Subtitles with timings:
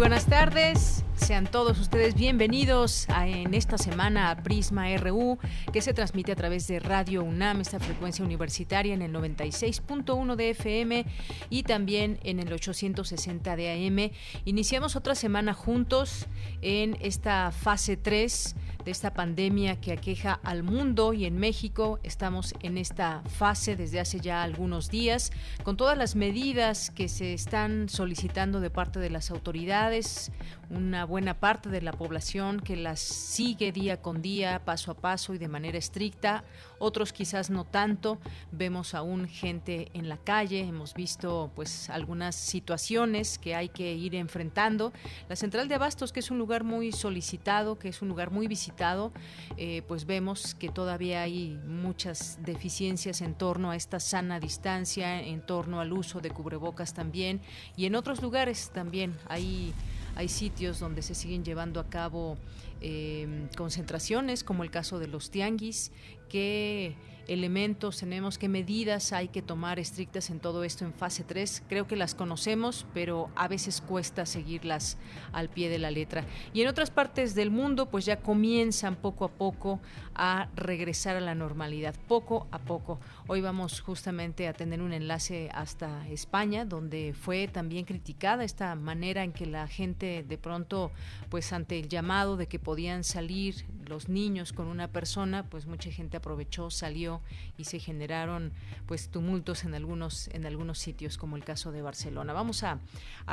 [0.00, 1.04] Buenas tardes.
[1.14, 5.38] Sean todos ustedes bienvenidos en esta semana a Prisma RU,
[5.74, 10.50] que se transmite a través de Radio UNAM, esta frecuencia universitaria en el 96.1 de
[10.50, 11.04] FM
[11.50, 14.10] y también en el 860 de AM.
[14.46, 16.26] Iniciamos otra semana juntos
[16.62, 22.54] en esta fase 3 de esta pandemia que aqueja al mundo y en México estamos
[22.60, 27.88] en esta fase desde hace ya algunos días con todas las medidas que se están
[27.88, 30.32] solicitando de parte de las autoridades,
[30.70, 35.34] una buena parte de la población que las sigue día con día, paso a paso
[35.34, 36.44] y de manera estricta,
[36.80, 38.18] otros quizás no tanto.
[38.50, 44.16] Vemos aún gente en la calle, hemos visto pues algunas situaciones que hay que ir
[44.16, 44.92] enfrentando.
[45.28, 48.48] La central de abastos, que es un lugar muy solicitado, que es un lugar muy
[48.48, 49.12] visitado,
[49.56, 55.40] eh, pues vemos que todavía hay muchas deficiencias en torno a esta sana distancia, en
[55.42, 57.40] torno al uso de cubrebocas también,
[57.76, 59.74] y en otros lugares también hay
[60.16, 62.36] hay sitios donde se siguen llevando a cabo
[62.80, 65.92] eh, concentraciones, como el caso de los tianguis,
[66.30, 66.96] que
[67.28, 71.62] elementos tenemos, qué medidas hay que tomar estrictas en todo esto en fase 3.
[71.68, 74.98] Creo que las conocemos, pero a veces cuesta seguirlas
[75.32, 76.24] al pie de la letra.
[76.52, 79.78] Y en otras partes del mundo, pues ya comienzan poco a poco
[80.14, 82.98] a regresar a la normalidad, poco a poco.
[83.26, 89.22] Hoy vamos justamente a tener un enlace hasta España, donde fue también criticada esta manera
[89.22, 90.90] en que la gente de pronto,
[91.28, 95.90] pues ante el llamado de que podían salir los niños con una persona, pues mucha
[95.90, 97.20] gente aprovechó, salió
[97.56, 98.52] y se generaron
[98.86, 102.32] pues tumultos en algunos en algunos sitios como el caso de Barcelona.
[102.32, 102.80] Vamos a,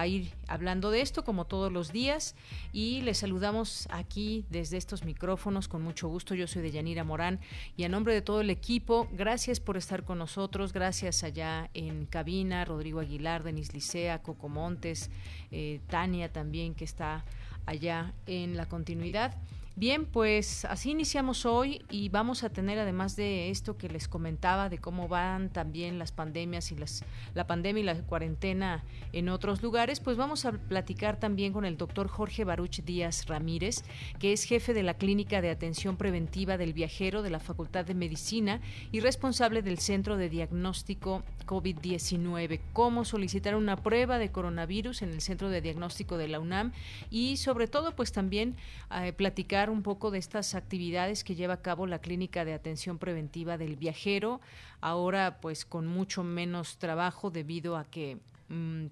[0.08, 2.36] ir hablando de esto como todos los días
[2.72, 6.36] y les saludamos aquí desde estos micrófonos con mucho gusto.
[6.36, 7.40] Yo soy de Yanira Morán
[7.76, 12.08] y a nombre de todo el equipo, gracias por estar con nosotros, gracias allá en
[12.08, 15.09] cabina, Rodrigo Aguilar, Denis Licea, Coco Montes,
[15.50, 17.24] eh, Tania también que está
[17.66, 19.34] allá en la continuidad.
[19.80, 24.70] Bien, pues así iniciamos hoy y vamos a tener además de esto que les comentaba
[24.70, 27.06] de cómo van también las pandemias y las
[27.36, 28.84] la pandemia y la cuarentena
[29.14, 33.84] en otros lugares, pues vamos a platicar también con el doctor Jorge Baruch Díaz Ramírez,
[34.18, 37.94] que es jefe de la Clínica de Atención Preventiva del Viajero de la Facultad de
[37.94, 38.62] Medicina
[38.92, 45.22] y responsable del Centro de Diagnóstico COVID-19, cómo solicitar una prueba de coronavirus en el
[45.22, 46.72] Centro de Diagnóstico de la UNAM
[47.12, 48.56] y sobre todo pues también
[48.92, 52.97] eh, platicar un poco de estas actividades que lleva a cabo la Clínica de Atención
[52.97, 54.41] Preventiva del Viajero,
[54.81, 58.17] ahora pues con mucho menos trabajo debido a que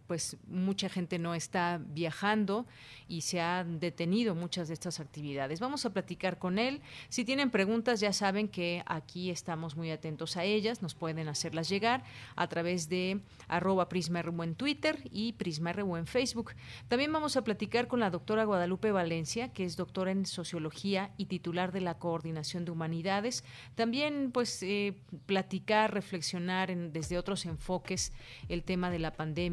[0.08, 2.66] pues mucha gente no está viajando
[3.08, 5.62] y se han detenido muchas de estas actividades.
[5.62, 6.82] Vamos a platicar con él.
[7.08, 10.82] Si tienen preguntas, ya saben que aquí estamos muy atentos a ellas.
[10.82, 12.04] Nos pueden hacerlas llegar
[12.36, 16.52] a través de arroba prisma.ru en Twitter y prisma.ru en Facebook.
[16.90, 21.28] También vamos a platicar con la doctora Guadalupe Valencia, que es doctora en sociología y
[21.28, 23.46] titular de la Coordinación de Humanidades.
[23.76, 28.12] También, pues, eh, platicar, reflexionar desde otros enfoques
[28.50, 29.45] el tema de la pandemia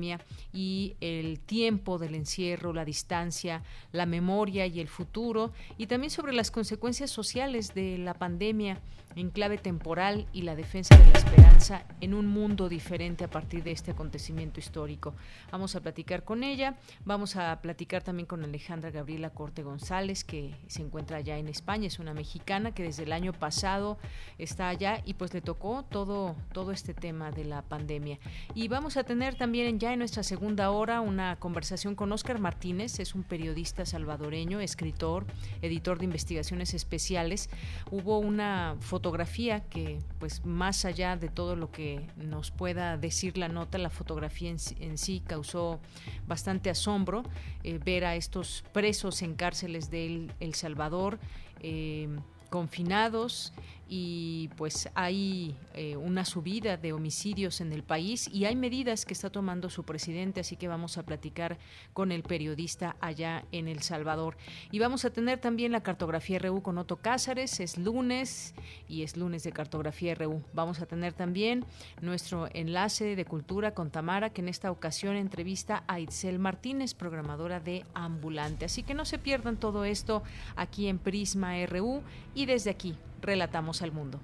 [0.53, 6.33] y el tiempo del encierro, la distancia, la memoria y el futuro, y también sobre
[6.33, 8.79] las consecuencias sociales de la pandemia
[9.17, 13.63] en clave temporal y la defensa de la esperanza en un mundo diferente a partir
[13.63, 15.15] de este acontecimiento histórico.
[15.51, 20.55] Vamos a platicar con ella, vamos a platicar también con Alejandra Gabriela Corte González, que
[20.67, 23.99] se encuentra allá en España, es una mexicana que desde el año pasado
[24.39, 28.19] está allá y pues le tocó todo, todo este tema de la pandemia.
[28.55, 32.99] Y vamos a tener también ya en nuestra segunda hora una conversación con Óscar Martínez,
[32.99, 35.27] es un periodista salvadoreño, escritor,
[35.61, 37.51] editor de investigaciones especiales.
[37.91, 43.37] Hubo una fotografía fotografía que pues más allá de todo lo que nos pueda decir
[43.37, 45.81] la nota, la fotografía en, sí causó
[46.29, 47.25] bastante asombro
[47.65, 51.19] eh, ver a estos presos en cárceles de El, Salvador
[51.63, 52.17] eh,
[52.49, 53.53] confinados
[53.95, 59.13] y pues hay eh, una subida de homicidios en el país y hay medidas que
[59.13, 61.59] está tomando su presidente, así que vamos a platicar
[61.93, 64.39] con el periodista allá en El Salvador.
[64.71, 68.55] Y vamos a tener también la cartografía RU con Otto Cázares, es lunes
[68.89, 70.43] y es lunes de cartografía RU.
[70.55, 71.63] Vamos a tener también
[72.01, 77.61] nuestro enlace de cultura con Tamara, que en esta ocasión entrevista a Itzel Martínez, programadora
[77.61, 78.65] de Ambulante.
[78.65, 80.23] Así que no se pierdan todo esto
[80.57, 82.01] aquí en Prisma RU
[82.35, 84.21] y desde aquí Relatamos al mundo.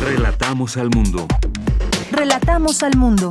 [0.00, 1.26] Relatamos al mundo.
[2.12, 3.26] Relatamos al mundo.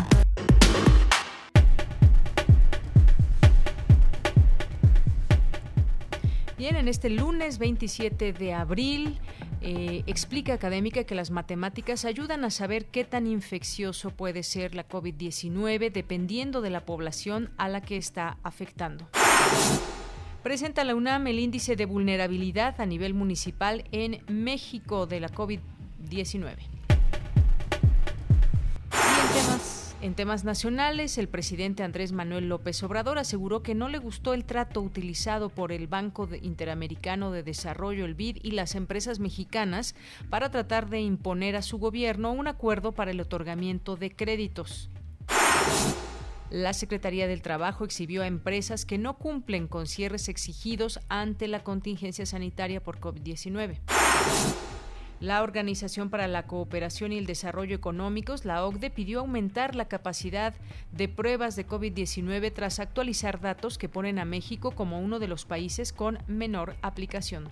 [6.57, 9.21] Bien, en este lunes 27 de abril
[9.62, 14.86] eh, explica académica que las matemáticas ayudan a saber qué tan infeccioso puede ser la
[14.86, 19.07] COVID-19 dependiendo de la población a la que está afectando.
[20.44, 26.56] Presenta la UNAM el índice de vulnerabilidad a nivel municipal en México de la COVID-19.
[30.02, 34.34] Y en temas, nacionales, el presidente Andrés Manuel López Obrador aseguró que no le gustó
[34.34, 39.94] el trato utilizado por el Banco Interamericano de Desarrollo, el BID, y las empresas mexicanas
[40.32, 44.90] para tratar de imponer a su gobierno un acuerdo para el otorgamiento de créditos.
[46.51, 51.63] La Secretaría del Trabajo exhibió a empresas que no cumplen con cierres exigidos ante la
[51.63, 53.77] contingencia sanitaria por COVID-19.
[55.21, 60.53] La Organización para la Cooperación y el Desarrollo Económicos, la OCDE, pidió aumentar la capacidad
[60.92, 65.45] de pruebas de COVID-19 tras actualizar datos que ponen a México como uno de los
[65.45, 67.47] países con menor aplicación.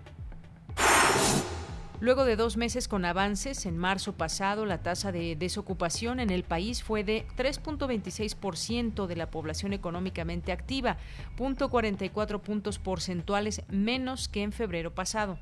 [2.01, 6.43] Luego de dos meses con avances, en marzo pasado la tasa de desocupación en el
[6.43, 10.97] país fue de 3.26% de la población económicamente activa,
[11.37, 15.39] 0.44 puntos porcentuales menos que en febrero pasado.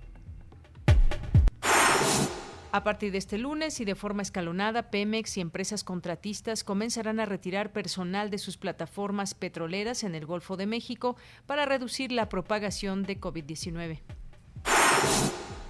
[2.71, 7.25] A partir de este lunes y de forma escalonada, Pemex y empresas contratistas comenzarán a
[7.25, 13.03] retirar personal de sus plataformas petroleras en el Golfo de México para reducir la propagación
[13.03, 14.01] de COVID-19.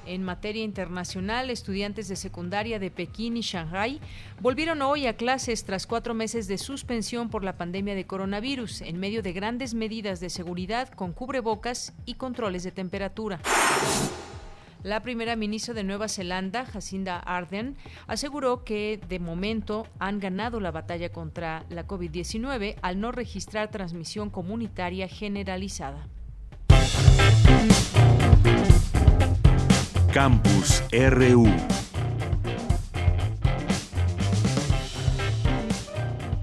[0.07, 3.99] En materia internacional, estudiantes de secundaria de Pekín y Shanghái
[4.39, 9.01] volvieron hoy a clases tras cuatro meses de suspensión por la pandemia de coronavirus, en
[9.01, 13.41] medio de grandes medidas de seguridad con cubrebocas y controles de temperatura.
[14.81, 17.75] La primera ministra de Nueva Zelanda, Jacinda Ardern,
[18.07, 24.29] aseguró que de momento han ganado la batalla contra la COVID-19 al no registrar transmisión
[24.29, 26.07] comunitaria generalizada.
[30.17, 31.45] Campus RU.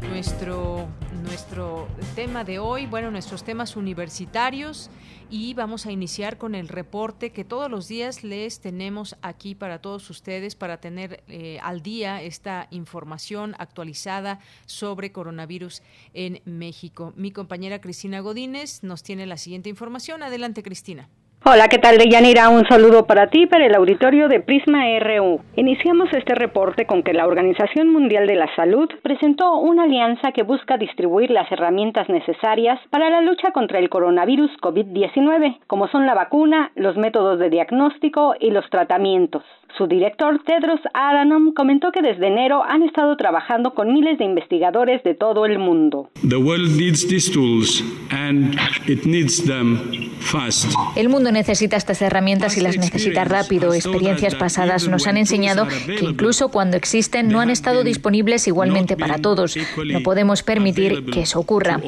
[0.09, 0.87] Nuestro,
[1.25, 4.91] nuestro tema de hoy, bueno, nuestros temas universitarios
[5.29, 9.81] y vamos a iniciar con el reporte que todos los días les tenemos aquí para
[9.81, 15.83] todos ustedes para tener eh, al día esta información actualizada sobre coronavirus
[16.13, 17.13] en México.
[17.17, 20.23] Mi compañera Cristina Godínez nos tiene la siguiente información.
[20.23, 21.09] Adelante, Cristina.
[21.47, 22.49] Hola, ¿qué tal, Deyanira?
[22.49, 25.43] Un saludo para ti, para el auditorio de Prisma RU.
[25.57, 30.43] Iniciamos este reporte con que la Organización Mundial de la Salud presentó una alianza que
[30.43, 36.15] busca distribuir las herramientas necesarias para la lucha contra el coronavirus COVID-19, como son la
[36.15, 39.45] vacuna, los métodos de diagnóstico y los tratamientos.
[39.77, 45.03] Su director, Tedros Adhanom, comentó que desde enero han estado trabajando con miles de investigadores
[45.03, 46.11] de todo el mundo.
[50.95, 53.75] El mundo necesita estas herramientas y las necesita rápido.
[53.75, 59.19] Experiencias pasadas nos han enseñado que incluso cuando existen no han estado disponibles igualmente para
[59.19, 59.57] todos.
[59.57, 61.81] No podemos permitir que eso ocurra.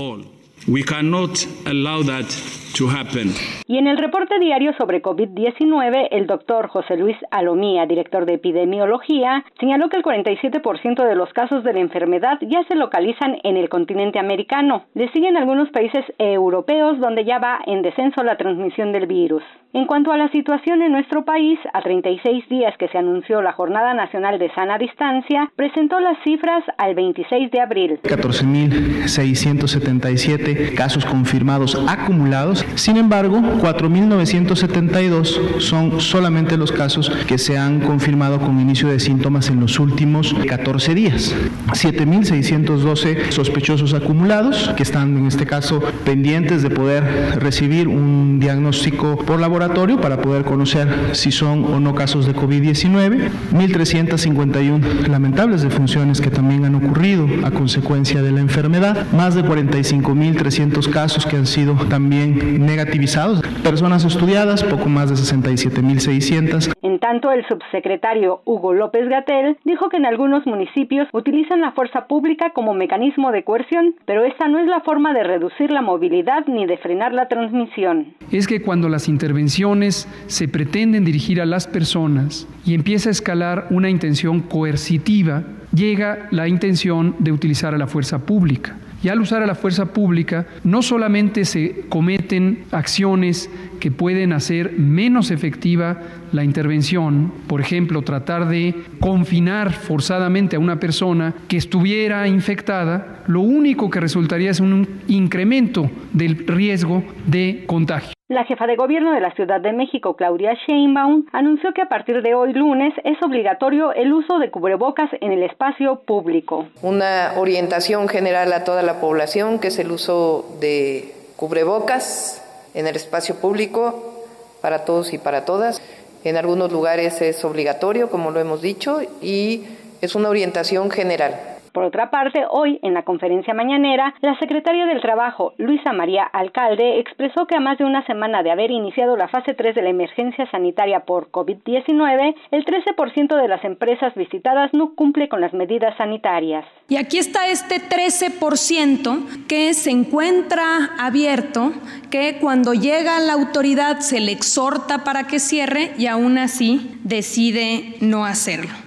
[3.66, 9.44] Y en el reporte diario sobre COVID-19, el doctor José Luis Alomía, director de epidemiología,
[9.58, 13.68] señaló que el 47% de los casos de la enfermedad ya se localizan en el
[13.68, 14.84] continente americano.
[14.94, 19.42] Le siguen algunos países europeos donde ya va en descenso la transmisión del virus.
[19.72, 23.52] En cuanto a la situación en nuestro país, a 36 días que se anunció la
[23.52, 28.00] Jornada Nacional de Sana Distancia, presentó las cifras al 26 de abril.
[28.02, 38.40] 14.677 casos confirmados acumulados sin embargo, 4.972 son solamente los casos que se han confirmado
[38.40, 41.34] con inicio de síntomas en los últimos 14 días.
[41.68, 49.40] 7.612 sospechosos acumulados que están en este caso pendientes de poder recibir un diagnóstico por
[49.40, 53.30] laboratorio para poder conocer si son o no casos de COVID-19.
[53.52, 59.06] 1.351 lamentables defunciones que también han ocurrido a consecuencia de la enfermedad.
[59.12, 63.42] Más de 45.300 casos que han sido también negativizados.
[63.62, 66.72] Personas estudiadas, poco más de 67.600.
[66.82, 72.06] En tanto, el subsecretario Hugo López Gatel dijo que en algunos municipios utilizan la fuerza
[72.06, 76.46] pública como mecanismo de coerción, pero esta no es la forma de reducir la movilidad
[76.46, 78.14] ni de frenar la transmisión.
[78.32, 83.66] Es que cuando las intervenciones se pretenden dirigir a las personas y empieza a escalar
[83.70, 85.42] una intención coercitiva,
[85.74, 88.76] llega la intención de utilizar a la fuerza pública.
[89.02, 94.72] Y al usar a la fuerza pública, no solamente se cometen acciones que pueden hacer
[94.78, 96.00] menos efectiva
[96.32, 103.40] la intervención, por ejemplo, tratar de confinar forzadamente a una persona que estuviera infectada, lo
[103.40, 108.15] único que resultaría es un incremento del riesgo de contagio.
[108.28, 112.22] La jefa de gobierno de la Ciudad de México, Claudia Sheinbaum, anunció que a partir
[112.22, 116.66] de hoy lunes es obligatorio el uso de cubrebocas en el espacio público.
[116.82, 122.42] Una orientación general a toda la población que es el uso de cubrebocas
[122.74, 124.24] en el espacio público
[124.60, 125.80] para todos y para todas.
[126.24, 129.66] En algunos lugares es obligatorio, como lo hemos dicho, y
[130.00, 131.55] es una orientación general.
[131.76, 137.00] Por otra parte, hoy, en la conferencia mañanera, la secretaria del Trabajo, Luisa María Alcalde,
[137.00, 139.90] expresó que a más de una semana de haber iniciado la fase 3 de la
[139.90, 145.94] emergencia sanitaria por COVID-19, el 13% de las empresas visitadas no cumple con las medidas
[145.98, 146.64] sanitarias.
[146.88, 150.64] Y aquí está este 13% que se encuentra
[150.98, 151.72] abierto,
[152.10, 157.96] que cuando llega la autoridad se le exhorta para que cierre y aún así decide
[158.00, 158.85] no hacerlo.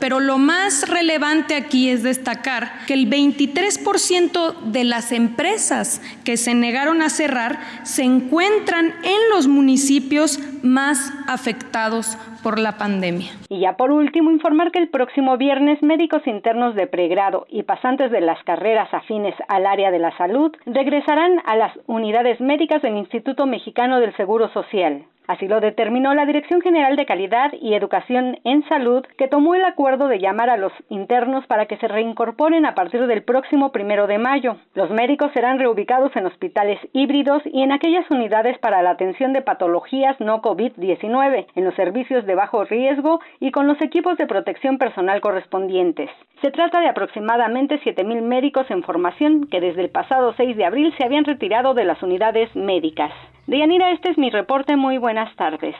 [0.00, 6.54] Pero lo más relevante aquí es destacar que el 23% de las empresas que se
[6.54, 13.30] negaron a cerrar se encuentran en los municipios más afectados por la pandemia.
[13.48, 18.10] Y ya por último, informar que el próximo viernes médicos internos de pregrado y pasantes
[18.10, 22.96] de las carreras afines al área de la salud regresarán a las unidades médicas del
[22.96, 25.04] Instituto Mexicano del Seguro Social.
[25.30, 29.64] Así lo determinó la Dirección General de Calidad y Educación en Salud, que tomó el
[29.64, 34.08] acuerdo de llamar a los internos para que se reincorporen a partir del próximo primero
[34.08, 34.56] de mayo.
[34.74, 39.42] Los médicos serán reubicados en hospitales híbridos y en aquellas unidades para la atención de
[39.42, 44.78] patologías no COVID-19, en los servicios de bajo riesgo y con los equipos de protección
[44.78, 46.10] personal correspondientes.
[46.42, 50.94] Se trata de aproximadamente 7.000 médicos en formación que desde el pasado 6 de abril
[50.96, 53.12] se habían retirado de las unidades médicas.
[53.46, 54.76] Deyanira, este es mi reporte.
[54.76, 55.76] Muy buenas tardes.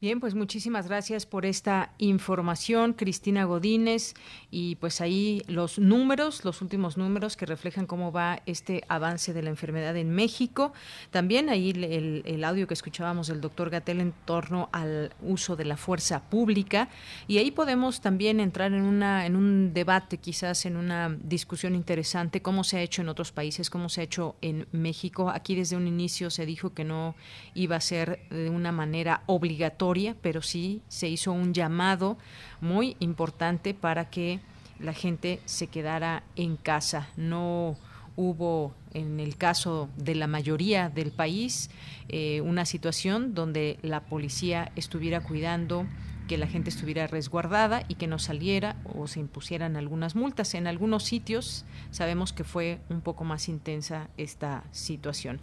[0.00, 4.14] Bien, pues muchísimas gracias por esta información, Cristina Godínez,
[4.48, 9.42] y pues ahí los números, los últimos números que reflejan cómo va este avance de
[9.42, 10.72] la enfermedad en México.
[11.10, 15.76] También ahí el, audio que escuchábamos del doctor Gatel en torno al uso de la
[15.76, 16.88] fuerza pública,
[17.26, 22.40] y ahí podemos también entrar en, una, en un debate, quizás en una discusión interesante,
[22.40, 25.28] cómo se ha hecho en otros países, cómo se ha hecho en México.
[25.28, 27.16] Aquí desde un inicio se dijo que no
[27.54, 29.87] iba a ser de una manera obligatoria
[30.20, 32.18] pero sí se hizo un llamado
[32.60, 34.40] muy importante para que
[34.78, 37.08] la gente se quedara en casa.
[37.16, 37.76] No
[38.16, 41.70] hubo, en el caso de la mayoría del país,
[42.08, 45.86] eh, una situación donde la policía estuviera cuidando
[46.28, 50.54] que la gente estuviera resguardada y que no saliera o se impusieran algunas multas.
[50.54, 55.40] En algunos sitios sabemos que fue un poco más intensa esta situación.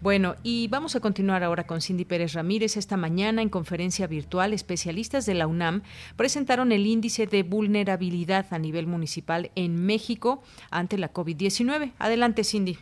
[0.00, 2.78] Bueno, y vamos a continuar ahora con Cindy Pérez Ramírez.
[2.78, 5.82] Esta mañana en conferencia virtual, especialistas de la UNAM
[6.16, 11.92] presentaron el índice de vulnerabilidad a nivel municipal en México ante la COVID-19.
[11.98, 12.78] Adelante, Cindy.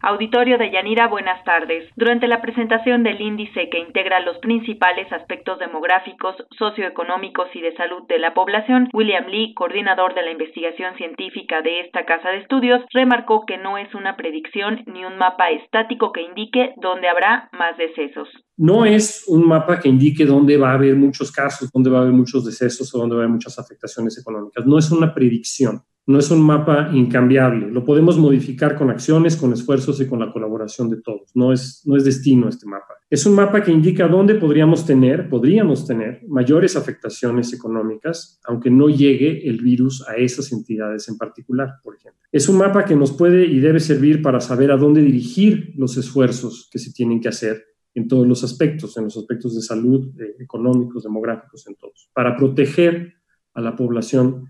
[0.00, 1.90] Auditorio de Yanira, buenas tardes.
[1.96, 8.06] Durante la presentación del índice que integra los principales aspectos demográficos, socioeconómicos y de salud
[8.08, 12.80] de la población, William Lee, coordinador de la investigación científica de esta casa de estudios,
[12.94, 17.76] remarcó que no es una predicción ni un mapa estático que indique dónde habrá más
[17.76, 18.28] decesos.
[18.56, 22.02] No es un mapa que indique dónde va a haber muchos casos, dónde va a
[22.02, 24.64] haber muchos decesos o dónde va a haber muchas afectaciones económicas.
[24.64, 27.70] No es una predicción no es un mapa incambiable.
[27.70, 31.30] Lo podemos modificar con acciones, con esfuerzos y con la colaboración de todos.
[31.34, 32.94] No es, no es destino este mapa.
[33.10, 38.88] Es un mapa que indica dónde podríamos tener, podríamos tener mayores afectaciones económicas, aunque no
[38.88, 42.22] llegue el virus a esas entidades en particular, por ejemplo.
[42.32, 45.98] Es un mapa que nos puede y debe servir para saber a dónde dirigir los
[45.98, 47.62] esfuerzos que se tienen que hacer
[47.92, 53.12] en todos los aspectos, en los aspectos de salud, económicos, demográficos, en todos, para proteger
[53.52, 54.46] a la población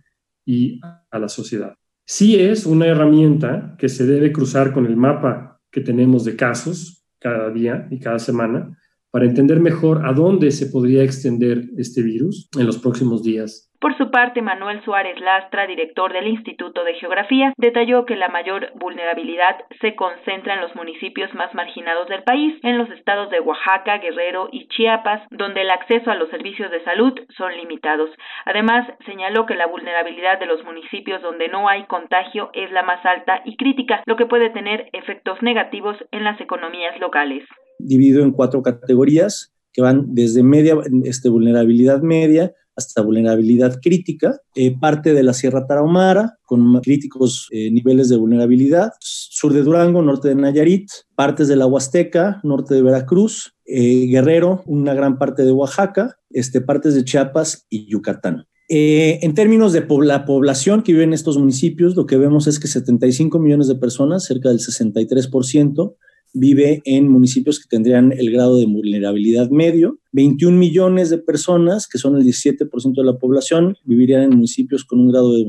[0.49, 1.75] y a la sociedad.
[2.07, 7.05] Sí es una herramienta que se debe cruzar con el mapa que tenemos de casos
[7.21, 8.78] cada día y cada semana
[9.11, 13.69] para entender mejor a dónde se podría extender este virus en los próximos días.
[13.81, 18.73] Por su parte, Manuel Suárez Lastra, director del Instituto de Geografía, detalló que la mayor
[18.75, 23.99] vulnerabilidad se concentra en los municipios más marginados del país, en los estados de Oaxaca,
[23.99, 28.11] Guerrero y Chiapas, donde el acceso a los servicios de salud son limitados.
[28.47, 33.05] Además, señaló que la vulnerabilidad de los municipios donde no hay contagio es la más
[33.07, 37.45] alta y crítica, lo que puede tener efectos negativos en las economías locales.
[37.79, 44.73] Dividido en cuatro categorías que van desde media, este, vulnerabilidad media hasta vulnerabilidad crítica, eh,
[44.79, 50.29] parte de la Sierra Tarahumara con críticos eh, niveles de vulnerabilidad, sur de Durango, norte
[50.29, 55.51] de Nayarit, partes de la Huasteca, norte de Veracruz, eh, Guerrero, una gran parte de
[55.51, 58.47] Oaxaca, este, partes de Chiapas y Yucatán.
[58.71, 62.69] en términos de la población que vive en estos municipios, lo que vemos es que
[62.69, 65.97] 75 millones de personas, cerca del 63%,
[66.33, 69.99] vive en municipios que tendrían el grado de vulnerabilidad medio.
[70.13, 75.01] 21 millones de personas, que son el 17% de la población, vivirían en municipios con
[75.01, 75.45] un grado de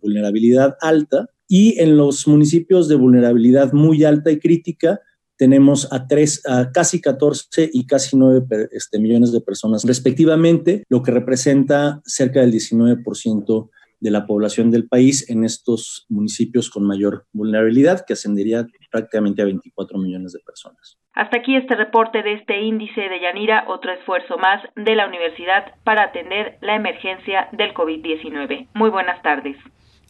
[0.00, 1.28] vulnerabilidad alta.
[1.48, 5.00] Y en los municipios de vulnerabilidad muy alta y crítica,
[5.36, 11.02] tenemos a, tres, a casi 14 y casi 9 este, millones de personas respectivamente, lo
[11.02, 13.70] que representa cerca del 19%
[14.02, 19.46] de la población del país en estos municipios con mayor vulnerabilidad, que ascendería prácticamente a
[19.46, 20.98] 24 millones de personas.
[21.14, 25.74] Hasta aquí este reporte de este índice de Yanira, otro esfuerzo más de la universidad
[25.82, 28.68] para atender la emergencia del COVID-19.
[28.74, 29.56] Muy buenas tardes.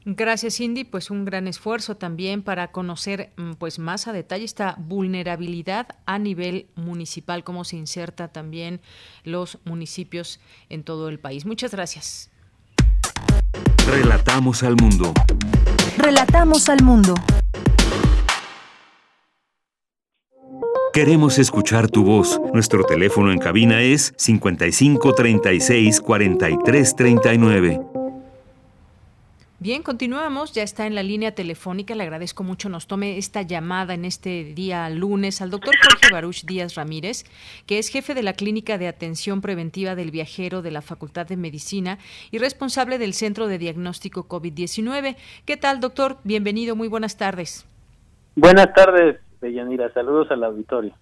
[0.05, 0.85] Gracias, Cindy.
[0.85, 6.19] Pues un gran esfuerzo también para conocer mm, pues más a detalle esta vulnerabilidad a
[6.19, 8.81] nivel municipal, cómo se inserta también
[9.23, 11.47] los municipios en todo el país.
[11.47, 12.33] Muchas gracias.
[13.87, 15.13] Relatamos al mundo.
[15.99, 17.15] Relatamos al mundo.
[20.93, 22.41] Queremos escuchar tu voz.
[22.53, 27.81] Nuestro teléfono en cabina es 55 36 43 39.
[29.63, 30.53] Bien, continuamos.
[30.53, 31.95] Ya está en la línea telefónica.
[31.95, 36.45] Le agradezco mucho nos tome esta llamada en este día lunes al doctor Jorge Baruch
[36.45, 37.25] Díaz Ramírez,
[37.65, 41.37] que es jefe de la Clínica de Atención Preventiva del Viajero de la Facultad de
[41.37, 41.99] Medicina
[42.33, 45.15] y responsable del Centro de Diagnóstico COVID-19.
[45.47, 46.19] ¿Qué tal, doctor?
[46.25, 46.75] Bienvenido.
[46.75, 47.65] Muy buenas tardes.
[48.35, 49.93] Buenas tardes, Deyanira.
[49.93, 50.95] Saludos al auditorio.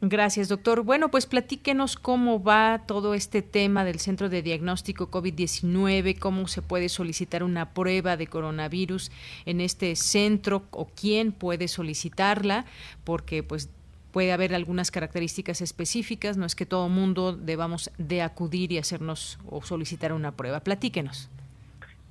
[0.00, 0.82] Gracias, doctor.
[0.82, 6.60] Bueno, pues platíquenos cómo va todo este tema del Centro de Diagnóstico COVID-19, cómo se
[6.60, 9.10] puede solicitar una prueba de coronavirus
[9.46, 12.66] en este centro o quién puede solicitarla,
[13.04, 13.70] porque pues
[14.12, 19.38] puede haber algunas características específicas, no es que todo mundo debamos de acudir y hacernos
[19.48, 20.60] o solicitar una prueba.
[20.60, 21.30] Platíquenos.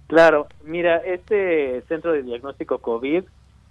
[0.07, 3.23] Claro, mira, este Centro de Diagnóstico COVID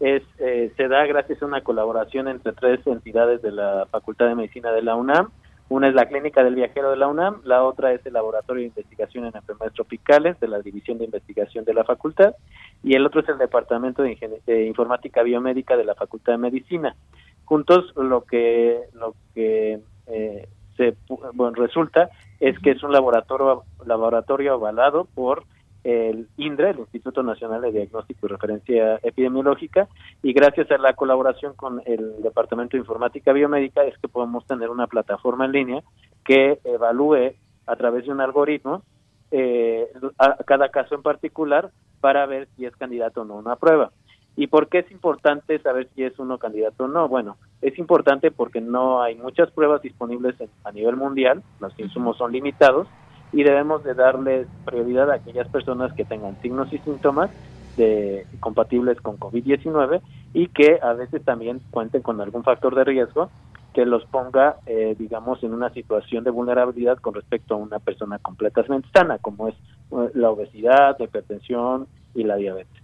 [0.03, 4.35] es, eh, se da gracias a una colaboración entre tres entidades de la Facultad de
[4.35, 5.31] Medicina de la UNAM.
[5.69, 8.67] Una es la Clínica del Viajero de la UNAM, la otra es el Laboratorio de
[8.67, 12.35] Investigación en Enfermedades Tropicales de la División de Investigación de la Facultad
[12.83, 16.97] y el otro es el Departamento de, Informática Biomédica de la Facultad de Medicina.
[17.45, 20.97] Juntos lo que lo que eh, se
[21.33, 22.11] bueno, resulta
[22.41, 25.45] es que es un laboratorio laboratorio avalado por
[25.85, 29.89] el INDRE, el Instituto Nacional de Diagnóstico y Referencia Epidemiológica,
[30.23, 34.71] y gracias a la colaboración con el Departamento de Informática Biomédica es que podemos tener
[34.71, 35.83] una plataforma en línea
[36.25, 37.33] que evalúe
[37.67, 38.83] a través de un algoritmo
[39.31, 43.57] eh, a cada caso en particular para ver si es candidato o no a una
[43.57, 43.91] prueba.
[44.37, 47.07] ¿Y por qué es importante saber si es uno candidato o no?
[47.09, 52.33] Bueno, es importante porque no hay muchas pruebas disponibles a nivel mundial, los insumos son
[52.33, 52.89] limitados,
[53.33, 57.31] y debemos de darles prioridad a aquellas personas que tengan signos y síntomas
[57.77, 60.01] de, compatibles con COVID-19
[60.35, 63.31] y que a veces también cuenten con algún factor de riesgo
[63.73, 68.19] que los ponga, eh, digamos, en una situación de vulnerabilidad con respecto a una persona
[68.19, 72.82] completamente sana, como es eh, la obesidad, la hipertensión y la diabetes.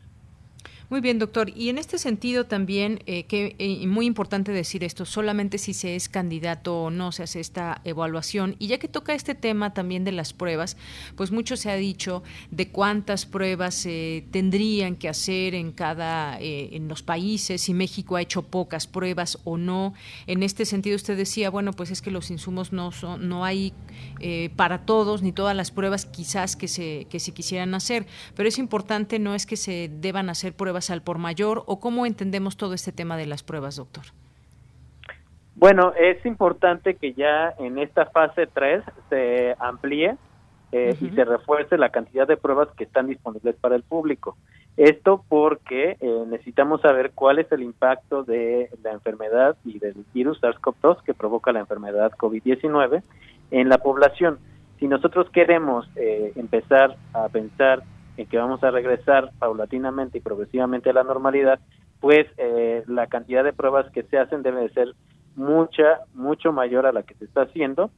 [0.90, 1.52] Muy bien, doctor.
[1.54, 5.96] Y en este sentido también, eh, que eh, muy importante decir esto, solamente si se
[5.96, 8.56] es candidato o no se hace esta evaluación.
[8.58, 10.78] Y ya que toca este tema también de las pruebas,
[11.14, 16.70] pues mucho se ha dicho de cuántas pruebas se tendrían que hacer en cada, eh,
[16.72, 19.92] en los países, si México ha hecho pocas pruebas o no.
[20.26, 23.74] En este sentido, usted decía, bueno, pues es que los insumos no son, no hay
[24.56, 28.58] para todos ni todas las pruebas quizás que se, que se quisieran hacer, pero es
[28.58, 32.74] importante no es que se deban hacer pruebas al por mayor o cómo entendemos todo
[32.74, 34.04] este tema de las pruebas, doctor?
[35.54, 40.16] Bueno, es importante que ya en esta fase 3 se amplíe
[40.70, 44.36] eh, y se refuerce la cantidad de pruebas que están disponibles para el público.
[44.76, 50.40] Esto porque eh, necesitamos saber cuál es el impacto de la enfermedad y del virus
[50.40, 53.02] SARS-CoV-2 que provoca la enfermedad COVID-19
[53.50, 54.38] en la población.
[54.78, 57.82] Si nosotros queremos eh, empezar a pensar
[58.18, 61.60] en que vamos a regresar paulatinamente y progresivamente a la normalidad,
[62.00, 64.94] pues eh, la cantidad de pruebas que se hacen debe de ser
[65.36, 67.90] mucha, mucho mayor a la que se está haciendo,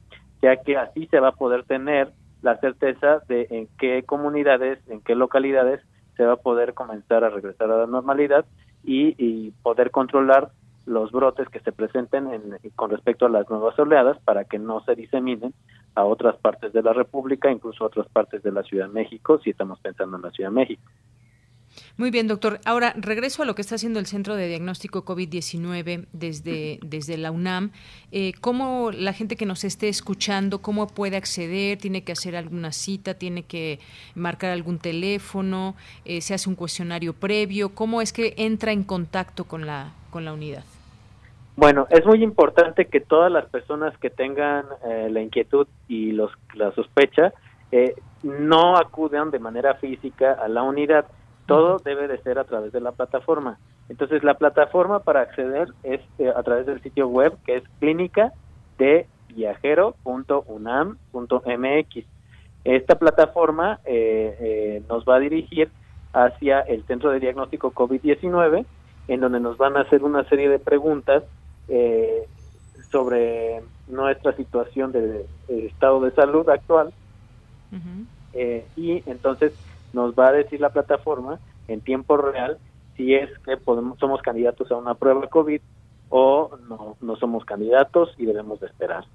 [0.43, 2.11] ya que así se va a poder tener
[2.43, 5.81] la certeza de en qué comunidades, en qué localidades
[6.17, 8.45] se va a poder comenzar a regresar a la normalidad
[8.83, 10.49] y, poder controlar
[10.85, 12.27] los brotes que se presenten
[12.75, 15.53] con respecto a las nuevas oleadas para que no se diseminen
[15.95, 19.39] a otras partes de la República, incluso a otras partes de la Ciudad de México,
[19.43, 20.83] si estamos pensando en la Ciudad de México.
[21.97, 22.59] Muy bien, doctor.
[22.65, 27.31] Ahora, regreso a lo que está haciendo el Centro de Diagnóstico COVID-19 desde, desde la
[27.31, 27.71] UNAM.
[28.11, 31.77] Eh, ¿Cómo la gente que nos esté escuchando, cómo puede acceder?
[31.77, 33.13] ¿Tiene que hacer alguna cita?
[33.13, 33.79] ¿Tiene que
[34.15, 35.75] marcar algún teléfono?
[36.05, 37.69] Eh, ¿Se hace un cuestionario previo?
[37.69, 40.63] ¿Cómo es que entra en contacto con la, con la unidad?
[41.55, 46.31] Bueno, es muy importante que todas las personas que tengan eh, la inquietud y los,
[46.53, 47.33] la sospecha
[48.23, 51.05] no acudan de manera física a la unidad
[51.51, 53.59] todo debe de ser a través de la plataforma.
[53.89, 58.31] Entonces, la plataforma para acceder es eh, a través del sitio web que es clínica
[58.77, 62.05] de viajero.unam.mx.
[62.63, 65.69] Esta plataforma eh, eh, nos va a dirigir
[66.13, 68.65] hacia el centro de diagnóstico COVID-19,
[69.09, 71.25] en donde nos van a hacer una serie de preguntas
[72.91, 76.93] sobre nuestra situación de, estado de salud actual.
[78.75, 79.53] y entonces
[79.93, 82.57] nos va a decir la plataforma en tiempo real
[82.95, 85.61] si es que podemos, somos candidatos a una prueba COVID
[86.09, 89.05] o no, no somos candidatos y debemos de esperar.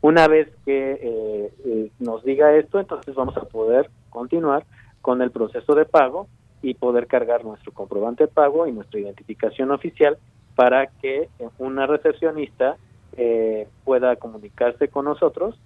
[0.00, 4.64] Una vez que eh, eh, nos diga esto, entonces vamos a poder continuar
[5.00, 6.26] con el proceso de pago
[6.62, 10.16] y poder cargar nuestro comprobante de pago y nuestra identificación oficial
[10.54, 12.76] para que una recepcionista
[13.16, 15.58] eh, pueda comunicarse con nosotros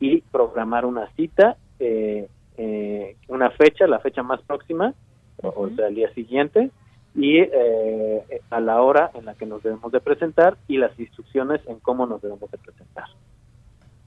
[0.00, 4.94] y programar una cita eh, eh, una fecha, la fecha más próxima,
[5.42, 6.70] o sea, el día siguiente,
[7.14, 11.60] y eh, a la hora en la que nos debemos de presentar y las instrucciones
[11.66, 13.06] en cómo nos debemos de presentar.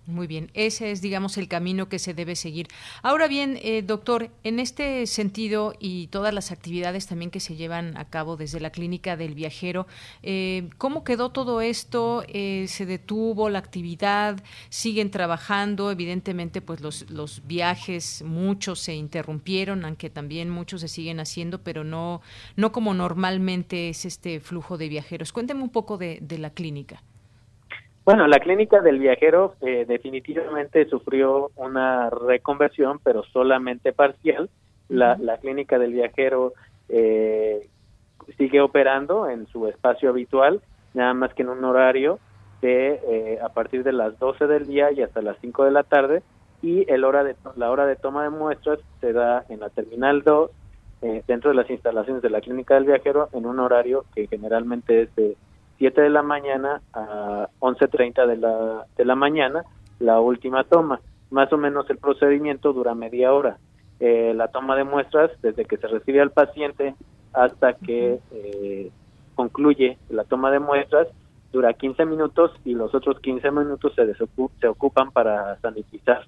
[0.07, 2.69] Muy bien, ese es, digamos, el camino que se debe seguir.
[3.03, 7.97] Ahora bien, eh, doctor, en este sentido y todas las actividades también que se llevan
[7.97, 9.85] a cabo desde la clínica del viajero,
[10.23, 12.23] eh, ¿cómo quedó todo esto?
[12.29, 14.41] Eh, ¿Se detuvo la actividad?
[14.69, 15.91] ¿Siguen trabajando?
[15.91, 21.83] Evidentemente, pues los, los viajes, muchos se interrumpieron, aunque también muchos se siguen haciendo, pero
[21.83, 22.21] no,
[22.55, 25.33] no como normalmente es este flujo de viajeros.
[25.33, 27.03] Cuénteme un poco de, de la clínica.
[28.07, 34.49] Bueno, la clínica del viajero eh, definitivamente sufrió una reconversión, pero solamente parcial.
[34.87, 36.53] La, clínica del viajero
[36.87, 37.67] eh,
[38.37, 40.61] sigue operando en su espacio habitual,
[40.93, 42.19] nada más que en un horario
[42.61, 45.83] de eh, a partir de las 12 del día y hasta las 5 de la
[45.83, 46.23] tarde
[46.61, 50.23] y el hora de la hora de toma de muestras se da en la terminal
[50.23, 50.49] 2
[51.27, 55.15] dentro de las instalaciones de la clínica del viajero en un horario que generalmente es
[55.15, 55.35] de
[55.77, 59.63] 7 de la mañana a 11.30 de la, de la mañana
[59.99, 60.99] la última toma.
[61.29, 63.57] Más o menos el procedimiento dura media hora.
[63.99, 66.95] Eh, la toma de muestras, desde que se recibe al paciente
[67.33, 68.91] hasta que eh,
[69.35, 71.07] concluye la toma de muestras,
[71.51, 76.25] dura 15 minutos y los otros 15 minutos se, se ocupan para sanitizar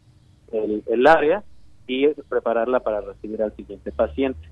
[0.51, 1.43] el, el, área
[1.87, 4.47] y prepararla para recibir al siguiente paciente.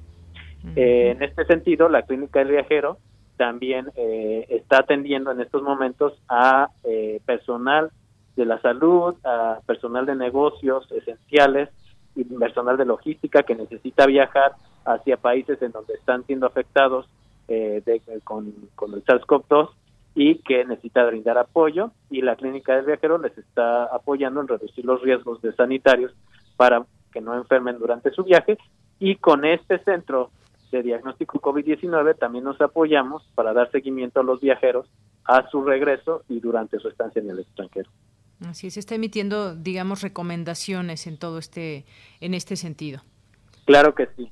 [0.75, 2.97] Eh, en este sentido, la clínica del viajero
[3.37, 7.91] también eh, está atendiendo en estos momentos a eh, personal
[8.35, 11.69] de la salud, a personal de negocios esenciales
[12.15, 14.53] y personal de logística que necesita viajar
[14.85, 17.07] hacia países en donde están siendo afectados
[17.47, 17.81] eh,
[18.23, 19.69] con, con el SARS-CoV-2
[20.15, 21.91] y que necesita brindar apoyo.
[22.09, 26.13] Y la clínica del viajero les está apoyando en reducir los riesgos de sanitarios
[26.55, 28.57] para que no enfermen durante su viaje.
[28.99, 30.31] Y con este centro
[30.71, 34.87] de diagnóstico COVID-19 también nos apoyamos para dar seguimiento a los viajeros
[35.25, 37.89] a su regreso y durante su estancia en el extranjero.
[38.45, 41.85] Así se está emitiendo, digamos, recomendaciones en todo este,
[42.21, 43.01] en este sentido.
[43.65, 44.31] Claro que sí.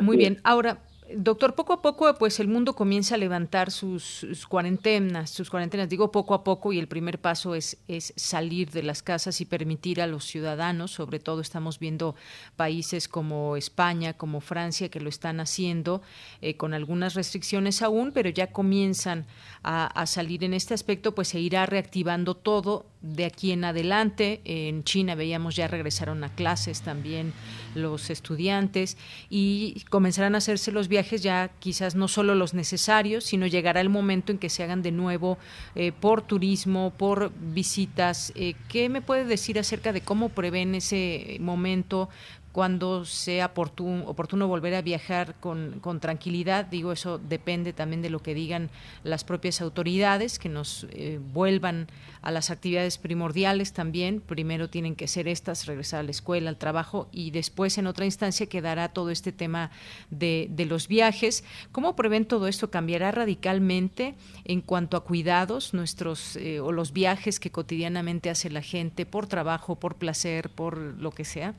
[0.00, 0.38] Muy bien.
[0.44, 0.78] Ahora,
[1.16, 5.88] Doctor, poco a poco, pues el mundo comienza a levantar sus, cuarentenas, sus cuarentenas.
[5.88, 7.78] Digo poco a poco y el primer paso es,
[8.16, 12.14] salir de las casas y permitir a los ciudadanos, sobre todo estamos viendo
[12.56, 16.02] países como España, como Francia, que lo están haciendo
[16.42, 19.26] eh, con algunas restricciones aún, pero ya comienzan
[19.62, 24.40] a salir en este aspecto, pues se irá reactivando todo de aquí en adelante.
[24.44, 27.32] En China veíamos ya regresaron a clases también
[27.74, 28.96] los estudiantes
[29.28, 33.88] y comenzarán a hacerse los viajes ya quizás no solo los necesarios, sino llegará el
[33.88, 35.38] momento en que se hagan de nuevo
[35.74, 38.32] eh, por turismo, por visitas.
[38.34, 42.08] Eh, ¿Qué me puede decir acerca de cómo prevén ese momento?
[42.52, 46.66] Cuando sea oportuno, volver a viajar con, con, tranquilidad.
[46.66, 48.70] Digo, eso depende también de lo que digan
[49.04, 51.86] las propias autoridades, que nos eh, vuelvan
[52.22, 54.20] a las actividades primordiales también.
[54.20, 58.04] Primero tienen que ser estas, regresar a la escuela, al trabajo, y después en otra
[58.04, 59.70] instancia quedará todo este tema
[60.10, 61.44] de, de los viajes.
[61.70, 62.70] ¿Cómo prevén todo esto?
[62.70, 68.62] ¿Cambiará radicalmente en cuanto a cuidados nuestros eh, o los viajes que cotidianamente hace la
[68.62, 71.54] gente por trabajo, por placer, por lo que sea?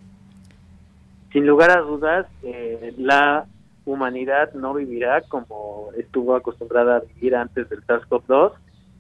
[1.32, 3.46] Sin lugar a dudas, eh, la
[3.86, 8.54] humanidad no vivirá como estuvo acostumbrada a vivir antes del SARS-CoV-2.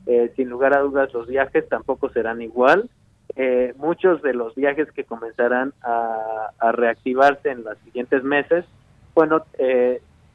[0.07, 2.89] Eh, sin lugar a dudas, los viajes tampoco serán igual.
[3.35, 8.65] Eh, muchos de los viajes que comenzarán a, reactivarse en los siguientes meses,
[9.13, 9.43] bueno,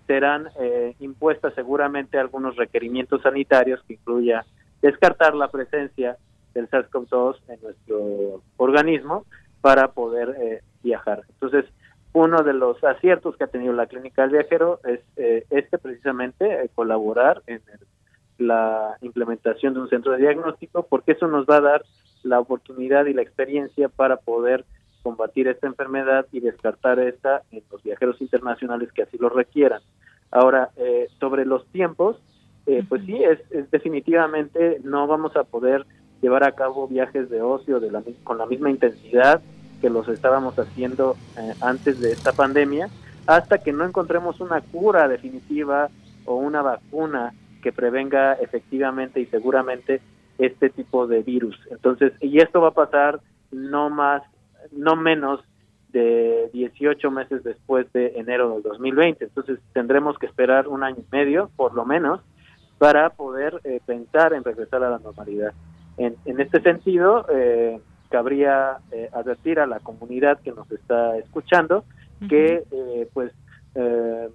[0.07, 0.49] serán
[1.01, 4.45] impuestas seguramente algunos requerimientos sanitarios que incluya
[4.83, 6.17] descartar la presencia
[6.53, 9.25] del SARS-CoV-2 en nuestro organismo
[9.63, 11.23] para poder viajar.
[11.29, 11.65] Entonces,
[12.17, 16.47] uno de los aciertos que ha tenido la clínica del viajero es eh, este precisamente,
[16.47, 17.61] eh, colaborar en
[18.39, 21.85] la implementación de un centro de diagnóstico, porque eso nos va a dar
[22.23, 24.65] la oportunidad y la experiencia para poder
[25.03, 29.83] combatir esta enfermedad y descartar esta en los viajeros internacionales que así lo requieran.
[30.31, 32.17] Ahora, eh, sobre los tiempos,
[32.89, 35.87] pues sí, es, es, definitivamente no vamos a poder
[36.21, 39.41] llevar a cabo viajes de ocio de la, con la misma intensidad
[39.87, 42.89] que los estábamos haciendo eh, antes de esta pandemia,
[43.25, 45.91] hasta que no encontremos una cura definitiva
[46.25, 50.01] o una vacuna que prevenga efectivamente y seguramente
[50.39, 51.57] este tipo de virus.
[51.71, 53.21] Entonces, y esto va a pasar
[53.53, 54.25] no más,
[54.73, 55.39] no menos
[55.91, 59.27] de 18 meses después de enero del 2020.
[59.27, 62.23] Entonces, tendremos que esperar un año y medio, por lo menos,
[62.79, 65.53] para poder eh, pensar en regresar a la normalidad.
[65.97, 71.85] En, en este sentido, eh, cabría eh, advertir a la comunidad que nos está escuchando
[72.29, 73.31] que eh, pues
[73.75, 74.29] eh,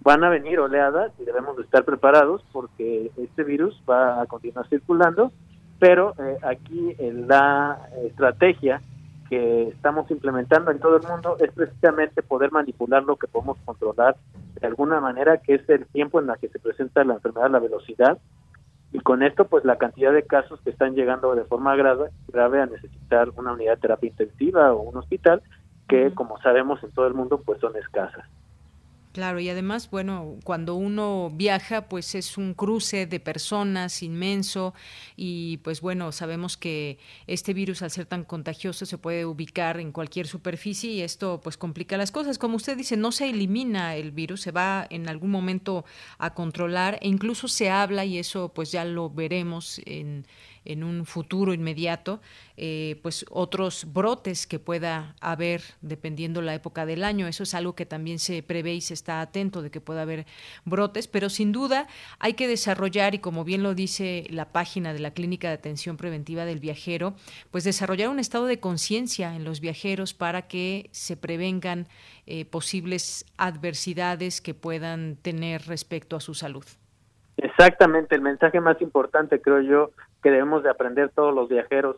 [0.00, 4.68] van a venir oleadas y debemos de estar preparados porque este virus va a continuar
[4.68, 5.30] circulando,
[5.78, 8.80] pero aquí la estrategia
[9.28, 14.16] que estamos implementando en todo el mundo es precisamente poder manipular lo que podemos controlar
[14.60, 17.58] de alguna manera, que es el tiempo en la que se presenta la enfermedad, la
[17.58, 18.18] velocidad,
[18.92, 22.60] y con esto pues la cantidad de casos que están llegando de forma grave, grave
[22.60, 25.42] a necesitar una unidad de terapia intensiva o un hospital
[25.88, 28.24] que como sabemos en todo el mundo pues son escasas.
[29.12, 34.72] Claro, y además, bueno, cuando uno viaja, pues es un cruce de personas inmenso
[35.16, 39.92] y pues bueno, sabemos que este virus al ser tan contagioso se puede ubicar en
[39.92, 42.38] cualquier superficie y esto pues complica las cosas.
[42.38, 45.84] Como usted dice, no se elimina el virus, se va en algún momento
[46.16, 50.26] a controlar e incluso se habla y eso pues ya lo veremos en
[50.64, 52.20] en un futuro inmediato,
[52.56, 57.26] eh, pues otros brotes que pueda haber dependiendo la época del año.
[57.26, 60.26] Eso es algo que también se prevé y se está atento de que pueda haber
[60.64, 65.00] brotes, pero sin duda hay que desarrollar, y como bien lo dice la página de
[65.00, 67.14] la Clínica de Atención Preventiva del Viajero,
[67.50, 71.88] pues desarrollar un estado de conciencia en los viajeros para que se prevengan
[72.26, 76.64] eh, posibles adversidades que puedan tener respecto a su salud.
[77.42, 79.90] Exactamente, el mensaje más importante creo yo
[80.22, 81.96] que debemos de aprender todos los viajeros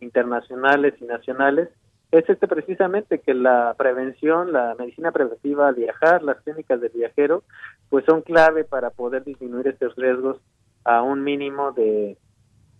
[0.00, 1.68] internacionales y nacionales
[2.12, 7.42] es este precisamente que la prevención, la medicina preventiva al viajar, las clínicas del viajero,
[7.88, 10.40] pues son clave para poder disminuir estos riesgos
[10.84, 12.16] a un mínimo de,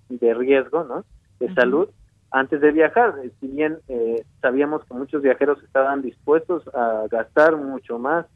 [0.09, 1.05] de riesgo, ¿no?
[1.40, 1.88] De salud
[2.31, 3.14] antes de viajar.
[3.40, 8.27] Si bien eh, sabíamos que muchos viajeros estaban dispuestos a gastar mucho más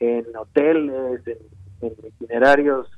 [0.00, 1.26] en hoteles,
[1.80, 2.90] en, itinerarios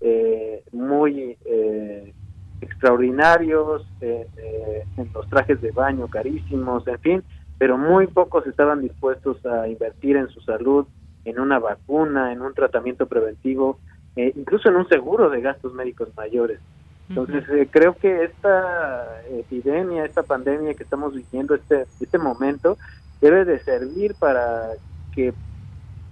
[0.00, 2.12] eh, muy eh,
[2.60, 7.22] extraordinarios, eh, eh, en los trajes de baño carísimos, en fin,
[7.58, 10.86] pero muy pocos estaban dispuestos a invertir en su salud,
[11.24, 13.78] en una vacuna, en un tratamiento preventivo,
[14.16, 16.60] eh, incluso en un seguro de gastos médicos mayores.
[17.08, 22.78] Entonces, creo que esta epidemia, esta pandemia que estamos viviendo, este, este momento,
[23.20, 24.68] debe de servir para
[25.12, 25.34] que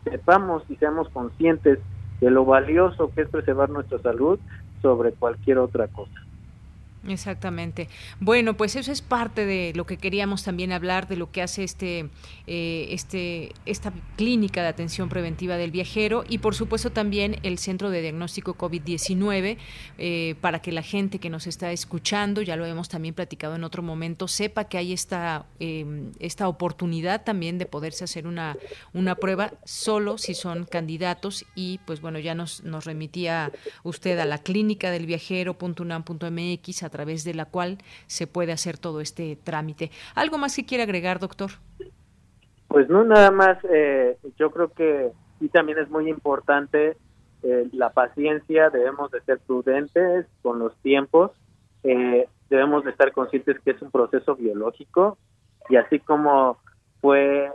[0.02, 1.78] sepamos y seamos conscientes
[2.20, 4.38] de lo valioso que es preservar nuestra salud
[4.82, 6.27] sobre cualquier otra cosa.
[7.06, 7.88] Exactamente.
[8.18, 11.62] Bueno, pues eso es parte de lo que queríamos también hablar de lo que hace
[11.62, 12.10] este,
[12.46, 17.90] eh, este, esta clínica de atención preventiva del viajero y por supuesto también el centro
[17.90, 19.58] de diagnóstico COVID-19
[19.98, 23.62] eh, para que la gente que nos está escuchando, ya lo hemos también platicado en
[23.62, 28.56] otro momento, sepa que hay esta, em, esta oportunidad también de poderse hacer una,
[28.92, 33.52] una prueba solo si son candidatos y pues bueno, ya nos, nos remitía
[33.84, 39.00] usted a la clínica del viajero.unam.mx a través de la cual se puede hacer todo
[39.00, 39.90] este trámite.
[40.14, 41.50] ¿Algo más que quiere agregar, doctor?
[42.68, 46.96] Pues no, nada más, eh, yo creo que sí también es muy importante
[47.42, 51.30] eh, la paciencia, debemos de ser prudentes con los tiempos,
[51.82, 55.16] eh, debemos de estar conscientes que es un proceso biológico
[55.68, 56.58] y así como
[57.00, 57.52] fue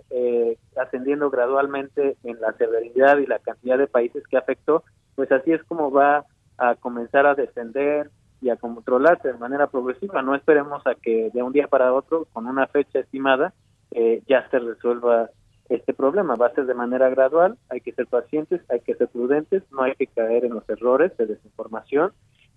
[0.78, 4.84] ascendiendo gradualmente en la severidad y la cantidad de países que afectó,
[5.16, 6.26] pues así es como va
[6.58, 8.10] a comenzar a descender
[8.44, 10.22] y a controlarse de manera progresiva.
[10.22, 13.54] No esperemos a que de un día para otro, con una fecha estimada,
[13.92, 15.30] eh, ya se resuelva
[15.70, 16.36] este problema.
[16.36, 19.84] Va a ser de manera gradual, hay que ser pacientes, hay que ser prudentes, no
[19.84, 22.12] hay que caer en los errores de desinformación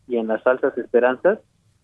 [0.09, 1.39] y en las falsas esperanzas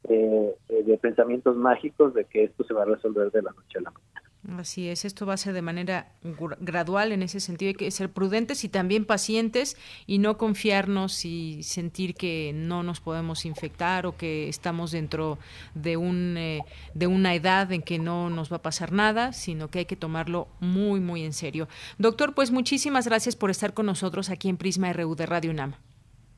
[0.09, 3.79] eh, eh, de pensamientos mágicos de que esto se va a resolver de la noche
[3.79, 4.32] a la mañana.
[4.59, 6.09] Así es, esto va a ser de manera
[6.59, 11.63] gradual, en ese sentido hay que ser prudentes y también pacientes y no confiarnos y
[11.63, 15.39] sentir que no nos podemos infectar o que estamos dentro
[15.77, 19.69] de, un, eh, de una edad en que no nos va a pasar nada, sino
[19.69, 21.69] que hay que tomarlo muy, muy en serio.
[21.99, 25.75] Doctor, pues muchísimas gracias por estar con nosotros aquí en Prisma RU de Radio UNAM.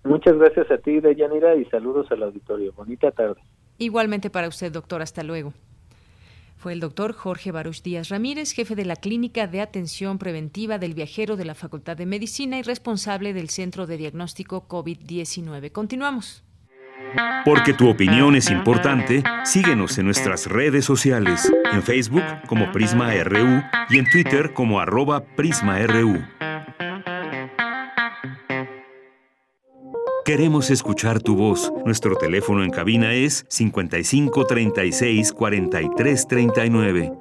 [0.04, 2.74] Muchas gracias a ti, Deyanira, y saludos al auditorio.
[2.74, 3.40] Bonita tarde.
[3.78, 5.00] Igualmente para usted, doctor.
[5.00, 5.54] Hasta luego.
[6.64, 10.94] Fue el doctor Jorge Baruch Díaz Ramírez, jefe de la Clínica de Atención Preventiva del
[10.94, 15.72] Viajero de la Facultad de Medicina y responsable del Centro de Diagnóstico COVID-19.
[15.72, 16.42] Continuamos.
[17.44, 23.62] Porque tu opinión es importante, síguenos en nuestras redes sociales, en Facebook como Prisma RU
[23.90, 26.24] y en Twitter como arroba PrismaRU.
[30.24, 31.70] Queremos escuchar tu voz.
[31.84, 37.12] Nuestro teléfono en cabina es 55 36 43 39.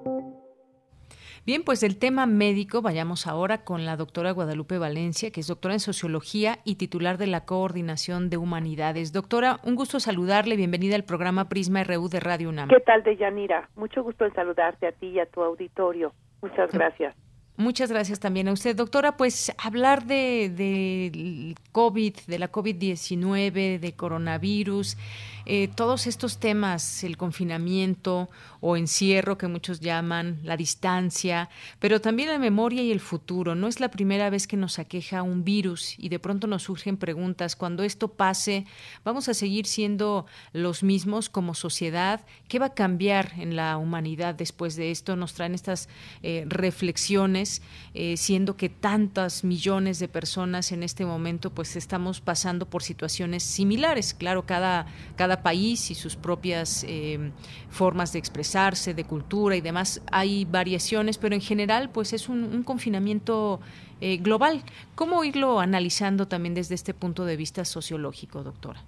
[1.46, 5.74] Bien, pues del tema médico vayamos ahora con la doctora Guadalupe Valencia, que es doctora
[5.74, 9.12] en sociología y titular de la Coordinación de Humanidades.
[9.12, 12.70] Doctora, un gusto saludarle, bienvenida al programa Prisma RU de Radio UNAM.
[12.70, 13.70] ¿Qué tal, Deyanira?
[13.76, 16.13] Mucho gusto en saludarte a ti y a tu auditorio.
[16.42, 17.13] Muchas gracias.
[17.56, 19.16] Muchas gracias también a usted, doctora.
[19.16, 24.98] Pues hablar de, de COVID, de la COVID-19, de coronavirus,
[25.45, 28.29] eh, todos estos temas, el confinamiento
[28.65, 33.56] o encierro que muchos llaman, la distancia, pero también la memoria y el futuro.
[33.56, 36.95] No es la primera vez que nos aqueja un virus y de pronto nos surgen
[36.95, 37.58] preguntas.
[37.58, 38.65] Cuando esto pase,
[39.03, 42.21] ¿vamos a seguir siendo los mismos como sociedad?
[42.47, 45.17] ¿Qué va a cambiar en la humanidad después de esto?
[45.17, 45.89] Nos traen estas
[46.21, 47.62] eh, reflexiones,
[47.93, 53.43] eh, siendo que tantas millones de personas en este momento pues estamos pasando por situaciones
[53.43, 54.13] similares.
[54.13, 54.86] Claro, cada,
[55.17, 57.32] cada país y sus propias eh,
[57.69, 60.04] formas de expresarse, de cultura y demás.
[60.12, 63.60] Hay variaciones, pero en general, pues es un, confinamiento
[64.02, 64.62] eh, global.
[64.96, 68.82] ¿Cómo irlo analizando también desde este punto de vista sociológico, doctora?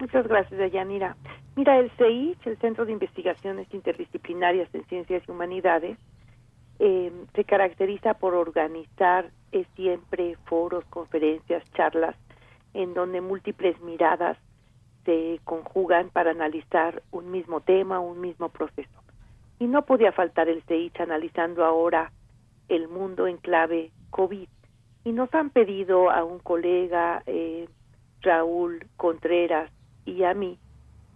[0.00, 1.16] Muchas gracias, Dayanira.
[1.54, 5.96] Mira, el CEICH, el Centro de Investigaciones Interdisciplinarias en Ciencias y Humanidades,
[6.78, 9.30] eh, se caracteriza por organizar
[9.74, 12.16] siempre foros, conferencias, charlas,
[12.74, 14.36] en donde múltiples miradas
[15.06, 19.02] se conjugan para analizar un mismo tema, un mismo proceso.
[19.58, 22.12] Y no podía faltar el CEICH analizando ahora
[22.68, 24.48] el mundo en clave COVID.
[25.04, 27.68] Y nos han pedido a un colega, eh,
[28.20, 29.70] Raúl Contreras,
[30.04, 30.58] y a mí,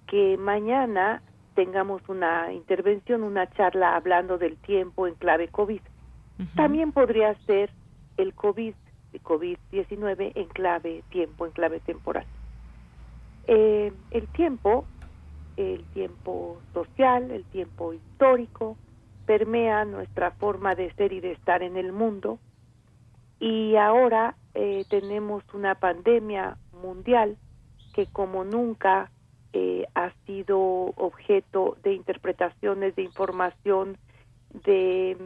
[0.06, 1.22] que mañana
[1.54, 5.80] tengamos una intervención, una charla hablando del tiempo en clave COVID.
[6.56, 7.70] También podría ser
[8.16, 8.74] el COVID,
[9.22, 12.24] COVID-19 en clave tiempo, en clave temporal.
[13.46, 14.84] Eh, el tiempo,
[15.56, 18.76] el tiempo social, el tiempo histórico,
[19.26, 22.38] permea nuestra forma de ser y de estar en el mundo.
[23.38, 27.36] Y ahora eh, tenemos una pandemia mundial
[27.94, 29.10] que como nunca
[29.52, 30.58] eh, ha sido
[30.96, 33.98] objeto de interpretaciones, de información,
[34.64, 35.16] de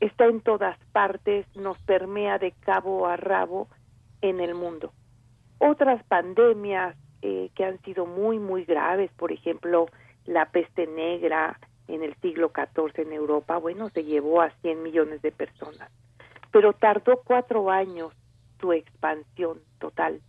[0.00, 3.68] está en todas partes, nos permea de cabo a rabo
[4.22, 4.92] en el mundo.
[5.58, 9.86] Otras pandemias eh, que han sido muy, muy graves, por ejemplo,
[10.24, 15.22] la peste negra en el siglo XIV en Europa, bueno, se llevó a 100 millones
[15.22, 15.90] de personas,
[16.50, 18.12] pero tardó cuatro años
[18.60, 20.20] su expansión total.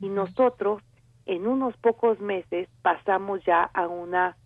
[0.00, 0.82] Y nosotros
[1.26, 4.36] en unos pocos meses pasamos ya a una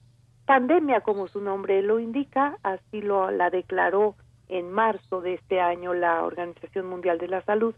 [0.47, 4.16] pandemia, como su nombre lo indica, así lo la declaró
[4.49, 7.74] en marzo de este año la Organización Mundial de la Salud,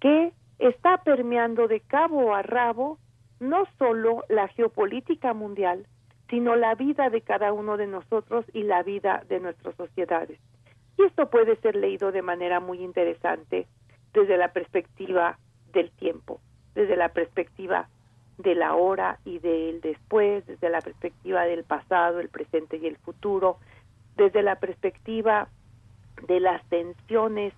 [0.00, 0.32] que
[0.68, 2.98] está permeando de cabo a rabo
[3.40, 5.86] no solo la geopolítica mundial,
[6.30, 10.38] sino la vida de cada uno de nosotros y la vida de nuestras sociedades.
[10.96, 13.66] Y esto puede ser leído de manera muy interesante
[14.12, 15.38] desde la perspectiva
[15.72, 16.40] del tiempo,
[16.74, 17.88] desde la perspectiva
[18.38, 22.98] de la hora y del después, desde la perspectiva del pasado, el presente y el
[22.98, 23.58] futuro,
[24.16, 25.48] desde la perspectiva
[26.28, 27.52] de las tensiones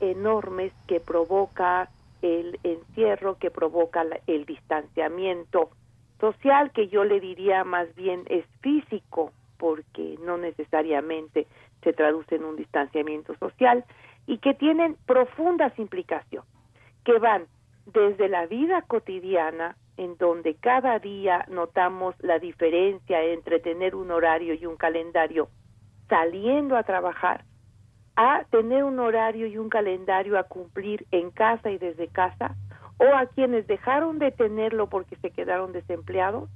[0.00, 1.90] enormes que provoca
[2.22, 5.70] el encierro, que provoca el distanciamiento
[6.20, 11.46] social, que yo le diría más bien es físico, porque no necesariamente
[11.82, 13.84] se traduce en un distanciamiento social,
[14.26, 16.48] y que tienen profundas implicaciones,
[17.04, 17.46] que van
[17.86, 24.54] desde la vida cotidiana, en donde cada día notamos la diferencia entre tener un horario
[24.54, 25.48] y un calendario
[26.08, 27.44] saliendo a trabajar,
[28.22, 32.54] a tener un horario y un calendario a cumplir en casa y desde casa,
[32.98, 36.50] o a quienes dejaron de tenerlo porque se quedaron desempleados,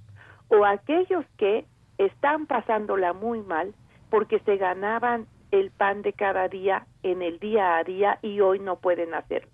[0.48, 1.64] o a aquellos que
[1.96, 3.72] están pasándola muy mal
[4.10, 8.58] porque se ganaban el pan de cada día en el día a día y hoy
[8.58, 9.48] no pueden hacerlo.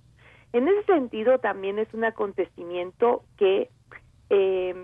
[0.52, 3.70] En ese sentido, también es un acontecimiento que,
[4.30, 4.74] eh,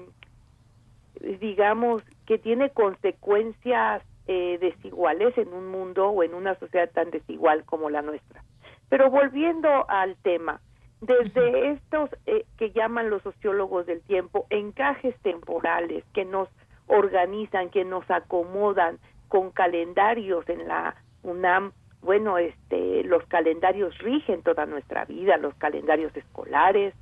[1.41, 7.64] digamos, que tiene consecuencias eh, desiguales en un mundo o en una sociedad tan desigual
[7.64, 8.43] como la nuestra.
[8.89, 10.61] Pero volviendo al tema,
[11.01, 16.49] desde estos eh, que llaman los sociólogos del tiempo encajes temporales que nos
[16.87, 18.99] organizan, que nos acomodan
[19.29, 21.72] con calendarios en la UNAM,
[22.03, 26.95] bueno, este, los calendarios rigen toda nuestra vida, los calendarios escolares,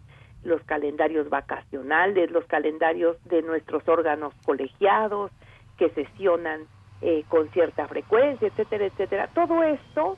[0.42, 5.30] los calendarios vacacionales, los calendarios de nuestros órganos colegiados
[5.76, 6.66] que sesionan
[7.06, 9.28] eh, con cierta frecuencia, etcétera, etcétera.
[9.34, 10.16] Todo esto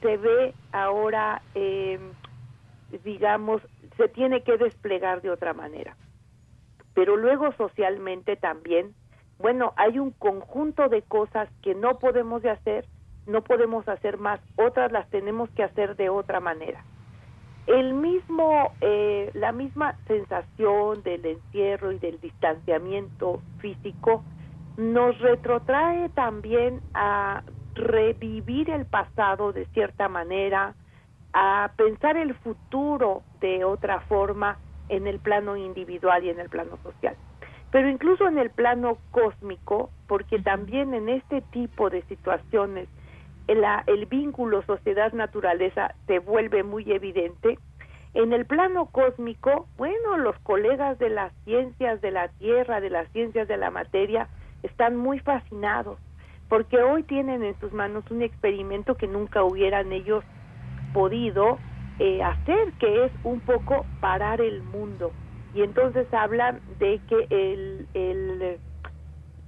[0.00, 2.00] se ve ahora, eh,
[3.04, 3.60] digamos,
[3.98, 5.94] se tiene que desplegar de otra manera.
[6.94, 8.94] Pero luego socialmente también,
[9.38, 12.86] bueno, hay un conjunto de cosas que no podemos hacer,
[13.26, 16.82] no podemos hacer más, otras las tenemos que hacer de otra manera.
[17.66, 24.24] El mismo, eh, la misma sensación del encierro y del distanciamiento físico
[24.76, 27.42] nos retrotrae también a
[27.74, 30.74] revivir el pasado de cierta manera,
[31.32, 34.58] a pensar el futuro de otra forma
[34.88, 37.16] en el plano individual y en el plano social.
[37.70, 42.88] Pero incluso en el plano cósmico, porque también en este tipo de situaciones
[43.48, 47.58] el, el vínculo sociedad-naturaleza se vuelve muy evidente,
[48.14, 53.10] en el plano cósmico, bueno, los colegas de las ciencias de la Tierra, de las
[53.12, 54.28] ciencias de la materia,
[54.66, 55.98] están muy fascinados
[56.48, 60.24] porque hoy tienen en sus manos un experimento que nunca hubieran ellos
[60.92, 61.58] podido
[61.98, 65.12] eh, hacer, que es un poco parar el mundo.
[65.54, 68.60] Y entonces hablan de que el, el,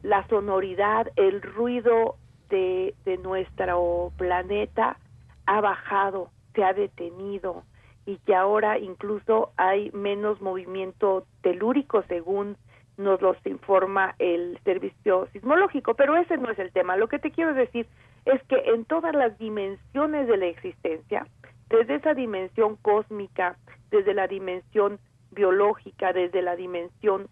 [0.03, 2.17] la sonoridad, el ruido
[2.49, 4.99] de, de nuestro planeta
[5.47, 7.65] ha bajado, se ha detenido
[8.07, 12.57] y que ahora incluso hay menos movimiento telúrico según
[12.99, 16.97] nos los informa el servicio sismológico, pero ese no es el tema.
[16.97, 17.87] Lo que te quiero decir
[18.25, 21.27] es que en todas las dimensiones de la existencia,
[21.71, 23.57] desde esa dimensión cósmica,
[23.91, 24.99] desde la dimensión
[25.31, 27.29] biológica, desde la dimensión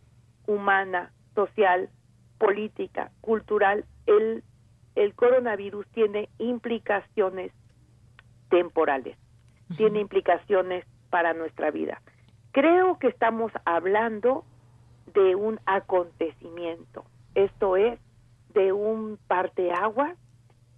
[0.47, 1.91] humana, social,
[2.39, 4.45] política, cultural, el,
[4.95, 7.51] el coronavirus tiene implicaciones
[8.51, 9.17] temporales,
[9.77, 12.01] tiene implicaciones para nuestra vida.
[12.53, 14.45] Creo que estamos hablando
[15.17, 17.05] de un acontecimiento,
[17.35, 17.99] esto es,
[18.53, 20.15] de un parteagua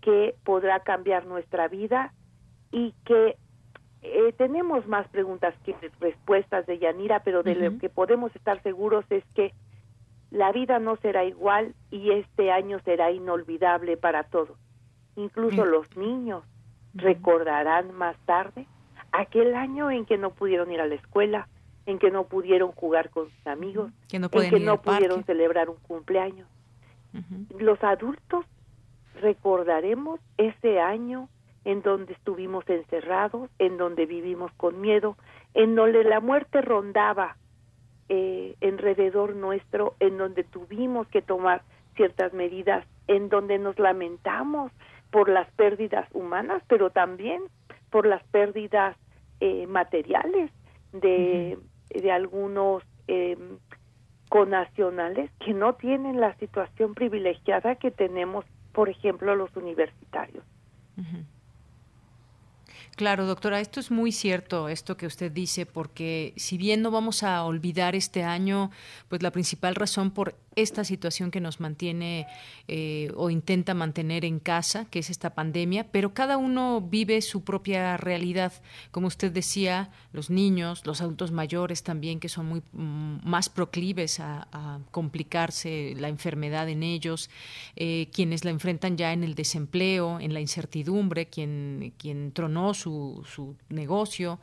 [0.00, 2.14] que podrá cambiar nuestra vida
[2.70, 3.36] y que
[4.02, 9.04] eh, tenemos más preguntas que respuestas de Yanira, pero de lo que podemos estar seguros
[9.10, 9.52] es que
[10.30, 14.56] la vida no será igual y este año será inolvidable para todos.
[15.16, 16.44] Incluso los niños
[16.94, 18.66] recordarán más tarde
[19.10, 21.48] aquel año en que no pudieron ir a la escuela,
[21.88, 26.46] en que no pudieron jugar con sus amigos, en que no pudieron celebrar un cumpleaños.
[27.58, 28.44] Los adultos
[29.22, 31.30] recordaremos ese año
[31.64, 35.16] en donde estuvimos encerrados, en donde vivimos con miedo,
[35.54, 37.38] en donde la muerte rondaba
[38.10, 41.62] eh, alrededor nuestro, en donde tuvimos que tomar
[41.96, 44.72] ciertas medidas, en donde nos lamentamos
[45.10, 47.44] por las pérdidas humanas, pero también
[47.88, 48.94] por las pérdidas
[49.40, 50.50] eh, materiales
[50.92, 51.58] de,
[51.90, 53.58] de algunos em,
[54.28, 60.44] conacionales que no tienen la situación privilegiada que tenemos, por ejemplo, los universitarios.
[62.96, 67.22] Claro, doctora, esto es muy cierto, esto que usted dice, porque si bien no vamos
[67.22, 68.72] a olvidar este año,
[69.08, 72.26] pues la principal razón por esta situación que nos mantiene
[72.66, 77.44] eh, o intenta mantener en casa, que es esta pandemia, pero cada uno vive su
[77.44, 78.52] propia realidad.
[78.90, 84.20] Como usted decía, los niños, los adultos mayores también, que son muy mm, más proclives
[84.20, 84.46] a,
[84.90, 87.30] complicarse la enfermedad en ellos,
[87.76, 93.24] eh, quienes la enfrentan ya en el desempleo, en la incertidumbre, quien, quien tronó su,
[93.32, 94.40] su negocio.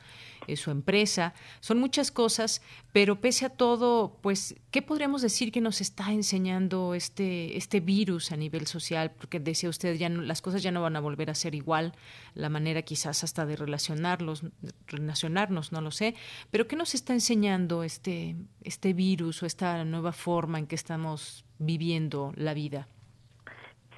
[0.55, 1.33] Su empresa.
[1.59, 6.93] Son muchas cosas, pero pese a todo, pues, ¿qué podríamos decir que nos está enseñando
[6.93, 9.11] este, este virus a nivel social?
[9.11, 11.93] Porque decía usted, ya las cosas ya no van a volver a ser igual,
[12.35, 14.43] la manera quizás hasta de relacionarlos,
[14.87, 16.15] relacionarnos, no lo sé,
[16.51, 21.45] pero ¿qué nos está enseñando este, este virus o esta nueva forma en que estamos
[21.59, 22.87] viviendo la vida?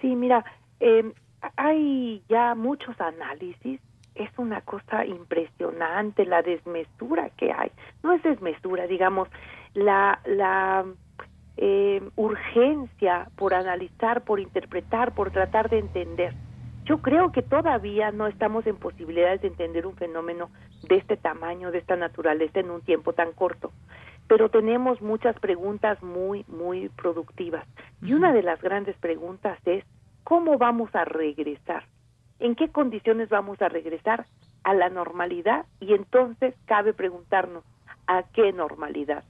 [0.01, 0.45] Sí, mira,
[0.79, 1.11] eh,
[1.55, 3.79] hay ya muchos análisis
[4.17, 7.71] es una cosa impresionante la desmesura que hay.
[8.03, 9.29] No es desmesura, digamos,
[9.73, 10.85] la, la
[11.57, 16.33] eh, urgencia por analizar, por interpretar, por tratar de entender.
[16.85, 20.49] Yo creo que todavía no estamos en posibilidades de entender un fenómeno
[20.87, 23.71] de este tamaño, de esta naturaleza en un tiempo tan corto.
[24.27, 27.65] Pero tenemos muchas preguntas muy, muy productivas.
[28.01, 29.83] Y una de las grandes preguntas es,
[30.23, 31.83] ¿cómo vamos a regresar?
[32.39, 34.25] En qué condiciones vamos a regresar
[34.63, 37.63] a la normalidad y entonces cabe preguntarnos
[38.07, 39.23] a qué normalidad.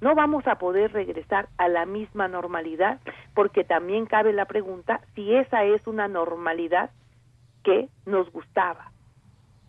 [0.00, 3.00] No vamos a poder regresar a la misma normalidad
[3.34, 6.90] porque también cabe la pregunta si esa es una normalidad
[7.64, 8.92] que nos gustaba.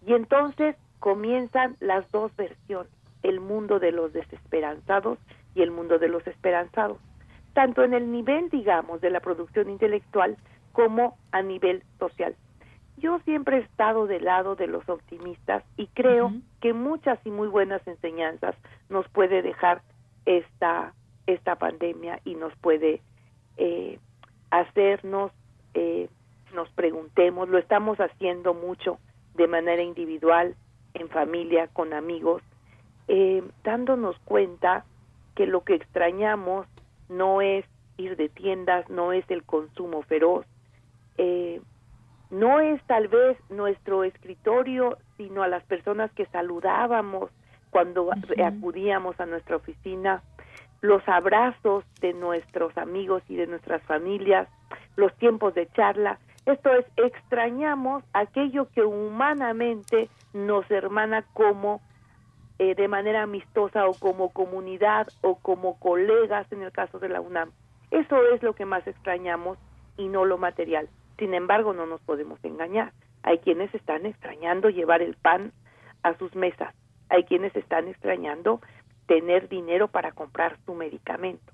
[0.05, 2.91] Y entonces comienzan las dos versiones,
[3.23, 5.17] el mundo de los desesperanzados
[5.55, 6.99] y el mundo de los esperanzados,
[7.53, 10.37] tanto en el nivel, digamos, de la producción intelectual
[10.71, 12.35] como a nivel social.
[12.99, 17.47] Yo siempre he estado del lado de los optimistas y creo que muchas y muy
[17.47, 18.55] buenas enseñanzas
[18.89, 19.81] nos puede dejar
[20.25, 20.93] esta,
[21.25, 23.01] esta pandemia y nos puede
[23.57, 23.99] eh,
[24.51, 25.31] hacernos,
[25.73, 26.09] eh,
[26.53, 28.99] nos preguntemos, lo estamos haciendo mucho
[29.35, 30.55] de manera individual,
[30.93, 32.41] en familia, con amigos,
[33.07, 34.85] eh, dándonos cuenta
[35.35, 36.67] que lo que extrañamos
[37.07, 37.65] no es
[37.97, 40.45] ir de tiendas, no es el consumo feroz,
[41.17, 41.61] eh,
[42.29, 47.31] no es tal vez nuestro escritorio, sino a las personas que saludábamos
[47.71, 48.09] cuando
[48.43, 50.21] acudíamos a nuestra oficina,
[50.81, 54.47] los abrazos de nuestros amigos y de nuestras familias,
[54.95, 56.19] los tiempos de charla.
[56.45, 61.81] Esto es, extrañamos aquello que humanamente nos hermana como
[62.59, 67.21] eh, de manera amistosa o como comunidad o como colegas en el caso de la
[67.21, 67.51] UNAM.
[67.91, 69.57] Eso es lo que más extrañamos
[69.97, 70.89] y no lo material.
[71.19, 72.93] Sin embargo, no nos podemos engañar.
[73.23, 75.51] Hay quienes están extrañando llevar el pan
[76.01, 76.73] a sus mesas.
[77.09, 78.61] Hay quienes están extrañando
[79.05, 81.51] tener dinero para comprar su medicamento.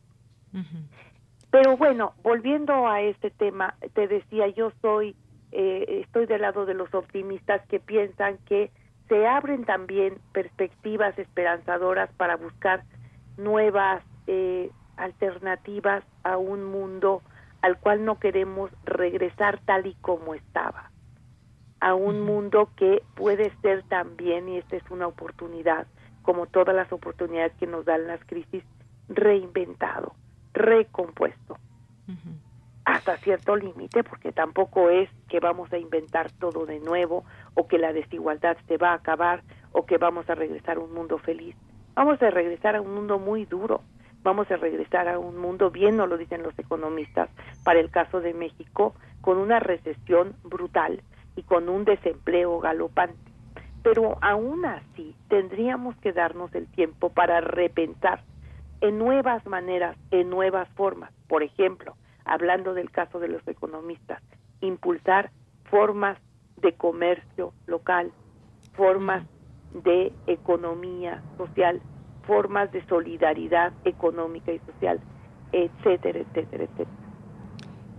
[1.52, 5.16] Pero bueno, volviendo a este tema, te decía, yo soy,
[5.52, 8.72] eh, estoy del lado de los optimistas que piensan que
[9.10, 12.84] se abren también perspectivas esperanzadoras para buscar
[13.38, 17.22] nuevas eh, alternativas a un mundo
[17.66, 20.92] al cual no queremos regresar tal y como estaba,
[21.80, 25.88] a un mundo que puede ser también, y esta es una oportunidad,
[26.22, 28.64] como todas las oportunidades que nos dan las crisis,
[29.10, 30.14] reinventado,
[30.54, 31.58] recompuesto,
[32.86, 37.80] hasta cierto límite, porque tampoco es que vamos a inventar todo de nuevo, o que
[37.80, 39.42] la desigualdad se va a acabar,
[39.72, 41.56] o que vamos a regresar a un mundo feliz.
[41.96, 43.82] Vamos a regresar a un mundo muy duro,
[44.26, 47.30] vamos a regresar a un mundo, bien no lo dicen los economistas,
[47.64, 51.04] para el caso de México, con una recesión brutal
[51.36, 53.32] y con un desempleo galopante.
[53.84, 58.24] Pero aún así tendríamos que darnos el tiempo para repensar
[58.82, 61.14] en nuevas maneras, en nuevas formas.
[61.28, 61.96] Por ejemplo,
[62.26, 64.24] hablando del caso de los economistas,
[64.60, 65.30] impulsar
[65.66, 66.18] formas
[66.58, 68.12] de comercio local,
[68.74, 69.24] formas
[69.84, 71.80] de economía social
[72.28, 75.00] formas de solidaridad económica y social,
[75.52, 77.05] etcétera, etcétera, etcétera.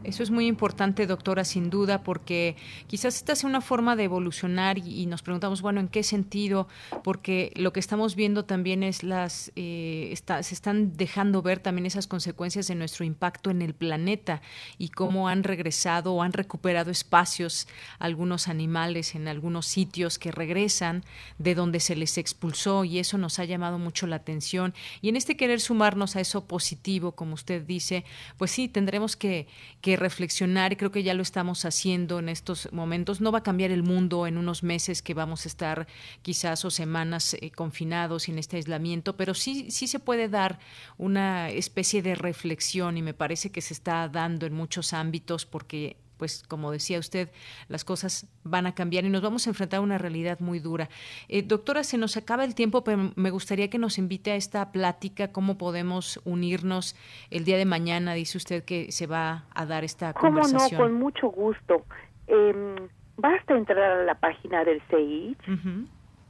[0.07, 2.55] Eso es muy importante, doctora, sin duda, porque
[2.87, 6.69] quizás esta sea una forma de evolucionar y, nos preguntamos, bueno, ¿en qué sentido?
[7.03, 12.07] Porque lo que estamos viendo también es las, eh, se están dejando ver también esas
[12.07, 14.43] consecuencias de nuestro impacto en el planeta
[14.79, 17.67] y cómo han regresado o han recuperado espacios
[17.99, 21.05] algunos animales en algunos sitios que regresan
[21.39, 24.73] de donde se les expulsó y eso nos ha llamado mucho la atención.
[25.03, 28.05] Y en este querer sumarnos a eso positivo, como usted dice,
[28.37, 29.49] pues sí, tendremos que,
[29.81, 33.21] que reflexionar y creo que ya lo estamos haciendo en estos momentos.
[33.21, 35.87] No va a cambiar el mundo en unos meses que vamos a estar
[36.23, 40.59] quizás o semanas eh, confinados en este aislamiento, pero sí, sí se puede dar
[40.99, 45.97] una especie de reflexión y me parece que se está dando en muchos ámbitos porque
[46.17, 47.31] pues como decía usted,
[47.69, 50.89] las cosas van a cambiar y nos vamos a enfrentar a una realidad muy dura.
[51.29, 54.73] Eh, doctora, se nos acaba el tiempo, pero me gustaría que nos invite a esta
[54.73, 56.97] plática, cómo podemos unirnos
[57.31, 58.15] el día de mañana.
[58.15, 60.61] Dice usted que se va a dar esta conversación.
[60.61, 60.85] ¿Cómo no?
[60.85, 61.85] Con mucho gusto.
[62.27, 65.39] Em, basta entrar a la página del CEICH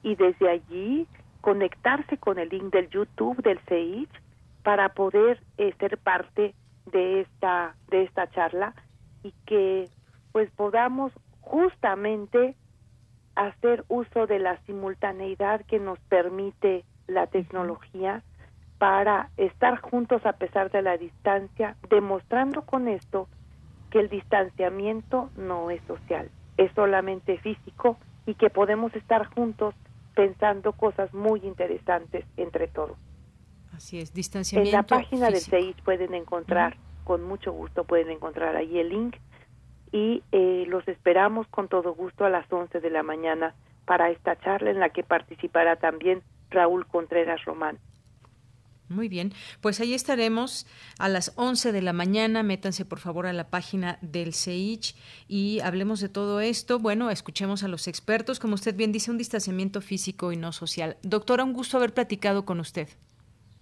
[0.03, 1.07] y desde allí
[1.41, 4.11] conectarse con el link del YouTube del CEICH
[4.63, 6.55] para poder eh, ser parte
[6.87, 8.75] de esta de esta charla
[9.23, 9.89] y que
[10.33, 12.55] pues podamos justamente
[13.35, 18.23] hacer uso de la simultaneidad que nos permite la tecnología
[18.79, 23.29] para estar juntos a pesar de la distancia, demostrando con esto
[23.91, 27.97] que el distanciamiento no es social, es solamente físico
[28.27, 29.75] y que podemos estar juntos
[30.15, 32.97] pensando cosas muy interesantes entre todos.
[33.73, 34.71] Así es, distanciamiento.
[34.71, 36.77] En la página del CEIS pueden encontrar
[37.07, 39.17] con mucho gusto pueden encontrar ahí el link
[39.93, 43.55] y eh, los esperamos con todo gusto a las 11 de la mañana
[43.85, 47.79] para esta charla en la que participará también Raúl Contreras Román.
[48.89, 50.67] Muy bien, pues ahí estaremos
[50.99, 52.43] a las 11 de la mañana.
[52.43, 54.97] Métanse por favor a la página del CEICH
[55.29, 56.81] y hablemos de todo esto.
[56.81, 58.41] Bueno, escuchemos a los expertos.
[58.41, 60.97] Como usted bien dice, un distanciamiento físico y no social.
[61.03, 62.89] Doctora, un gusto haber platicado con usted.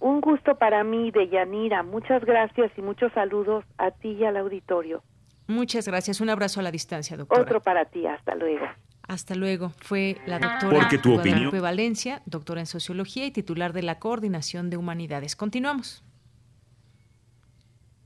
[0.01, 1.83] Un gusto para mí, de Yanira.
[1.83, 5.03] Muchas gracias y muchos saludos a ti y al auditorio.
[5.47, 6.21] Muchas gracias.
[6.21, 7.43] Un abrazo a la distancia, doctora.
[7.43, 8.07] Otro para ti.
[8.07, 8.67] Hasta luego.
[9.07, 9.73] Hasta luego.
[9.81, 11.51] Fue la doctora Porque tu opinión...
[11.61, 15.37] Valencia, doctora en sociología y titular de la Coordinación de Humanidades.
[15.37, 16.03] Continuamos.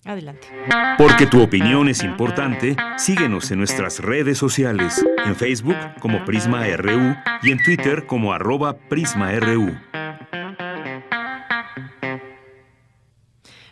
[0.04, 0.48] Adelante.
[0.96, 7.14] Porque tu opinión es importante, síguenos en nuestras redes sociales, en Facebook como Prisma RU
[7.42, 9.76] y en Twitter como arroba PrismaRU.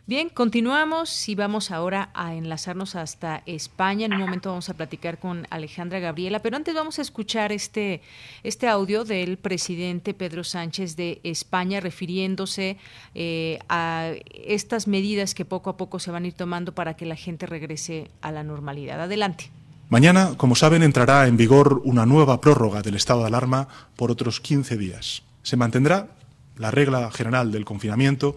[0.09, 4.07] Bien, continuamos y vamos ahora a enlazarnos hasta España.
[4.07, 8.03] En un momento vamos a platicar con Alejandra Gabriela, pero antes vamos a escuchar este,
[8.45, 12.77] este audio del presidente Pedro Sánchez de España refiriéndose
[13.17, 17.05] eh, a estas medidas que poco a poco se van a ir tomando para que
[17.05, 19.01] la gente regrese a la normalidad.
[19.01, 19.51] Adelante.
[19.89, 24.41] Mañana, como saben, entrará en vigor una nueva prórroga del estado de alarma por otros
[24.41, 25.25] 15 días.
[25.43, 26.11] Se mantendrá
[26.59, 28.37] la regla general del confinamiento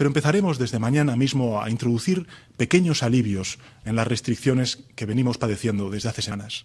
[0.00, 2.26] pero empezaremos desde mañana mismo a introducir
[2.56, 6.64] pequeños alivios en las restricciones que venimos padeciendo desde hace semanas.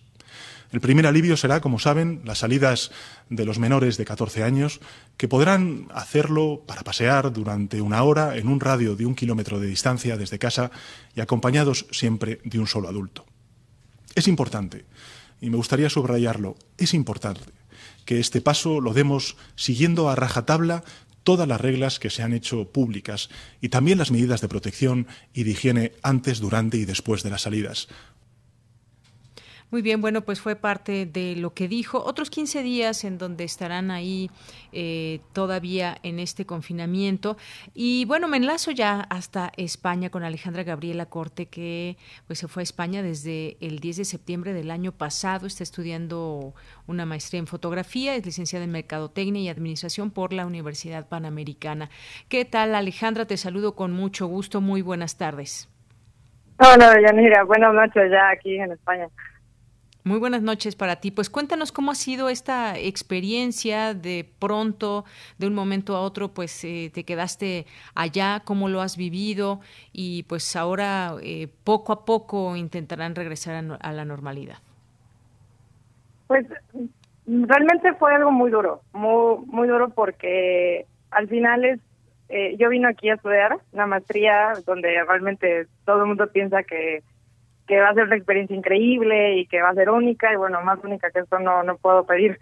[0.71, 2.91] El primer alivio será, como saben, las salidas
[3.29, 4.79] de los menores de 14 años,
[5.17, 9.67] que podrán hacerlo para pasear durante una hora en un radio de un kilómetro de
[9.67, 10.71] distancia desde casa
[11.13, 13.25] y acompañados siempre de un solo adulto.
[14.15, 14.85] Es importante,
[15.41, 17.51] y me gustaría subrayarlo, es importante
[18.05, 20.83] que este paso lo demos siguiendo a rajatabla
[21.25, 25.43] todas las reglas que se han hecho públicas y también las medidas de protección y
[25.43, 27.89] de higiene antes, durante y después de las salidas.
[29.71, 32.03] Muy bien, bueno, pues fue parte de lo que dijo.
[32.03, 34.29] Otros 15 días en donde estarán ahí
[34.71, 37.35] eh, todavía en este confinamiento.
[37.73, 41.97] Y bueno, me enlazo ya hasta España con Alejandra Gabriela Corte, que
[42.27, 45.47] pues se fue a España desde el 10 de septiembre del año pasado.
[45.47, 46.53] Está estudiando
[46.85, 51.89] una maestría en fotografía, es licenciada en Mercadotecnia y Administración por la Universidad Panamericana.
[52.29, 53.25] ¿Qué tal, Alejandra?
[53.25, 54.61] Te saludo con mucho gusto.
[54.61, 55.69] Muy buenas tardes.
[56.59, 57.43] Hola, Yanira.
[57.43, 59.09] Buenas noches ya aquí en España.
[60.07, 61.09] Muy buenas noches para ti.
[61.09, 65.03] Pues cuéntanos cómo ha sido esta experiencia de pronto,
[65.39, 70.21] de un momento a otro, pues eh, te quedaste allá, cómo lo has vivido y
[70.29, 74.57] pues ahora eh, poco a poco intentarán regresar a, la normalidad.
[76.27, 76.45] Pues
[77.25, 81.79] realmente fue algo muy duro, muy, muy duro porque al final es,
[82.29, 87.01] eh, yo vino aquí a estudiar una maestría donde realmente todo el mundo piensa que
[87.67, 90.61] que va a ser una experiencia increíble y que va a ser única y bueno,
[90.61, 92.39] más única que esto no, no puedo pedir.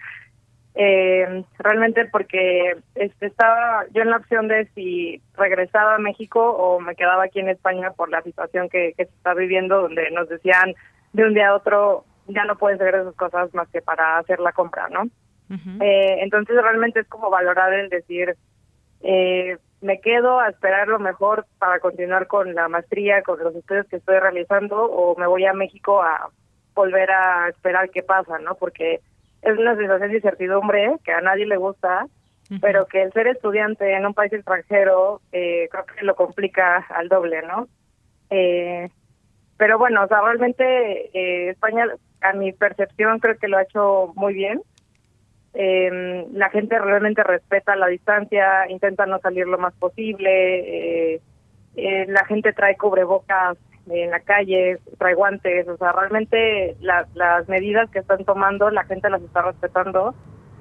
[0.75, 6.79] Eh, realmente porque este, estaba yo en la opción de si regresaba a México o
[6.79, 10.73] me quedaba aquí en España por la situación que, se está viviendo, donde nos decían
[11.13, 14.39] de un día a otro ya no pueden hacer esas cosas más que para hacer
[14.39, 15.03] la compra, ¿no?
[15.81, 18.35] eh, entonces realmente es como valorar el decir,
[19.01, 23.85] eh, me quedo a esperar lo mejor para continuar con la maestría, con los estudios
[23.87, 26.29] que estoy realizando, o me voy a México a
[26.73, 28.55] volver a esperar qué pasa, ¿no?
[28.55, 29.01] Porque
[29.41, 32.07] es una sensación de incertidumbre que a nadie le gusta,
[32.61, 37.09] pero que el ser estudiante en un país extranjero eh, creo que lo complica al
[37.09, 37.67] doble, ¿no?
[38.29, 38.89] Eh,
[39.57, 40.63] pero bueno, o sea, realmente
[41.13, 41.85] eh, España,
[42.21, 44.61] a mi percepción, creo que lo ha hecho muy bien.
[45.53, 51.13] Eh, la gente realmente respeta la distancia, intenta no salir lo más posible.
[51.15, 51.21] Eh,
[51.75, 53.57] eh, la gente trae cubrebocas
[53.89, 59.09] en la calle, trae guantes, o sea, realmente las medidas que están tomando la gente
[59.09, 60.15] las está respetando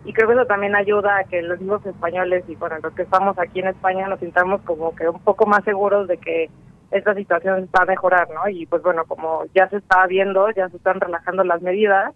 [0.05, 3.03] y creo que eso también ayuda a que los mismos españoles y bueno, los que
[3.03, 6.51] estamos aquí en España nos sintamos como que un poco más seguros de que
[6.91, 8.49] esta situación va a mejorar, ¿no?
[8.49, 12.13] Y pues bueno, como ya se está viendo, ya se están relajando las medidas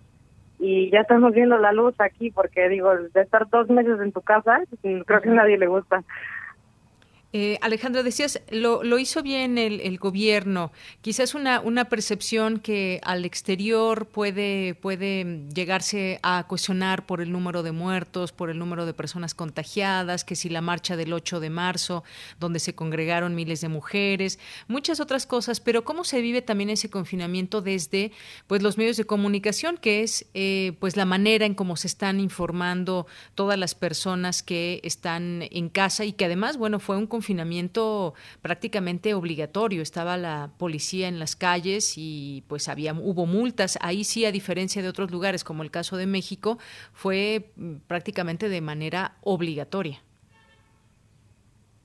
[0.59, 4.23] y ya estamos viendo la luz aquí porque digo, de estar dos meses en tu
[4.23, 6.03] casa, creo que a nadie le gusta.
[7.39, 10.73] Eh, Alejandra, decías, lo, hizo bien el, el, gobierno.
[11.03, 17.63] Quizás una, una percepción que al exterior puede, puede llegarse a cuestionar por el número
[17.63, 21.51] de muertos, por el número de personas contagiadas, que si la marcha del 8 de
[21.51, 22.05] marzo,
[22.41, 26.89] donde se congregaron miles de mujeres, muchas otras cosas, pero cómo se vive también ese
[26.89, 28.13] confinamiento desde
[28.47, 32.19] pues, los medios de comunicación, que es eh, pues la manera en cómo se están
[32.19, 37.26] informando todas las personas que están en casa y que además, bueno, fue un confinamiento
[37.27, 39.83] confinamiento prácticamente obligatorio.
[39.83, 43.79] Estaba la policía en las calles y pues había hubo multas.
[43.83, 46.59] Ahí sí, a diferencia de otros lugares como el caso de México,
[46.93, 49.99] fue mm, prácticamente de manera obligatoria.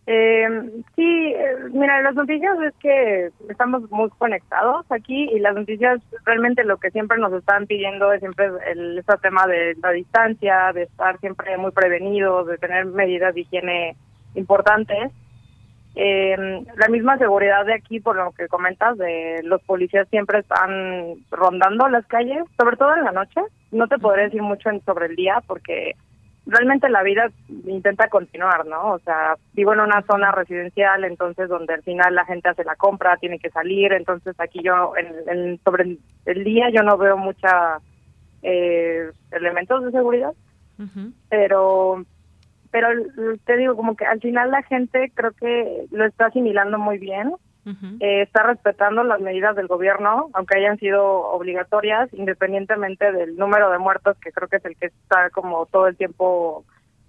[0.05, 0.47] Eh,
[0.95, 6.63] sí, eh, mira, las noticias es que estamos muy conectados aquí y las noticias realmente
[6.65, 10.83] lo que siempre nos están pidiendo es siempre el, este tema de la distancia, de
[10.83, 13.95] estar siempre muy prevenidos, de tener medidas de higiene
[14.35, 15.11] importantes.
[15.95, 21.15] Eh, la misma seguridad de aquí, por lo que comentas, de los policías siempre están
[21.29, 23.41] rondando las calles, sobre todo en la noche.
[23.71, 25.95] No te podré decir mucho sobre el día porque
[26.45, 27.29] realmente la vida
[27.65, 28.93] intenta continuar, ¿no?
[28.93, 32.75] O sea, vivo en una zona residencial, entonces donde al final la gente hace la
[32.75, 37.79] compra, tiene que salir, entonces aquí yo, en, sobre el día yo no veo mucha
[38.41, 40.33] eh, elementos de seguridad,
[41.29, 42.03] pero
[42.71, 42.87] pero
[43.45, 47.33] te digo, como que al final la gente creo que lo está asimilando muy bien,
[47.99, 53.77] eh, está respetando las medidas del gobierno, aunque hayan sido obligatorias, independientemente del número de
[53.77, 56.65] muertos, que creo que es el que está como todo el tiempo,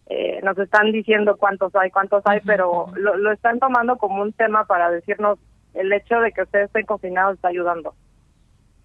[0.09, 4.33] eh, nos están diciendo cuántos hay, cuántos hay, pero lo, lo están tomando como un
[4.35, 5.39] tema para decirnos
[5.73, 7.95] el hecho de que ustedes estén confinados está ayudando.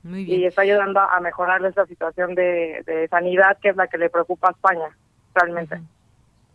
[0.10, 4.10] Y está ayudando a mejorar esta situación de, de sanidad, que es la que le
[4.10, 4.96] preocupa a España,
[5.36, 5.82] realmente.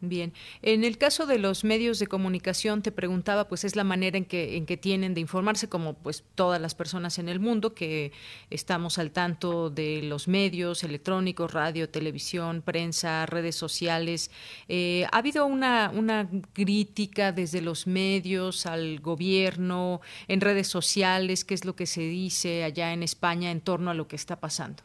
[0.05, 0.33] Bien,
[0.63, 4.25] en el caso de los medios de comunicación te preguntaba, pues es la manera en
[4.25, 8.11] que en que tienen de informarse, como pues todas las personas en el mundo que
[8.51, 14.33] estamos al tanto de los medios electrónicos, radio, televisión, prensa, redes sociales.
[14.67, 21.55] Eh, ha habido una una crítica desde los medios al gobierno en redes sociales, qué
[21.55, 24.83] es lo que se dice allá en España en torno a lo que está pasando.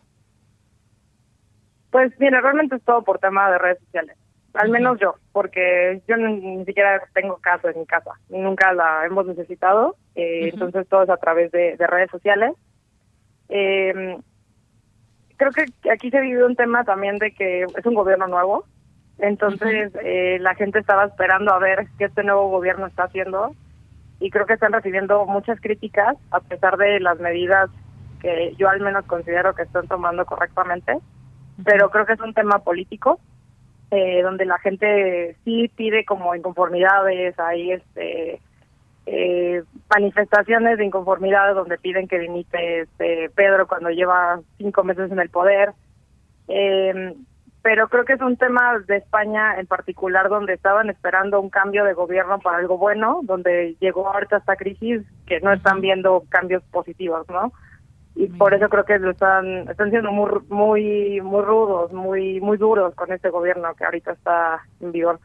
[1.89, 4.15] Pues mira, realmente es todo por tema de redes sociales
[4.57, 9.25] al menos yo, porque yo ni, siquiera tengo casa en mi casa, nunca la hemos
[9.27, 12.53] necesitado, eh, entonces todo es a través de, redes sociales.
[13.49, 14.17] Eh,
[15.37, 18.65] creo que aquí se vive un tema también de que es un gobierno nuevo,
[19.19, 23.51] entonces eh, la gente estaba esperando a ver qué este nuevo gobierno está haciendo
[24.19, 27.69] y creo que están recibiendo muchas críticas a pesar de las medidas
[28.21, 30.97] que yo al menos considero que están tomando correctamente,
[31.63, 33.19] pero creo que es un tema político
[33.91, 38.41] eh, donde la gente sí pide como inconformidades, hay este
[39.05, 45.19] eh, manifestaciones de inconformidad donde piden que dimite este Pedro cuando lleva cinco meses en
[45.19, 45.71] el poder.
[46.49, 47.15] Eh,
[47.61, 51.83] pero creo que es un tema de España en particular donde estaban esperando un cambio
[51.83, 56.63] de gobierno para algo bueno, donde llegó ahorita esta crisis que no están viendo cambios
[56.71, 57.51] positivos, ¿no?
[58.18, 62.57] Y por eso creo que lo están están siendo muy muy muy rudos, muy muy
[62.57, 65.20] duros con este gobierno que ahorita está en vigor.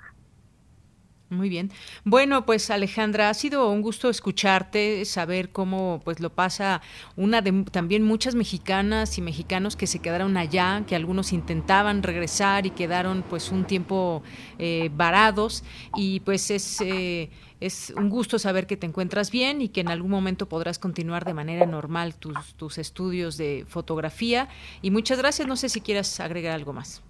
[1.32, 1.70] Muy bien.
[2.04, 6.82] Bueno, pues Alejandra, ha sido un gusto escucharte, saber cómo pues lo pasa
[7.16, 12.66] una de también muchas mexicanas y mexicanos que se quedaron allá, que algunos intentaban regresar
[12.66, 14.22] y quedaron pues un tiempo
[14.58, 15.64] eh, varados
[15.96, 17.30] y pues es eh,
[17.60, 21.24] es un gusto saber que te encuentras bien y que en algún momento podrás continuar
[21.24, 24.48] de manera normal tus, tus estudios de fotografía.
[24.82, 25.46] Y muchas gracias.
[25.46, 27.02] No sé si quieras agregar algo más.